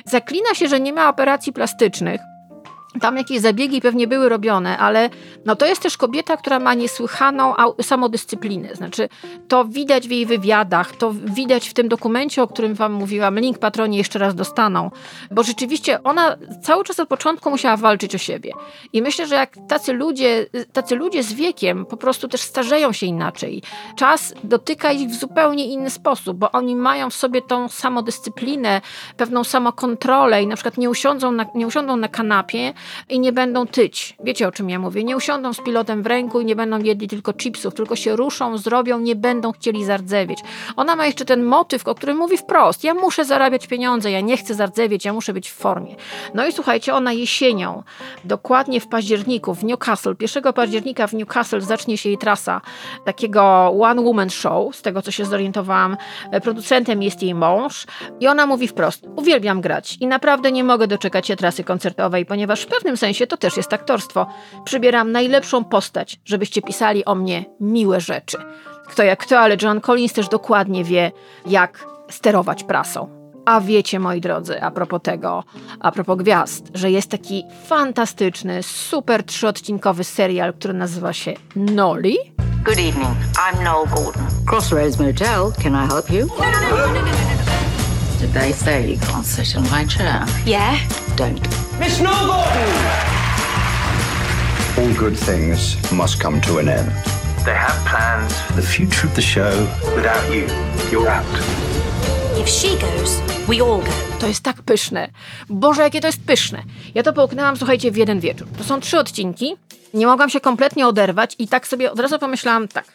Zaklina 0.05 0.53
się, 0.53 0.67
że 0.67 0.79
nie 0.79 0.93
ma 0.93 1.09
operacji 1.09 1.53
plastycznych. 1.53 2.21
Tam 3.01 3.17
jakieś 3.17 3.39
zabiegi 3.39 3.81
pewnie 3.81 4.07
były 4.07 4.29
robione, 4.29 4.77
ale 4.77 5.09
no 5.45 5.55
to 5.55 5.65
jest 5.65 5.81
też 5.81 5.97
kobieta, 5.97 6.37
która 6.37 6.59
ma 6.59 6.73
niesłychaną 6.73 7.53
samodyscyplinę. 7.81 8.75
Znaczy, 8.75 9.09
to 9.47 9.65
widać 9.65 10.07
w 10.07 10.11
jej 10.11 10.25
wywiadach, 10.25 10.95
to 10.95 11.13
widać 11.13 11.69
w 11.69 11.73
tym 11.73 11.89
dokumencie, 11.89 12.43
o 12.43 12.47
którym 12.47 12.73
wam 12.73 12.93
mówiłam. 12.93 13.39
Link 13.39 13.57
patroni 13.57 13.97
jeszcze 13.97 14.19
raz 14.19 14.35
dostaną, 14.35 14.91
bo 15.31 15.43
rzeczywiście 15.43 16.03
ona 16.03 16.37
cały 16.63 16.83
czas 16.83 16.99
od 16.99 17.09
początku 17.09 17.49
musiała 17.49 17.77
walczyć 17.77 18.15
o 18.15 18.17
siebie. 18.17 18.51
I 18.93 19.01
myślę, 19.01 19.27
że 19.27 19.35
jak 19.35 19.55
tacy 19.67 19.93
ludzie, 19.93 20.45
tacy 20.73 20.95
ludzie 20.95 21.23
z 21.23 21.33
wiekiem 21.33 21.85
po 21.85 21.97
prostu 21.97 22.27
też 22.27 22.41
starzeją 22.41 22.91
się 22.91 23.05
inaczej. 23.05 23.61
Czas 23.95 24.33
dotyka 24.43 24.91
ich 24.91 25.09
w 25.09 25.19
zupełnie 25.19 25.65
inny 25.65 25.89
sposób, 25.89 26.37
bo 26.37 26.51
oni 26.51 26.75
mają 26.75 27.09
w 27.09 27.13
sobie 27.13 27.41
tą 27.41 27.69
samodyscyplinę, 27.69 28.81
pewną 29.17 29.43
samokontrolę 29.43 30.43
i 30.43 30.47
na 30.47 30.55
przykład 30.55 30.77
nie 30.77 30.89
usiądą 30.89 31.31
na, 31.31 31.45
nie 31.55 31.67
usiądą 31.67 31.97
na 31.97 32.07
kanapie 32.07 32.73
i 33.09 33.19
nie 33.19 33.31
będą 33.31 33.67
tyć. 33.67 34.15
Wiecie 34.23 34.47
o 34.47 34.51
czym 34.51 34.69
ja 34.69 34.79
mówię? 34.79 35.03
Nie 35.03 35.17
usiądą 35.17 35.53
z 35.53 35.61
pilotem 35.61 36.03
w 36.03 36.05
ręku 36.05 36.41
i 36.41 36.45
nie 36.45 36.55
będą 36.55 36.79
jedli 36.79 37.07
tylko 37.07 37.33
chipsów, 37.33 37.73
tylko 37.73 37.95
się 37.95 38.15
ruszą, 38.15 38.57
zrobią, 38.57 38.99
nie 38.99 39.15
będą 39.15 39.51
chcieli 39.51 39.85
zardzewieć. 39.85 40.39
Ona 40.75 40.95
ma 40.95 41.05
jeszcze 41.05 41.25
ten 41.25 41.43
motyw, 41.43 41.87
o 41.87 41.95
którym 41.95 42.17
mówi 42.17 42.37
wprost. 42.37 42.83
Ja 42.83 42.93
muszę 42.93 43.25
zarabiać 43.25 43.67
pieniądze, 43.67 44.11
ja 44.11 44.21
nie 44.21 44.37
chcę 44.37 44.53
zardzewieć, 44.53 45.05
ja 45.05 45.13
muszę 45.13 45.33
być 45.33 45.49
w 45.49 45.53
formie. 45.53 45.95
No 46.33 46.47
i 46.47 46.51
słuchajcie, 46.51 46.93
ona 46.93 47.13
jesienią, 47.13 47.83
dokładnie 48.25 48.79
w 48.79 48.87
październiku 48.87 49.53
w 49.55 49.63
Newcastle, 49.63 50.15
1 50.19 50.53
października 50.53 51.07
w 51.07 51.13
Newcastle 51.13 51.61
zacznie 51.61 51.97
się 51.97 52.09
jej 52.09 52.17
trasa 52.17 52.61
takiego 53.05 53.73
one 53.81 54.01
woman 54.01 54.29
show, 54.29 54.75
z 54.75 54.81
tego 54.81 55.01
co 55.01 55.11
się 55.11 55.25
zorientowałam. 55.25 55.97
Producentem 56.43 57.03
jest 57.03 57.23
jej 57.23 57.35
mąż 57.35 57.85
i 58.19 58.27
ona 58.27 58.45
mówi 58.45 58.67
wprost, 58.67 59.05
uwielbiam 59.15 59.61
grać 59.61 59.97
i 59.99 60.07
naprawdę 60.07 60.51
nie 60.51 60.63
mogę 60.63 60.87
doczekać 60.87 61.27
się 61.27 61.35
trasy 61.35 61.63
koncertowej, 61.63 62.25
ponieważ 62.25 62.65
pewnym 62.75 62.97
sensie 62.97 63.27
to 63.27 63.37
też 63.37 63.57
jest 63.57 63.73
aktorstwo. 63.73 64.27
Przybieram 64.65 65.11
najlepszą 65.11 65.63
postać, 65.63 66.19
żebyście 66.25 66.61
pisali 66.61 67.05
o 67.05 67.15
mnie 67.15 67.45
miłe 67.59 68.01
rzeczy. 68.01 68.37
Kto 68.87 69.03
jak 69.03 69.19
kto, 69.19 69.39
ale 69.39 69.57
John 69.61 69.81
Collins 69.81 70.13
też 70.13 70.29
dokładnie 70.29 70.83
wie, 70.83 71.11
jak 71.45 71.85
sterować 72.09 72.63
prasą. 72.63 73.23
A 73.45 73.61
wiecie, 73.61 73.99
moi 73.99 74.21
drodzy, 74.21 74.61
a 74.61 74.71
propos 74.71 75.01
tego, 75.03 75.43
a 75.79 75.91
propos 75.91 76.17
gwiazd, 76.17 76.65
że 76.73 76.91
jest 76.91 77.09
taki 77.09 77.43
fantastyczny, 77.65 78.63
super 78.63 79.23
trzyodcinkowy 79.23 80.03
serial, 80.03 80.53
który 80.53 80.73
nazywa 80.73 81.13
się 81.13 81.33
Nolly. 81.55 82.13
Good 82.65 82.77
evening. 82.77 83.17
I'm 83.35 83.63
Noel 83.63 83.87
Gordon. 83.95 84.23
Crossroads 84.49 84.99
Motel. 84.99 85.51
Can 85.63 85.73
I 85.73 85.87
help 85.87 86.09
you? 86.09 86.27
Did 88.23 88.31
they 88.31 88.53
say 88.53 88.89
you 88.91 88.97
can't 88.99 89.25
sit 89.25 89.53
in 89.53 89.63
my 89.63 89.83
chair? 89.83 90.25
Yeah. 90.45 90.79
Don't. 91.17 91.41
Miss 91.77 91.99
Norgorton! 91.99 92.71
All 94.77 94.93
good 94.93 95.17
things 95.17 95.75
must 95.91 96.21
come 96.21 96.39
to 96.41 96.59
an 96.59 96.69
end. 96.69 96.89
They 97.43 97.53
have 97.53 97.75
plans 97.85 98.31
for 98.39 98.53
the 98.53 98.61
future 98.61 99.07
of 99.07 99.15
the 99.15 99.21
show. 99.21 99.67
Without 99.93 100.23
you, 100.31 100.47
you're 100.89 101.09
out. 101.09 101.25
If 102.39 102.47
she 102.47 102.77
goes, 102.79 103.19
we 103.49 103.59
all 103.61 103.81
go. 103.81 103.91
To 104.19 104.27
jest 104.27 104.43
tak 104.43 104.61
pyszne. 104.61 105.09
Boże, 105.49 105.81
jakie 105.81 106.01
to 106.01 106.07
jest 106.07 106.21
pyszne. 106.25 106.63
Ja 106.95 107.03
to 107.03 107.13
połknęłam, 107.13 107.57
słuchajcie, 107.57 107.91
w 107.91 107.97
jeden 107.97 108.19
wieczór. 108.19 108.47
To 108.57 108.63
są 108.63 108.79
trzy 108.79 108.99
odcinki. 108.99 109.55
Nie 109.93 110.05
mogłam 110.05 110.29
się 110.29 110.39
kompletnie 110.39 110.87
oderwać 110.87 111.35
i 111.39 111.47
tak 111.47 111.67
sobie 111.67 111.91
od 111.91 111.99
razu 111.99 112.19
pomyślałam 112.19 112.67
tak, 112.67 112.85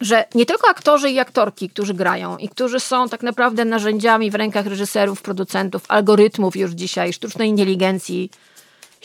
że 0.00 0.24
nie 0.34 0.46
tylko 0.46 0.68
aktorzy 0.68 1.10
i 1.10 1.18
aktorki, 1.18 1.70
którzy 1.70 1.94
grają 1.94 2.36
i 2.36 2.48
którzy 2.48 2.80
są 2.80 3.08
tak 3.08 3.22
naprawdę 3.22 3.64
narzędziami 3.64 4.30
w 4.30 4.34
rękach 4.34 4.66
reżyserów, 4.66 5.22
producentów, 5.22 5.82
algorytmów 5.88 6.56
już 6.56 6.70
dzisiaj, 6.70 7.12
sztucznej 7.12 7.48
inteligencji, 7.48 8.30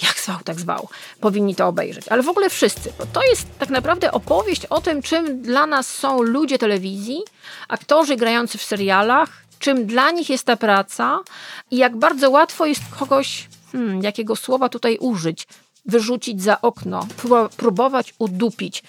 jak 0.04 0.20
zwał, 0.20 0.38
tak 0.44 0.60
zwał, 0.60 0.90
powinni 1.20 1.56
to 1.56 1.68
obejrzeć. 1.68 2.08
Ale 2.08 2.24
w 2.24 2.30
ogóle 2.30 2.50
wszyscy, 2.50 2.94
bo 3.00 3.06
to 3.06 3.24
jest 3.24 3.48
tak 3.60 3.70
naprawdę 3.70 4.12
opowieść 4.12 4.66
o 4.66 4.82
tym, 4.82 5.02
czym 5.02 5.42
dla 5.42 5.66
nas 5.66 5.96
są 5.96 6.22
ludzie 6.22 6.58
telewizji, 6.58 7.24
aktorzy 7.68 8.16
grający 8.16 8.58
w 8.58 8.64
serialach, 8.64 9.30
czym 9.60 9.86
dla 9.86 10.12
nich 10.12 10.30
jest 10.30 10.44
ta 10.44 10.58
praca 10.58 11.20
i 11.72 11.78
jak 11.78 11.98
bardzo 11.98 12.30
łatwo 12.30 12.66
jest 12.66 12.82
kogoś, 13.00 13.48
hmm, 13.72 14.04
jakiego 14.04 14.36
słowa 14.36 14.70
tutaj 14.70 14.98
użyć, 14.98 15.48
wyrzucić 15.90 16.42
za 16.42 16.62
okno, 16.62 17.08
próbować 17.58 18.14
udupić. 18.20 18.84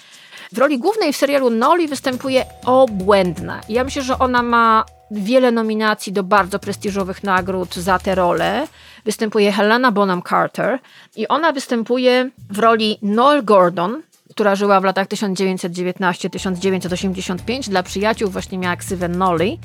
W 0.52 0.58
roli 0.58 0.78
głównej 0.78 1.12
w 1.12 1.16
serialu 1.16 1.50
Noli 1.50 1.88
występuje 1.88 2.44
obłędna. 2.64 3.60
Ja 3.68 3.84
myślę, 3.84 4.02
że 4.02 4.18
ona 4.18 4.42
ma 4.42 4.84
wiele 5.10 5.50
nominacji 5.50 6.12
do 6.12 6.22
bardzo 6.22 6.58
prestiżowych 6.58 7.24
nagród 7.24 7.74
za 7.74 7.98
tę 7.98 8.14
rolę. 8.14 8.66
Występuje 9.04 9.52
Helena 9.52 9.92
Bonham 9.92 10.22
Carter 10.22 10.78
i 11.16 11.28
ona 11.28 11.52
występuje 11.52 12.30
w 12.50 12.58
roli 12.58 12.98
Noel 13.02 13.44
Gordon, 13.44 14.02
która 14.40 14.56
żyła 14.56 14.80
w 14.80 14.84
latach 14.84 15.06
1919-1985. 15.06 17.70
Dla 17.70 17.82
przyjaciół 17.82 18.30
właśnie 18.30 18.58
miała 18.58 18.76
ksywę 18.76 19.08
Nolly. 19.08 19.58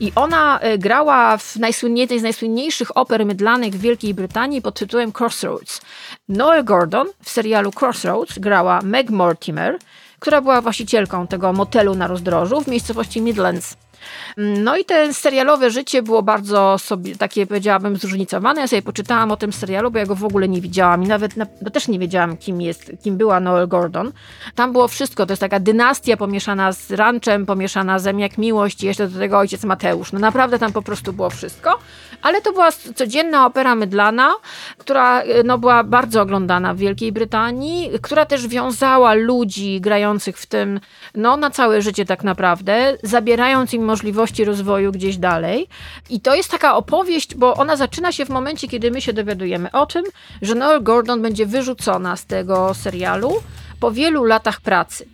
I 0.00 0.12
ona 0.14 0.60
e, 0.60 0.78
grała 0.78 1.38
w 1.38 1.56
najsłynniejszej 1.56 2.20
z 2.20 2.22
najsłynniejszych 2.22 2.96
oper 2.96 3.26
mydlanych 3.26 3.74
w 3.74 3.80
Wielkiej 3.80 4.14
Brytanii 4.14 4.62
pod 4.62 4.78
tytułem 4.78 5.12
Crossroads. 5.20 5.80
Noel 6.28 6.64
Gordon 6.64 7.06
w 7.22 7.30
serialu 7.30 7.70
Crossroads 7.80 8.38
grała 8.38 8.80
Meg 8.82 9.10
Mortimer, 9.10 9.78
która 10.18 10.40
była 10.40 10.60
właścicielką 10.60 11.26
tego 11.26 11.52
motelu 11.52 11.94
na 11.94 12.06
rozdrożu 12.06 12.60
w 12.60 12.68
miejscowości 12.68 13.20
Midlands. 13.20 13.76
No 14.36 14.76
i 14.76 14.84
te 14.84 15.14
serialowe 15.14 15.70
życie 15.70 16.02
było 16.02 16.22
bardzo 16.22 16.78
sobie 16.78 17.16
takie, 17.16 17.46
powiedziałabym, 17.46 17.96
zróżnicowane. 17.96 18.60
Ja 18.60 18.68
sobie 18.68 18.82
poczytałam 18.82 19.32
o 19.32 19.36
tym 19.36 19.52
serialu, 19.52 19.90
bo 19.90 19.98
ja 19.98 20.06
go 20.06 20.14
w 20.14 20.24
ogóle 20.24 20.48
nie 20.48 20.60
widziałam 20.60 21.02
i 21.02 21.06
nawet 21.06 21.36
na, 21.36 21.46
no 21.62 21.70
też 21.70 21.88
nie 21.88 21.98
wiedziałam, 21.98 22.36
kim 22.36 22.60
jest, 22.60 22.92
kim 23.02 23.16
była 23.16 23.40
Noel 23.40 23.68
Gordon. 23.68 24.12
Tam 24.54 24.72
było 24.72 24.88
wszystko. 24.88 25.26
To 25.26 25.32
jest 25.32 25.40
taka 25.40 25.60
dynastia 25.60 26.16
pomieszana 26.16 26.72
z 26.72 26.90
ranchem, 26.90 27.46
pomieszana 27.46 27.98
z 27.98 28.18
jak 28.18 28.38
miłość 28.38 28.82
i 28.82 28.86
jeszcze 28.86 29.08
do 29.08 29.18
tego 29.18 29.38
ojciec 29.38 29.64
Mateusz. 29.64 30.12
No 30.12 30.18
naprawdę 30.18 30.58
tam 30.58 30.72
po 30.72 30.82
prostu 30.82 31.12
było 31.12 31.30
wszystko. 31.30 31.78
Ale 32.22 32.40
to 32.40 32.52
była 32.52 32.72
codzienna 32.94 33.46
opera 33.46 33.74
mydlana, 33.74 34.34
która 34.78 35.22
no, 35.44 35.58
była 35.58 35.84
bardzo 35.84 36.22
oglądana 36.22 36.74
w 36.74 36.76
Wielkiej 36.76 37.12
Brytanii, 37.12 37.90
która 38.02 38.26
też 38.26 38.48
wiązała 38.48 39.14
ludzi 39.14 39.80
grających 39.80 40.38
w 40.38 40.46
tym 40.46 40.80
no, 41.14 41.36
na 41.36 41.50
całe 41.50 41.82
życie 41.82 42.04
tak 42.04 42.24
naprawdę, 42.24 42.96
zabierając 43.02 43.74
im 43.74 43.84
możliwości 43.92 44.44
rozwoju 44.44 44.92
gdzieś 44.92 45.16
dalej. 45.16 45.68
I 46.10 46.20
to 46.20 46.34
jest 46.34 46.50
taka 46.50 46.76
opowieść, 46.76 47.34
bo 47.34 47.54
ona 47.54 47.76
zaczyna 47.76 48.12
się 48.12 48.24
w 48.26 48.28
momencie, 48.38 48.68
kiedy 48.68 48.90
my 48.90 49.00
się 49.00 49.12
dowiadujemy 49.12 49.70
o 49.70 49.86
tym, 49.86 50.04
że 50.42 50.54
Noel 50.54 50.82
Gordon 50.82 51.22
będzie 51.22 51.46
wyrzucona 51.46 52.16
z 52.16 52.24
tego 52.26 52.74
serialu 52.74 53.32
po 53.80 53.90
wielu 53.90 54.24
latach 54.24 54.60
pracy. 54.60 55.06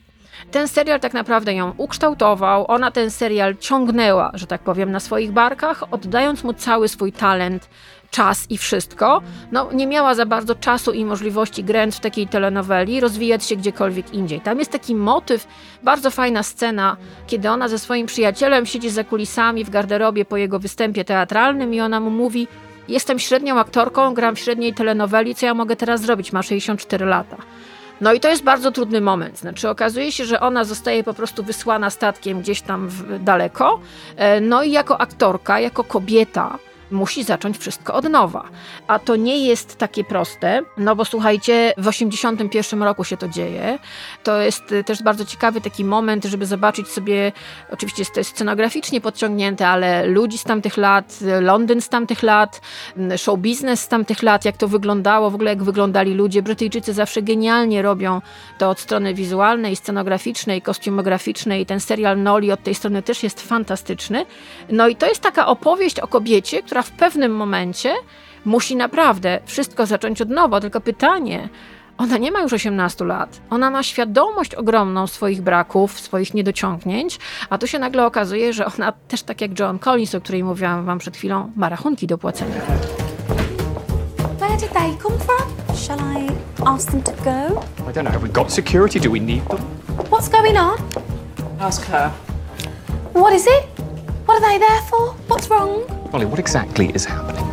Ten 0.51 0.69
serial 0.69 1.01
tak 1.01 1.15
naprawdę 1.15 1.55
ją 1.55 1.75
ukształtował, 1.77 2.71
ona 2.71 2.91
ten 2.91 3.11
serial 3.11 3.57
ciągnęła, 3.57 4.31
że 4.35 4.47
tak 4.47 4.61
powiem, 4.63 4.93
na 4.93 5.01
swoich 5.01 5.33
barkach, 5.33 5.85
oddając 5.91 6.45
mu 6.45 6.53
cały 6.53 6.89
swój 6.89 7.13
talent, 7.13 7.69
czas 8.11 8.47
i 8.51 8.59
wszystko. 8.59 9.23
No, 9.53 9.73
nie 9.73 9.87
miała 9.87 10.15
za 10.15 10.27
bardzo 10.27 10.55
czasu 10.55 10.93
i 10.93 11.05
możliwości 11.05 11.65
grając 11.65 11.97
w 11.97 12.01
takiej 12.01 12.29
telenoweli 12.29 13.01
rozwijać 13.01 13.45
się 13.45 13.57
gdziekolwiek 13.57 14.15
indziej. 14.15 14.41
Tam 14.41 14.59
jest 14.59 14.71
taki 14.71 14.95
motyw, 14.95 15.47
bardzo 15.83 16.11
fajna 16.11 16.43
scena, 16.43 16.97
kiedy 17.27 17.51
ona 17.51 17.69
ze 17.69 17.79
swoim 17.79 18.07
przyjacielem 18.07 18.67
siedzi 18.67 18.91
za 18.91 19.05
kulisami 19.05 19.65
w 19.65 19.71
garderobie 19.71 20.25
po 20.25 20.37
jego 20.37 20.59
występie 20.59 21.05
teatralnym 21.05 21.75
i 21.75 21.81
ona 21.81 22.01
mu 22.01 22.11
mówi 22.11 22.49
jestem 22.89 23.19
średnią 23.19 23.59
aktorką, 23.59 24.15
gram 24.15 24.37
w 24.37 24.39
średniej 24.39 24.75
telenoweli, 24.75 25.35
co 25.35 25.47
ja 25.47 25.55
mogę 25.55 25.77
teraz 25.77 26.01
zrobić? 26.01 26.33
Ma 26.33 26.43
64 26.43 27.07
lata. 27.07 27.37
No 28.01 28.13
i 28.13 28.21
to 28.21 28.29
jest 28.29 28.43
bardzo 28.43 28.73
trudny 28.73 29.01
moment. 29.01 29.39
Znaczy, 29.39 29.69
okazuje 29.69 30.13
się, 30.13 30.25
że 30.25 30.41
ona 30.41 30.65
zostaje 30.65 31.05
po 31.05 31.15
prostu 31.15 31.43
wysłana 31.43 31.91
statkiem 31.91 32.41
gdzieś 32.41 32.61
tam 32.61 32.91
daleko. 33.21 33.81
E, 34.17 34.41
no 34.41 34.63
i 34.63 34.71
jako 34.71 35.01
aktorka, 35.01 35.61
jako 35.61 35.85
kobieta, 35.85 36.59
musi 36.91 37.25
zacząć 37.25 37.59
wszystko 37.59 37.95
od 37.95 38.05
nowa. 38.05 38.49
A 38.87 38.99
to 38.99 39.17
nie 39.17 39.47
jest 39.47 39.77
takie 39.77 40.05
proste, 40.05 40.63
no 40.77 40.97
bo 40.97 41.05
słuchajcie, 41.05 41.75
w 41.79 41.89
81 41.89 42.83
roku 42.83 43.05
się 43.05 43.17
to 43.17 43.29
dzieje. 43.29 43.79
To 44.23 44.41
jest 44.41 44.73
y, 44.73 44.85
też 44.85 45.03
bardzo 45.03 45.25
ciekawy 45.25 45.61
taki 45.61 45.85
moment, 45.85 46.25
żeby 46.25 46.47
zobaczyć 46.47 46.89
sobie, 46.89 47.33
oczywiście 47.71 48.05
to 48.15 48.21
jest 48.21 48.31
scenograficznie 48.31 49.01
podciągnięte, 49.01 49.69
ale 49.69 50.07
ludzi 50.07 50.39
z 50.39 50.45
tamtych 50.45 50.77
lat, 50.77 51.19
Londyn 51.41 51.81
z 51.81 51.89
tamtych 51.89 52.23
lat, 52.23 52.61
mm, 52.97 53.19
show 53.19 53.39
business 53.39 53.81
z 53.81 53.89
tamtych 53.89 54.23
lat, 54.23 54.45
jak 54.45 54.57
to 54.57 54.69
wyglądało, 54.69 55.31
w 55.31 55.35
ogóle 55.35 55.51
jak 55.51 55.63
wyglądali 55.63 56.15
ludzie. 56.15 56.43
Brytyjczycy 56.43 56.93
zawsze 56.93 57.23
genialnie 57.23 57.83
robią 57.83 58.21
to 58.59 58.71
od 58.71 58.81
strony 58.81 59.15
wizualnej, 59.15 59.77
scenograficznej, 59.77 60.63
kostiumograficznej. 60.63 61.67
Ten 61.67 61.81
serial 61.81 62.23
Noli 62.23 62.53
od 62.53 62.63
tej 62.63 62.75
strony 62.75 63.03
też 63.03 63.23
jest 63.23 63.43
fantastyczny. 63.43 64.27
No 64.69 64.89
i 64.89 64.97
to 64.97 65.07
jest 65.07 65.21
taka 65.21 65.47
opowieść 65.47 66.01
o 66.01 66.07
kobiecie, 66.07 66.63
która 66.63 66.78
która 66.79 66.97
w 66.97 66.99
pewnym 66.99 67.37
momencie 67.37 67.95
musi 68.45 68.77
naprawdę 68.77 69.41
wszystko 69.47 69.87
zacząć 69.87 70.23
od 70.23 70.31
nowa. 70.31 70.61
Tylko 70.61 70.81
pytanie, 70.81 71.49
ona 71.99 72.19
nie 72.19 72.33
ma 72.33 72.41
już 72.41 72.53
18 72.53 73.05
lat. 73.05 73.41
Ona 73.51 73.71
ma 73.71 73.83
świadomość 73.83 74.55
ogromną 74.55 75.07
swoich 75.07 75.43
braków, 75.43 76.01
swoich 76.01 76.35
niedociągnięć, 76.35 77.19
a 77.51 77.59
tu 77.59 77.67
się 77.67 77.79
nagle 77.79 78.07
okazuje, 78.07 78.53
że 78.53 78.67
ona 78.67 78.93
też 78.93 79.23
tak 79.23 79.41
jak 79.41 79.59
John 79.61 79.79
Collins, 79.79 80.15
o 80.15 80.21
której 80.21 80.45
mówiłam 80.45 80.85
wam 80.85 80.99
przed 80.99 81.17
chwilą, 81.17 81.53
ma 81.57 81.69
rachunki 81.69 82.07
do 82.07 82.19
płacenia. 82.19 82.61
Where 84.39 84.57
did 84.57 84.73
they 84.73 84.97
come 85.03 85.19
from? 85.19 85.77
Shall 85.77 85.99
I 85.99 86.29
ask 86.67 86.91
them 86.91 87.03
to 87.03 87.13
go? 87.13 87.61
I 87.91 87.93
don't 87.93 88.03
know. 88.03 88.13
Have 88.13 88.23
we 88.23 88.29
got 88.29 88.53
security? 88.53 89.01
Do 89.01 89.11
we 89.11 89.21
need 89.21 89.49
them? 89.49 89.61
What's 90.11 90.29
going 90.29 90.59
on? 90.59 90.77
Ask 91.61 91.87
her. 91.87 92.11
What 93.15 93.35
is 93.35 93.47
it? 93.47 93.81
What 94.27 94.43
are 94.43 94.51
they 94.53 94.59
there 94.59 94.83
for? 94.91 95.15
What's 95.29 95.51
wrong? 95.51 95.98
Molly, 96.11 96.25
what 96.25 96.39
exactly 96.39 96.89
is 96.95 97.05
happening? 97.05 97.45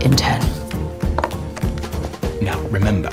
In 0.00 0.16
ten. 0.16 0.40
Now, 2.40 2.60
remember, 2.68 3.10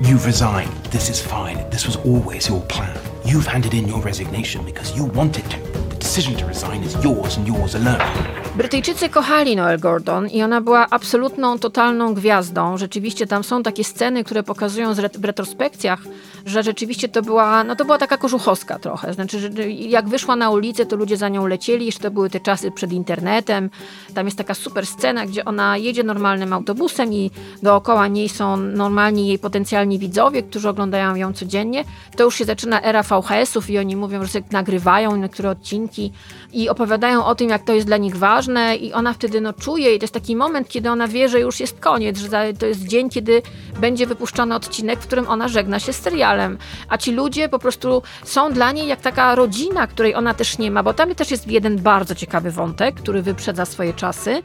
you've 0.00 0.26
resigned. 0.26 0.72
This 0.86 1.10
is 1.10 1.20
fine. 1.20 1.68
This 1.70 1.86
was 1.86 1.96
always 1.96 2.48
your 2.48 2.60
plan. 2.62 2.96
You've 3.24 3.46
handed 3.46 3.74
in 3.74 3.88
your 3.88 4.00
resignation 4.00 4.64
because 4.64 4.96
you 4.96 5.06
wanted 5.06 5.50
to. 5.50 5.58
The 5.60 5.96
decision 5.96 6.36
to 6.36 6.46
resign 6.46 6.84
is 6.84 6.94
yours 7.02 7.36
and 7.36 7.46
yours 7.46 7.74
alone. 7.74 8.43
Brytyjczycy 8.56 9.08
kochali 9.08 9.56
Noel 9.56 9.78
Gordon 9.78 10.28
i 10.28 10.42
ona 10.42 10.60
była 10.60 10.86
absolutną, 10.90 11.58
totalną 11.58 12.14
gwiazdą. 12.14 12.76
Rzeczywiście 12.76 13.26
tam 13.26 13.44
są 13.44 13.62
takie 13.62 13.84
sceny, 13.84 14.24
które 14.24 14.42
pokazują 14.42 14.94
w 14.94 15.24
retrospekcjach, 15.24 16.00
że 16.46 16.62
rzeczywiście 16.62 17.08
to 17.08 17.22
była, 17.22 17.64
no 17.64 17.76
to 17.76 17.84
była 17.84 17.98
taka 17.98 18.16
kożuchowska 18.16 18.78
trochę. 18.78 19.14
Znaczy, 19.14 19.40
że 19.40 19.70
jak 19.70 20.08
wyszła 20.08 20.36
na 20.36 20.50
ulicę, 20.50 20.86
to 20.86 20.96
ludzie 20.96 21.16
za 21.16 21.28
nią 21.28 21.46
lecieli, 21.46 21.86
jeszcze 21.86 22.02
to 22.02 22.10
były 22.10 22.30
te 22.30 22.40
czasy 22.40 22.70
przed 22.70 22.92
internetem. 22.92 23.70
Tam 24.14 24.26
jest 24.26 24.38
taka 24.38 24.54
super 24.54 24.86
scena, 24.86 25.26
gdzie 25.26 25.44
ona 25.44 25.76
jedzie 25.76 26.02
normalnym 26.02 26.52
autobusem 26.52 27.12
i 27.12 27.30
dookoła 27.62 28.08
niej 28.08 28.28
są 28.28 28.56
normalni 28.56 29.28
jej 29.28 29.38
potencjalni 29.38 29.98
widzowie, 29.98 30.42
którzy 30.42 30.68
oglądają 30.68 31.14
ją 31.14 31.32
codziennie. 31.32 31.84
To 32.16 32.24
już 32.24 32.34
się 32.34 32.44
zaczyna 32.44 32.82
era 32.82 33.02
VHS-ów 33.02 33.70
i 33.70 33.78
oni 33.78 33.96
mówią, 33.96 34.24
że 34.24 34.40
nagrywają 34.50 35.16
niektóre 35.16 35.50
odcinki 35.50 36.12
i 36.54 36.68
opowiadają 36.68 37.24
o 37.24 37.34
tym, 37.34 37.48
jak 37.48 37.64
to 37.64 37.72
jest 37.72 37.86
dla 37.86 37.96
nich 37.96 38.16
ważne 38.16 38.76
i 38.76 38.92
ona 38.92 39.12
wtedy 39.12 39.40
no, 39.40 39.52
czuje 39.52 39.94
i 39.94 39.98
to 39.98 40.04
jest 40.04 40.14
taki 40.14 40.36
moment, 40.36 40.68
kiedy 40.68 40.90
ona 40.90 41.08
wie, 41.08 41.28
że 41.28 41.40
już 41.40 41.60
jest 41.60 41.80
koniec, 41.80 42.18
że 42.18 42.52
to 42.58 42.66
jest 42.66 42.86
dzień, 42.86 43.10
kiedy 43.10 43.42
będzie 43.80 44.06
wypuszczony 44.06 44.54
odcinek, 44.54 45.00
w 45.00 45.06
którym 45.06 45.28
ona 45.28 45.48
żegna 45.48 45.78
się 45.78 45.92
z 45.92 46.00
serialem. 46.00 46.58
A 46.88 46.98
ci 46.98 47.12
ludzie 47.12 47.48
po 47.48 47.58
prostu 47.58 48.02
są 48.24 48.52
dla 48.52 48.72
niej 48.72 48.88
jak 48.88 49.00
taka 49.00 49.34
rodzina, 49.34 49.86
której 49.86 50.14
ona 50.14 50.34
też 50.34 50.58
nie 50.58 50.70
ma, 50.70 50.82
bo 50.82 50.94
tam 50.94 51.14
też 51.14 51.30
jest 51.30 51.48
jeden 51.48 51.78
bardzo 51.78 52.14
ciekawy 52.14 52.50
wątek, 52.50 52.94
który 52.94 53.22
wyprzedza 53.22 53.64
swoje 53.64 53.94
czasy. 53.94 54.42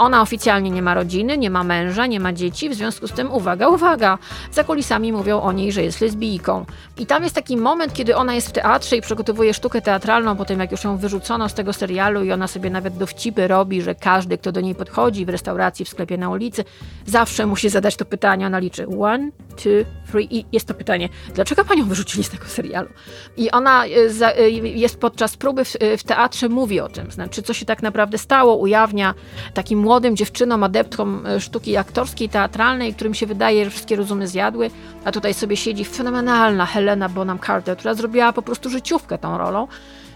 Ona 0.00 0.22
oficjalnie 0.22 0.70
nie 0.70 0.82
ma 0.82 0.94
rodziny, 0.94 1.38
nie 1.38 1.50
ma 1.50 1.64
męża, 1.64 2.06
nie 2.06 2.20
ma 2.20 2.32
dzieci, 2.32 2.68
w 2.68 2.74
związku 2.74 3.06
z 3.06 3.12
tym 3.12 3.32
uwaga, 3.32 3.68
uwaga, 3.68 4.18
za 4.52 4.64
kulisami 4.64 5.12
mówią 5.12 5.40
o 5.40 5.52
niej, 5.52 5.72
że 5.72 5.82
jest 5.82 6.00
lesbijką. 6.00 6.66
I 6.98 7.06
tam 7.06 7.22
jest 7.22 7.34
taki 7.34 7.56
moment, 7.56 7.92
kiedy 7.92 8.16
ona 8.16 8.34
jest 8.34 8.48
w 8.48 8.52
teatrze 8.52 8.96
i 8.96 9.00
przygotowuje 9.00 9.54
sztukę 9.54 9.82
teatralną 9.82 10.36
po 10.36 10.44
tym, 10.44 10.60
jak 10.60 10.70
już 10.70 10.84
ją 10.84 10.96
wyrzucono 10.96 11.48
z 11.50 11.54
tego 11.54 11.72
serialu 11.72 12.24
i 12.24 12.32
ona 12.32 12.46
sobie 12.46 12.70
nawet 12.70 12.96
dowcipy 12.96 13.48
robi, 13.48 13.82
że 13.82 13.94
każdy, 13.94 14.38
kto 14.38 14.52
do 14.52 14.60
niej 14.60 14.74
podchodzi 14.74 15.26
w 15.26 15.28
restauracji, 15.28 15.84
w 15.84 15.88
sklepie 15.88 16.18
na 16.18 16.30
ulicy, 16.30 16.64
zawsze 17.06 17.46
musi 17.46 17.68
zadać 17.68 17.96
to 17.96 18.04
pytanie, 18.04 18.46
ona 18.46 18.58
liczy 18.58 18.86
one, 18.86 19.30
two, 19.56 19.70
three 20.10 20.38
i 20.38 20.44
jest 20.52 20.68
to 20.68 20.74
pytanie, 20.74 21.08
dlaczego 21.34 21.64
panią 21.64 21.84
wyrzucili 21.84 22.24
z 22.24 22.30
tego 22.30 22.44
serialu? 22.44 22.88
I 23.36 23.50
ona 23.50 23.86
e, 23.86 24.38
e, 24.38 24.50
jest 24.50 25.00
podczas 25.00 25.36
próby 25.36 25.64
w 25.98 26.02
teatrze, 26.04 26.48
mówi 26.48 26.80
o 26.80 26.88
tym, 26.88 27.10
znaczy 27.10 27.42
co 27.42 27.54
się 27.54 27.66
tak 27.66 27.82
naprawdę 27.82 28.18
stało, 28.18 28.56
ujawnia 28.56 29.14
taki 29.54 29.76
młodym 29.76 30.16
dziewczynom, 30.16 30.64
adeptkom 30.64 31.26
e, 31.26 31.40
sztuki 31.40 31.76
aktorskiej, 31.76 32.28
teatralnej, 32.28 32.94
którym 32.94 33.14
się 33.14 33.26
wydaje, 33.26 33.64
że 33.64 33.70
wszystkie 33.70 33.96
rozumy 33.96 34.28
zjadły, 34.28 34.70
a 35.04 35.12
tutaj 35.12 35.34
sobie 35.34 35.56
siedzi 35.56 35.84
fenomenalna 35.84 36.66
Helena 36.66 37.08
Bonham 37.08 37.38
Carter, 37.38 37.76
która 37.76 37.94
zrobiła 37.94 38.32
po 38.32 38.42
prostu 38.42 38.70
życiówkę 38.70 39.18
tą 39.18 39.38
rolą 39.38 39.68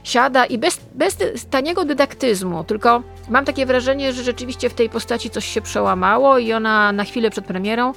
siada 0.05 0.44
i 0.44 0.59
bez, 0.59 0.80
bez 0.94 1.16
taniego 1.50 1.84
dydaktyzmu, 1.84 2.64
tylko 2.64 3.02
mam 3.28 3.44
takie 3.44 3.66
wrażenie, 3.66 4.12
że 4.12 4.22
rzeczywiście 4.22 4.70
w 4.70 4.74
tej 4.74 4.88
postaci 4.90 5.30
coś 5.30 5.44
się 5.44 5.61
przełamało 5.61 6.38
i 6.38 6.52
ona 6.52 6.92
na 6.92 7.05
chwilę 7.05 7.30
przed 7.30 7.44
premierą 7.44 7.92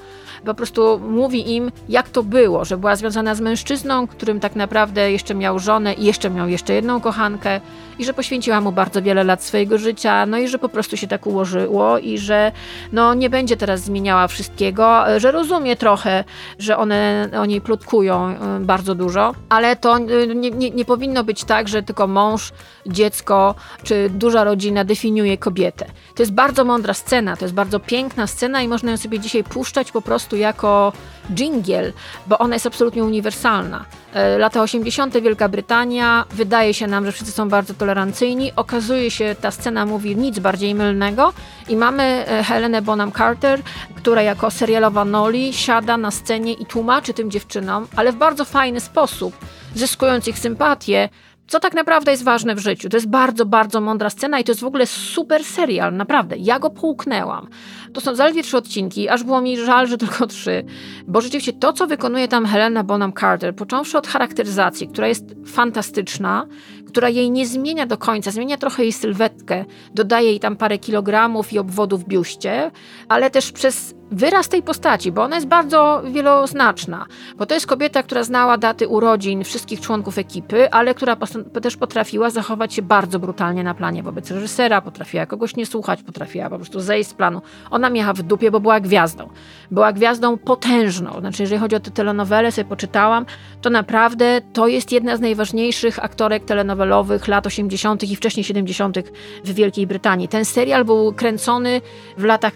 po 0.45 0.53
prostu 0.53 0.99
mówi 0.99 1.55
im, 1.55 1.71
jak 1.89 2.09
to 2.09 2.23
było, 2.23 2.65
że 2.65 2.77
była 2.77 2.95
związana 2.95 3.35
z 3.35 3.41
mężczyzną, 3.41 4.07
którym 4.07 4.39
tak 4.39 4.55
naprawdę 4.55 5.11
jeszcze 5.11 5.35
miał 5.35 5.59
żonę 5.59 5.93
i 5.93 6.05
jeszcze 6.05 6.29
miał 6.29 6.47
jeszcze 6.47 6.73
jedną 6.73 7.01
kochankę 7.01 7.61
i 7.99 8.05
że 8.05 8.13
poświęciła 8.13 8.61
mu 8.61 8.71
bardzo 8.71 9.01
wiele 9.01 9.23
lat 9.23 9.43
swojego 9.43 9.77
życia, 9.77 10.25
no 10.25 10.37
i 10.37 10.47
że 10.47 10.59
po 10.59 10.69
prostu 10.69 10.97
się 10.97 11.07
tak 11.07 11.27
ułożyło 11.27 11.99
i 11.99 12.17
że 12.17 12.51
no 12.91 13.13
nie 13.13 13.29
będzie 13.29 13.57
teraz 13.57 13.81
zmieniała 13.81 14.27
wszystkiego, 14.27 15.03
że 15.17 15.31
rozumie 15.31 15.75
trochę, 15.75 16.23
że 16.59 16.77
one 16.77 17.29
o 17.39 17.45
niej 17.45 17.61
plotkują 17.61 18.29
y, 18.29 18.35
bardzo 18.59 18.95
dużo, 18.95 19.33
ale 19.49 19.75
to 19.75 19.97
y, 19.97 20.35
nie, 20.35 20.51
nie, 20.51 20.71
nie 20.71 20.85
powinno 20.85 21.23
być 21.23 21.43
tak, 21.43 21.67
że 21.67 21.83
tylko 21.83 21.96
tylko 21.97 22.07
mąż, 22.07 22.51
dziecko 22.85 23.55
czy 23.83 24.09
duża 24.09 24.43
rodzina 24.43 24.83
definiuje 24.83 25.37
kobietę. 25.37 25.85
To 26.15 26.23
jest 26.23 26.31
bardzo 26.31 26.65
mądra 26.65 26.93
scena, 26.93 27.37
to 27.37 27.45
jest 27.45 27.55
bardzo 27.55 27.79
piękna 27.79 28.27
scena 28.27 28.61
i 28.61 28.67
można 28.67 28.91
ją 28.91 28.97
sobie 28.97 29.19
dzisiaj 29.19 29.43
puszczać 29.43 29.91
po 29.91 30.01
prostu 30.01 30.35
jako 30.35 30.93
dżingiel, 31.33 31.93
bo 32.27 32.37
ona 32.37 32.55
jest 32.55 32.65
absolutnie 32.65 33.03
uniwersalna. 33.03 33.85
E, 34.13 34.37
Lata 34.37 34.61
80. 34.61 35.17
Wielka 35.17 35.49
Brytania, 35.49 36.25
wydaje 36.31 36.73
się 36.73 36.87
nam, 36.87 37.05
że 37.05 37.11
wszyscy 37.11 37.31
są 37.31 37.49
bardzo 37.49 37.73
tolerancyjni. 37.73 38.51
Okazuje 38.55 39.11
się, 39.11 39.35
ta 39.41 39.51
scena 39.51 39.85
mówi 39.85 40.15
nic 40.15 40.39
bardziej 40.39 40.75
mylnego 40.75 41.33
i 41.69 41.75
mamy 41.75 42.03
e, 42.03 42.43
Helenę 42.43 42.81
Bonham 42.81 43.11
Carter, 43.11 43.61
która 43.95 44.21
jako 44.21 44.51
serialowa 44.51 45.05
Noli 45.05 45.53
siada 45.53 45.97
na 45.97 46.11
scenie 46.11 46.53
i 46.53 46.65
tłumaczy 46.65 47.13
tym 47.13 47.31
dziewczynom, 47.31 47.87
ale 47.95 48.11
w 48.11 48.15
bardzo 48.15 48.45
fajny 48.45 48.79
sposób, 48.79 49.37
zyskując 49.75 50.27
ich 50.27 50.39
sympatię, 50.39 51.09
co 51.47 51.59
tak 51.59 51.73
naprawdę 51.73 52.11
jest 52.11 52.23
ważne 52.23 52.55
w 52.55 52.59
życiu. 52.59 52.89
To 52.89 52.97
jest 52.97 53.09
bardzo, 53.09 53.45
bardzo 53.45 53.81
mądra 53.81 54.09
scena 54.09 54.39
i 54.39 54.43
to 54.43 54.51
jest 54.51 54.61
w 54.61 54.65
ogóle 54.65 54.85
super 54.85 55.43
serial, 55.43 55.93
naprawdę. 55.93 56.35
Ja 56.37 56.59
go 56.59 56.69
połknęłam. 56.69 57.47
To 57.93 58.01
są 58.01 58.15
zaledwie 58.15 58.43
trzy 58.43 58.57
odcinki, 58.57 59.09
aż 59.09 59.23
było 59.23 59.41
mi 59.41 59.57
żal, 59.57 59.87
że 59.87 59.97
tylko 60.07 60.27
trzy, 60.27 60.65
bo 61.07 61.21
rzeczywiście 61.21 61.53
to, 61.53 61.73
co 61.73 61.87
wykonuje 61.87 62.27
tam 62.27 62.45
Helena 62.45 62.83
Bonham 62.83 63.13
Carter, 63.13 63.55
począwszy 63.55 63.97
od 63.97 64.07
charakteryzacji, 64.07 64.87
która 64.87 65.07
jest 65.07 65.25
fantastyczna, 65.45 66.47
która 66.87 67.09
jej 67.09 67.31
nie 67.31 67.47
zmienia 67.47 67.85
do 67.85 67.97
końca, 67.97 68.31
zmienia 68.31 68.57
trochę 68.57 68.83
jej 68.83 68.93
sylwetkę, 68.93 69.65
dodaje 69.93 70.29
jej 70.29 70.39
tam 70.39 70.55
parę 70.55 70.77
kilogramów 70.77 71.53
i 71.53 71.59
obwodów 71.59 72.03
w 72.03 72.07
biuście, 72.07 72.71
ale 73.09 73.29
też 73.29 73.51
przez 73.51 73.95
wyraz 74.11 74.49
tej 74.49 74.63
postaci, 74.63 75.11
bo 75.11 75.23
ona 75.23 75.35
jest 75.35 75.47
bardzo 75.47 76.01
wieloznaczna, 76.11 77.05
bo 77.37 77.45
to 77.45 77.53
jest 77.53 77.67
kobieta, 77.67 78.03
która 78.03 78.23
znała 78.23 78.57
daty 78.57 78.87
urodzin 78.87 79.43
wszystkich 79.43 79.81
członków 79.81 80.17
ekipy, 80.17 80.71
ale 80.71 80.93
która 80.93 81.17
też 81.61 81.77
potrafiła 81.77 82.29
zachować 82.29 82.73
się 82.73 82.81
bardzo 82.81 83.19
brutalnie 83.19 83.63
na 83.63 83.73
planie 83.73 84.03
wobec 84.03 84.31
reżysera, 84.31 84.81
potrafiła 84.81 85.25
kogoś 85.25 85.55
nie 85.55 85.65
słuchać, 85.65 86.03
potrafiła 86.03 86.49
po 86.49 86.55
prostu 86.55 86.79
zejść 86.79 87.09
z 87.09 87.13
planu. 87.13 87.41
Ona 87.71 87.89
miała 87.89 88.13
w 88.13 88.21
dupie, 88.21 88.51
bo 88.51 88.59
była 88.59 88.79
gwiazdą. 88.79 89.29
Była 89.71 89.93
gwiazdą 89.93 90.37
potężną. 90.37 91.19
Znaczy, 91.19 91.43
jeżeli 91.43 91.59
chodzi 91.59 91.75
o 91.75 91.79
te 91.79 91.91
telenowele, 91.91 92.51
sobie 92.51 92.69
poczytałam, 92.69 93.25
to 93.61 93.69
naprawdę 93.69 94.41
to 94.53 94.67
jest 94.67 94.91
jedna 94.91 95.17
z 95.17 95.19
najważniejszych 95.19 96.05
aktorek 96.05 96.45
telenowelowych 96.45 97.27
lat 97.27 97.47
80. 97.47 98.03
i 98.03 98.15
wcześniej 98.15 98.43
70. 98.43 98.97
w 99.43 99.53
Wielkiej 99.53 99.87
Brytanii. 99.87 100.27
Ten 100.27 100.45
serial 100.45 100.85
był 100.85 101.13
kręcony 101.13 101.81
w 102.17 102.23
latach 102.23 102.55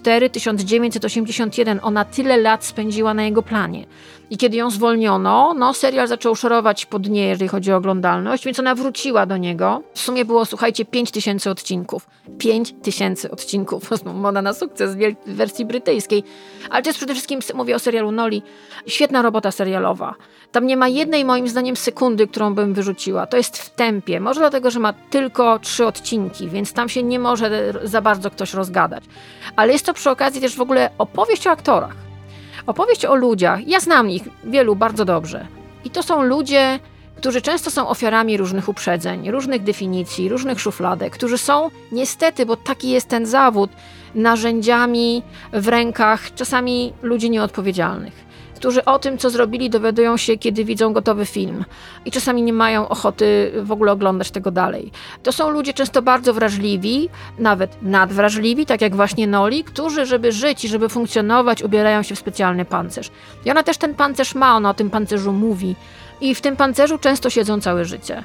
1964-1981. 0.00 1.78
Ona 1.82 2.04
tyle 2.04 2.36
lat 2.36 2.64
spędziła 2.64 3.14
na 3.14 3.24
jego 3.24 3.42
planie. 3.42 3.86
I 4.30 4.36
kiedy 4.36 4.56
ją 4.56 4.70
zwolniono, 4.70 5.54
no 5.54 5.74
serial 5.74 6.08
zaczął 6.08 6.34
szorować 6.34 6.86
po 6.86 6.98
dnie, 6.98 7.26
jeżeli 7.26 7.48
chodzi 7.48 7.72
o 7.72 7.76
oglądalność, 7.76 8.44
więc 8.44 8.58
ona 8.58 8.74
wróciła 8.74 9.26
do 9.26 9.36
niego. 9.36 9.82
W 9.94 10.00
sumie 10.00 10.24
było, 10.24 10.44
słuchajcie, 10.44 10.84
5 10.84 11.10
tysięcy 11.10 11.50
odcinków. 11.50 12.06
5 12.38 12.74
tysięcy 12.82 13.30
odcinków. 13.30 13.90
Moda 14.14 14.42
na 14.42 14.54
sukces 14.54 14.96
w 15.26 15.34
wersji 15.34 15.64
brytyjskiej. 15.64 16.24
Ale 16.70 16.82
to 16.82 16.88
jest 16.88 16.98
przede 16.98 17.12
wszystkim, 17.12 17.40
mówię 17.54 17.76
o 17.76 17.78
serialu 17.78 18.12
Noli, 18.12 18.42
świetna 18.86 19.22
robota 19.22 19.50
serialowa. 19.50 20.14
Tam 20.52 20.66
nie 20.66 20.76
ma 20.76 20.88
jednej, 20.88 21.24
moim 21.24 21.48
zdaniem, 21.48 21.76
sekundy, 21.76 22.26
którą 22.26 22.54
bym 22.54 22.74
wyrzuciła. 22.74 23.26
To 23.26 23.36
jest 23.36 23.58
w 23.58 23.70
tempie. 23.70 24.20
Może 24.20 24.40
dlatego, 24.40 24.70
że 24.70 24.80
ma 24.80 24.92
tylko 24.92 25.58
trzy 25.58 25.86
odcinki, 25.86 26.48
więc 26.48 26.72
tam 26.72 26.88
się 26.88 27.02
nie 27.02 27.18
może 27.18 27.74
za 27.84 28.02
bardzo 28.02 28.30
ktoś 28.30 28.54
rozgadać. 28.54 29.04
Ale 29.56 29.72
jest 29.72 29.86
to 29.86 29.94
przy 29.94 30.10
okazji 30.10 30.40
też 30.40 30.56
w 30.56 30.60
ogóle 30.60 30.90
opowieść 30.98 31.46
o 31.46 31.50
aktorach. 31.50 32.05
Opowieść 32.66 33.04
o 33.04 33.14
ludziach. 33.14 33.68
Ja 33.68 33.80
znam 33.80 34.10
ich 34.10 34.22
wielu 34.44 34.76
bardzo 34.76 35.04
dobrze. 35.04 35.46
I 35.84 35.90
to 35.90 36.02
są 36.02 36.22
ludzie, 36.22 36.78
którzy 37.16 37.42
często 37.42 37.70
są 37.70 37.88
ofiarami 37.88 38.36
różnych 38.36 38.68
uprzedzeń, 38.68 39.30
różnych 39.30 39.62
definicji, 39.62 40.28
różnych 40.28 40.60
szufladek, 40.60 41.12
którzy 41.12 41.38
są 41.38 41.70
niestety, 41.92 42.46
bo 42.46 42.56
taki 42.56 42.90
jest 42.90 43.08
ten 43.08 43.26
zawód, 43.26 43.70
narzędziami 44.14 45.22
w 45.52 45.68
rękach 45.68 46.34
czasami 46.34 46.92
ludzi 47.02 47.30
nieodpowiedzialnych. 47.30 48.25
Którzy 48.56 48.84
o 48.84 48.98
tym, 48.98 49.18
co 49.18 49.30
zrobili, 49.30 49.70
dowiadują 49.70 50.16
się, 50.16 50.36
kiedy 50.36 50.64
widzą 50.64 50.92
gotowy 50.92 51.26
film 51.26 51.64
i 52.04 52.10
czasami 52.10 52.42
nie 52.42 52.52
mają 52.52 52.88
ochoty 52.88 53.52
w 53.62 53.72
ogóle 53.72 53.92
oglądać 53.92 54.30
tego 54.30 54.50
dalej. 54.50 54.92
To 55.22 55.32
są 55.32 55.50
ludzie 55.50 55.72
często 55.72 56.02
bardzo 56.02 56.34
wrażliwi, 56.34 57.08
nawet 57.38 57.82
nadwrażliwi, 57.82 58.66
tak 58.66 58.80
jak 58.80 58.96
właśnie 58.96 59.26
Noli, 59.26 59.64
którzy, 59.64 60.06
żeby 60.06 60.32
żyć 60.32 60.64
i 60.64 60.68
żeby 60.68 60.88
funkcjonować, 60.88 61.62
ubierają 61.62 62.02
się 62.02 62.14
w 62.14 62.18
specjalny 62.18 62.64
pancerz. 62.64 63.10
I 63.44 63.50
ona 63.50 63.62
też 63.62 63.78
ten 63.78 63.94
pancerz 63.94 64.34
ma, 64.34 64.56
ona 64.56 64.70
o 64.70 64.74
tym 64.74 64.90
pancerzu 64.90 65.32
mówi. 65.32 65.76
I 66.20 66.34
w 66.34 66.40
tym 66.40 66.56
pancerzu 66.56 66.98
często 66.98 67.30
siedzą 67.30 67.60
całe 67.60 67.84
życie. 67.84 68.22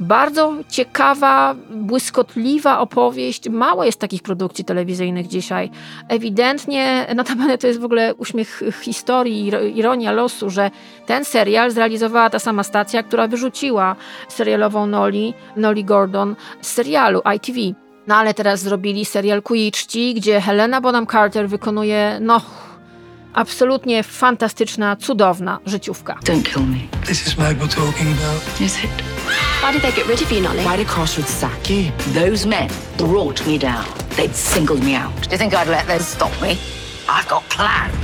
Bardzo 0.00 0.52
ciekawa, 0.68 1.54
błyskotliwa 1.70 2.78
opowieść. 2.78 3.48
Mało 3.48 3.84
jest 3.84 4.00
takich 4.00 4.22
produkcji 4.22 4.64
telewizyjnych 4.64 5.26
dzisiaj. 5.26 5.70
Ewidentnie, 6.08 7.06
notabene 7.16 7.58
to 7.58 7.66
jest 7.66 7.80
w 7.80 7.84
ogóle 7.84 8.14
uśmiech 8.14 8.62
historii, 8.82 9.50
iro- 9.50 9.76
ironia 9.76 10.12
losu, 10.12 10.50
że 10.50 10.70
ten 11.06 11.24
serial 11.24 11.70
zrealizowała 11.70 12.30
ta 12.30 12.38
sama 12.38 12.62
stacja, 12.62 13.02
która 13.02 13.28
wyrzuciła 13.28 13.96
serialową 14.28 14.86
Noli, 14.86 15.34
Noli 15.56 15.84
Gordon 15.84 16.36
z 16.60 16.72
serialu 16.72 17.20
ITV. 17.36 17.58
No 18.06 18.16
ale 18.16 18.34
teraz 18.34 18.60
zrobili 18.60 19.04
serial 19.04 19.42
Ku 19.42 19.54
jej 19.54 19.72
czci, 19.72 20.14
gdzie 20.14 20.40
Helena 20.40 20.80
Bonham 20.80 21.06
Carter 21.06 21.48
wykonuje, 21.48 22.18
no, 22.20 22.40
absolutnie 23.34 24.02
fantastyczna, 24.02 24.96
cudowna 25.06 25.58
życiówka. 25.66 26.18
Don't 26.24 26.52
kill 26.52 26.62
me. 26.62 26.78
This 27.06 27.26
is 27.26 27.38
Meg 27.38 27.58
we're 27.58 27.68
talking 27.74 28.06
about. 28.18 28.60
Is 28.60 28.84
it? 28.84 28.90
Why 29.62 29.72
did 29.72 29.82
they 29.82 29.92
get 29.92 30.06
rid 30.06 30.22
of 30.22 30.32
you, 30.32 30.40
Nolly? 30.42 30.64
Why 30.64 30.76
did 30.76 30.86
Crossroads 30.88 31.30
sack 31.30 31.70
you? 31.70 31.92
Those 32.14 32.48
men 32.48 32.68
brought 32.98 33.46
me 33.46 33.58
down. 33.58 33.84
They'd 34.16 34.34
singled 34.34 34.82
me 34.84 34.94
out. 34.94 35.22
Do 35.22 35.30
you 35.30 35.38
think 35.38 35.54
I'd 35.54 35.68
let 35.68 35.86
them 35.86 36.00
stop 36.00 36.32
me? 36.42 36.58
I've 37.08 37.28
got 37.28 37.42
plans. 37.50 37.94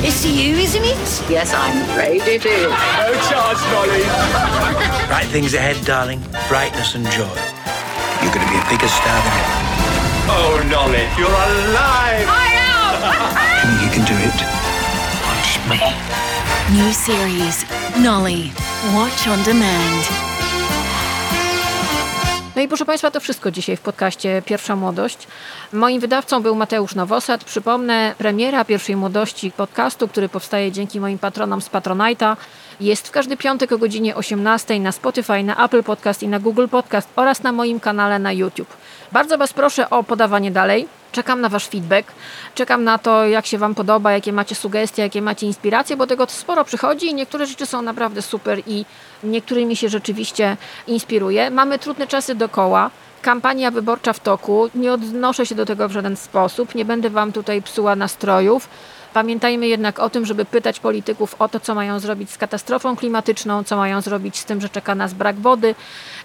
It's 0.00 0.24
you, 0.24 0.54
isn't 0.56 0.84
it? 0.84 1.30
Yes, 1.30 1.52
I'm 1.54 1.96
ready 1.96 2.38
to. 2.38 2.48
No 2.48 3.12
chance, 3.28 3.60
Nolly. 3.72 4.02
Bright 5.08 5.26
things 5.32 5.54
ahead, 5.54 5.76
darling. 5.84 6.20
Brightness 6.48 6.94
and 6.94 7.04
joy. 7.10 7.36
You're 8.22 8.32
going 8.32 8.46
to 8.46 8.52
be 8.52 8.58
a 8.58 8.66
bigger 8.70 8.88
star 8.88 9.18
than 9.24 9.34
ever. 9.42 9.58
Oh, 10.30 10.62
Nolly, 10.70 11.04
you're 11.18 11.28
alive. 11.28 12.26
I 12.28 12.47
do 14.08 14.14
it? 14.14 14.38
Watch 15.26 15.52
me. 15.68 15.78
New 16.78 16.96
series 16.96 17.64
Nolly. 18.02 18.50
Watch 18.94 19.28
on 19.28 19.42
demand. 19.42 20.08
No 22.56 22.62
i 22.62 22.68
proszę 22.68 22.84
Państwa, 22.84 23.10
to 23.10 23.20
wszystko 23.20 23.50
dzisiaj 23.50 23.76
w 23.76 23.80
podcaście 23.80 24.42
Pierwsza 24.46 24.76
Młodość. 24.76 25.26
Moim 25.72 26.00
wydawcą 26.00 26.42
był 26.42 26.54
Mateusz 26.54 26.94
Nowosad. 26.94 27.44
Przypomnę, 27.44 28.14
premiera 28.18 28.64
Pierwszej 28.64 28.96
Młodości 28.96 29.50
podcastu, 29.50 30.08
który 30.08 30.28
powstaje 30.28 30.72
dzięki 30.72 31.00
moim 31.00 31.18
patronom 31.18 31.60
z 31.60 31.70
Patronite'a, 31.70 32.36
jest 32.80 33.08
w 33.08 33.10
każdy 33.10 33.36
piątek 33.36 33.72
o 33.72 33.78
godzinie 33.78 34.16
18 34.16 34.80
na 34.80 34.92
Spotify, 34.92 35.42
na 35.42 35.64
Apple 35.64 35.82
Podcast 35.82 36.22
i 36.22 36.28
na 36.28 36.38
Google 36.38 36.66
Podcast 36.68 37.08
oraz 37.16 37.42
na 37.42 37.52
moim 37.52 37.80
kanale 37.80 38.18
na 38.18 38.32
YouTube. 38.32 38.76
Bardzo 39.12 39.38
Was 39.38 39.52
proszę 39.52 39.90
o 39.90 40.04
podawanie 40.04 40.50
dalej. 40.50 40.88
Czekam 41.12 41.40
na 41.40 41.48
Wasz 41.48 41.68
feedback. 41.68 42.12
Czekam 42.54 42.84
na 42.84 42.98
to, 42.98 43.26
jak 43.26 43.46
się 43.46 43.58
Wam 43.58 43.74
podoba, 43.74 44.12
jakie 44.12 44.32
macie 44.32 44.54
sugestie, 44.54 45.02
jakie 45.02 45.22
macie 45.22 45.46
inspiracje, 45.46 45.96
bo 45.96 46.06
tego 46.06 46.26
sporo 46.28 46.64
przychodzi 46.64 47.06
i 47.06 47.14
niektóre 47.14 47.46
rzeczy 47.46 47.66
są 47.66 47.82
naprawdę 47.82 48.22
super 48.22 48.62
i 48.66 48.84
niektórymi 49.24 49.76
się 49.76 49.88
rzeczywiście 49.88 50.56
inspiruje. 50.86 51.50
Mamy 51.50 51.78
trudne 51.78 52.06
czasy 52.06 52.34
dokoła. 52.34 52.90
Kampania 53.22 53.70
wyborcza 53.70 54.12
w 54.12 54.20
toku. 54.20 54.70
Nie 54.74 54.92
odnoszę 54.92 55.46
się 55.46 55.54
do 55.54 55.66
tego 55.66 55.88
w 55.88 55.92
żaden 55.92 56.16
sposób. 56.16 56.74
Nie 56.74 56.84
będę 56.84 57.10
Wam 57.10 57.32
tutaj 57.32 57.62
psuła 57.62 57.96
nastrojów. 57.96 58.68
Pamiętajmy 59.14 59.68
jednak 59.68 59.98
o 59.98 60.10
tym, 60.10 60.26
żeby 60.26 60.44
pytać 60.44 60.80
polityków 60.80 61.34
o 61.38 61.48
to, 61.48 61.60
co 61.60 61.74
mają 61.74 62.00
zrobić 62.00 62.30
z 62.30 62.38
katastrofą 62.38 62.96
klimatyczną, 62.96 63.64
co 63.64 63.76
mają 63.76 64.00
zrobić 64.00 64.38
z 64.38 64.44
tym, 64.44 64.60
że 64.60 64.68
czeka 64.68 64.94
nas 64.94 65.14
brak 65.14 65.36
wody, 65.36 65.74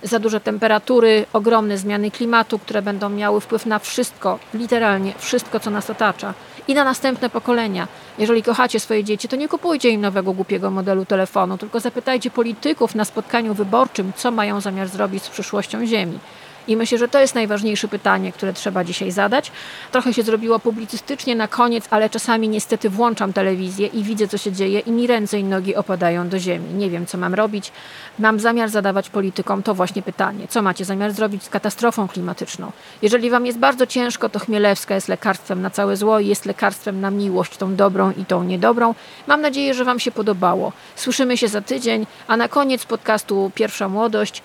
za 0.03 0.19
duże 0.19 0.39
temperatury, 0.39 1.25
ogromne 1.33 1.77
zmiany 1.77 2.11
klimatu, 2.11 2.59
które 2.59 2.81
będą 2.81 3.09
miały 3.09 3.41
wpływ 3.41 3.65
na 3.65 3.79
wszystko, 3.79 4.39
literalnie 4.53 5.13
wszystko, 5.17 5.59
co 5.59 5.69
nas 5.69 5.89
otacza 5.89 6.33
i 6.67 6.73
na 6.73 6.83
następne 6.83 7.29
pokolenia. 7.29 7.87
Jeżeli 8.17 8.43
kochacie 8.43 8.79
swoje 8.79 9.03
dzieci, 9.03 9.27
to 9.27 9.35
nie 9.35 9.47
kupujcie 9.47 9.89
im 9.89 10.01
nowego 10.01 10.33
głupiego 10.33 10.71
modelu 10.71 11.05
telefonu, 11.05 11.57
tylko 11.57 11.79
zapytajcie 11.79 12.29
polityków 12.31 12.95
na 12.95 13.05
spotkaniu 13.05 13.53
wyborczym, 13.53 14.11
co 14.15 14.31
mają 14.31 14.61
zamiar 14.61 14.87
zrobić 14.87 15.23
z 15.23 15.29
przyszłością 15.29 15.85
Ziemi. 15.85 16.19
I 16.67 16.77
myślę, 16.77 16.97
że 16.97 17.07
to 17.07 17.19
jest 17.19 17.35
najważniejsze 17.35 17.87
pytanie, 17.87 18.31
które 18.31 18.53
trzeba 18.53 18.83
dzisiaj 18.83 19.11
zadać. 19.11 19.51
Trochę 19.91 20.13
się 20.13 20.23
zrobiło 20.23 20.59
publicystycznie 20.59 21.35
na 21.35 21.47
koniec, 21.47 21.87
ale 21.89 22.09
czasami 22.09 22.49
niestety 22.49 22.89
włączam 22.89 23.33
telewizję 23.33 23.87
i 23.87 24.03
widzę, 24.03 24.27
co 24.27 24.37
się 24.37 24.51
dzieje, 24.51 24.79
i 24.79 24.91
mi 24.91 25.07
ręce 25.07 25.39
i 25.39 25.43
nogi 25.43 25.75
opadają 25.75 26.29
do 26.29 26.39
ziemi. 26.39 26.73
Nie 26.73 26.89
wiem, 26.89 27.05
co 27.05 27.17
mam 27.17 27.33
robić. 27.33 27.71
Mam 28.19 28.39
zamiar 28.39 28.69
zadawać 28.69 29.09
politykom 29.09 29.63
to 29.63 29.73
właśnie 29.73 30.01
pytanie: 30.01 30.47
co 30.49 30.61
macie 30.61 30.85
zamiar 30.85 31.11
zrobić 31.11 31.43
z 31.43 31.49
katastrofą 31.49 32.07
klimatyczną? 32.07 32.71
Jeżeli 33.01 33.29
wam 33.29 33.45
jest 33.45 33.57
bardzo 33.57 33.87
ciężko, 33.87 34.29
to 34.29 34.39
Chmielewska 34.39 34.95
jest 34.95 35.07
lekarstwem 35.07 35.61
na 35.61 35.69
całe 35.69 35.97
zło 35.97 36.19
i 36.19 36.27
jest 36.27 36.45
lekarstwem 36.45 37.01
na 37.01 37.11
miłość, 37.11 37.57
tą 37.57 37.75
dobrą 37.75 38.11
i 38.17 38.25
tą 38.25 38.43
niedobrą. 38.43 38.95
Mam 39.27 39.41
nadzieję, 39.41 39.73
że 39.73 39.85
wam 39.85 39.99
się 39.99 40.11
podobało. 40.11 40.71
Słyszymy 40.95 41.37
się 41.37 41.47
za 41.47 41.61
tydzień, 41.61 42.05
a 42.27 42.37
na 42.37 42.47
koniec 42.47 42.85
podcastu 42.85 43.51
Pierwsza 43.55 43.89
Młodość 43.89 44.41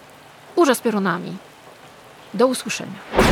Burza 0.56 0.74
z 0.74 0.80
piorunami. 0.80 1.47
Do 2.34 2.46
usłyszenia. 2.46 3.27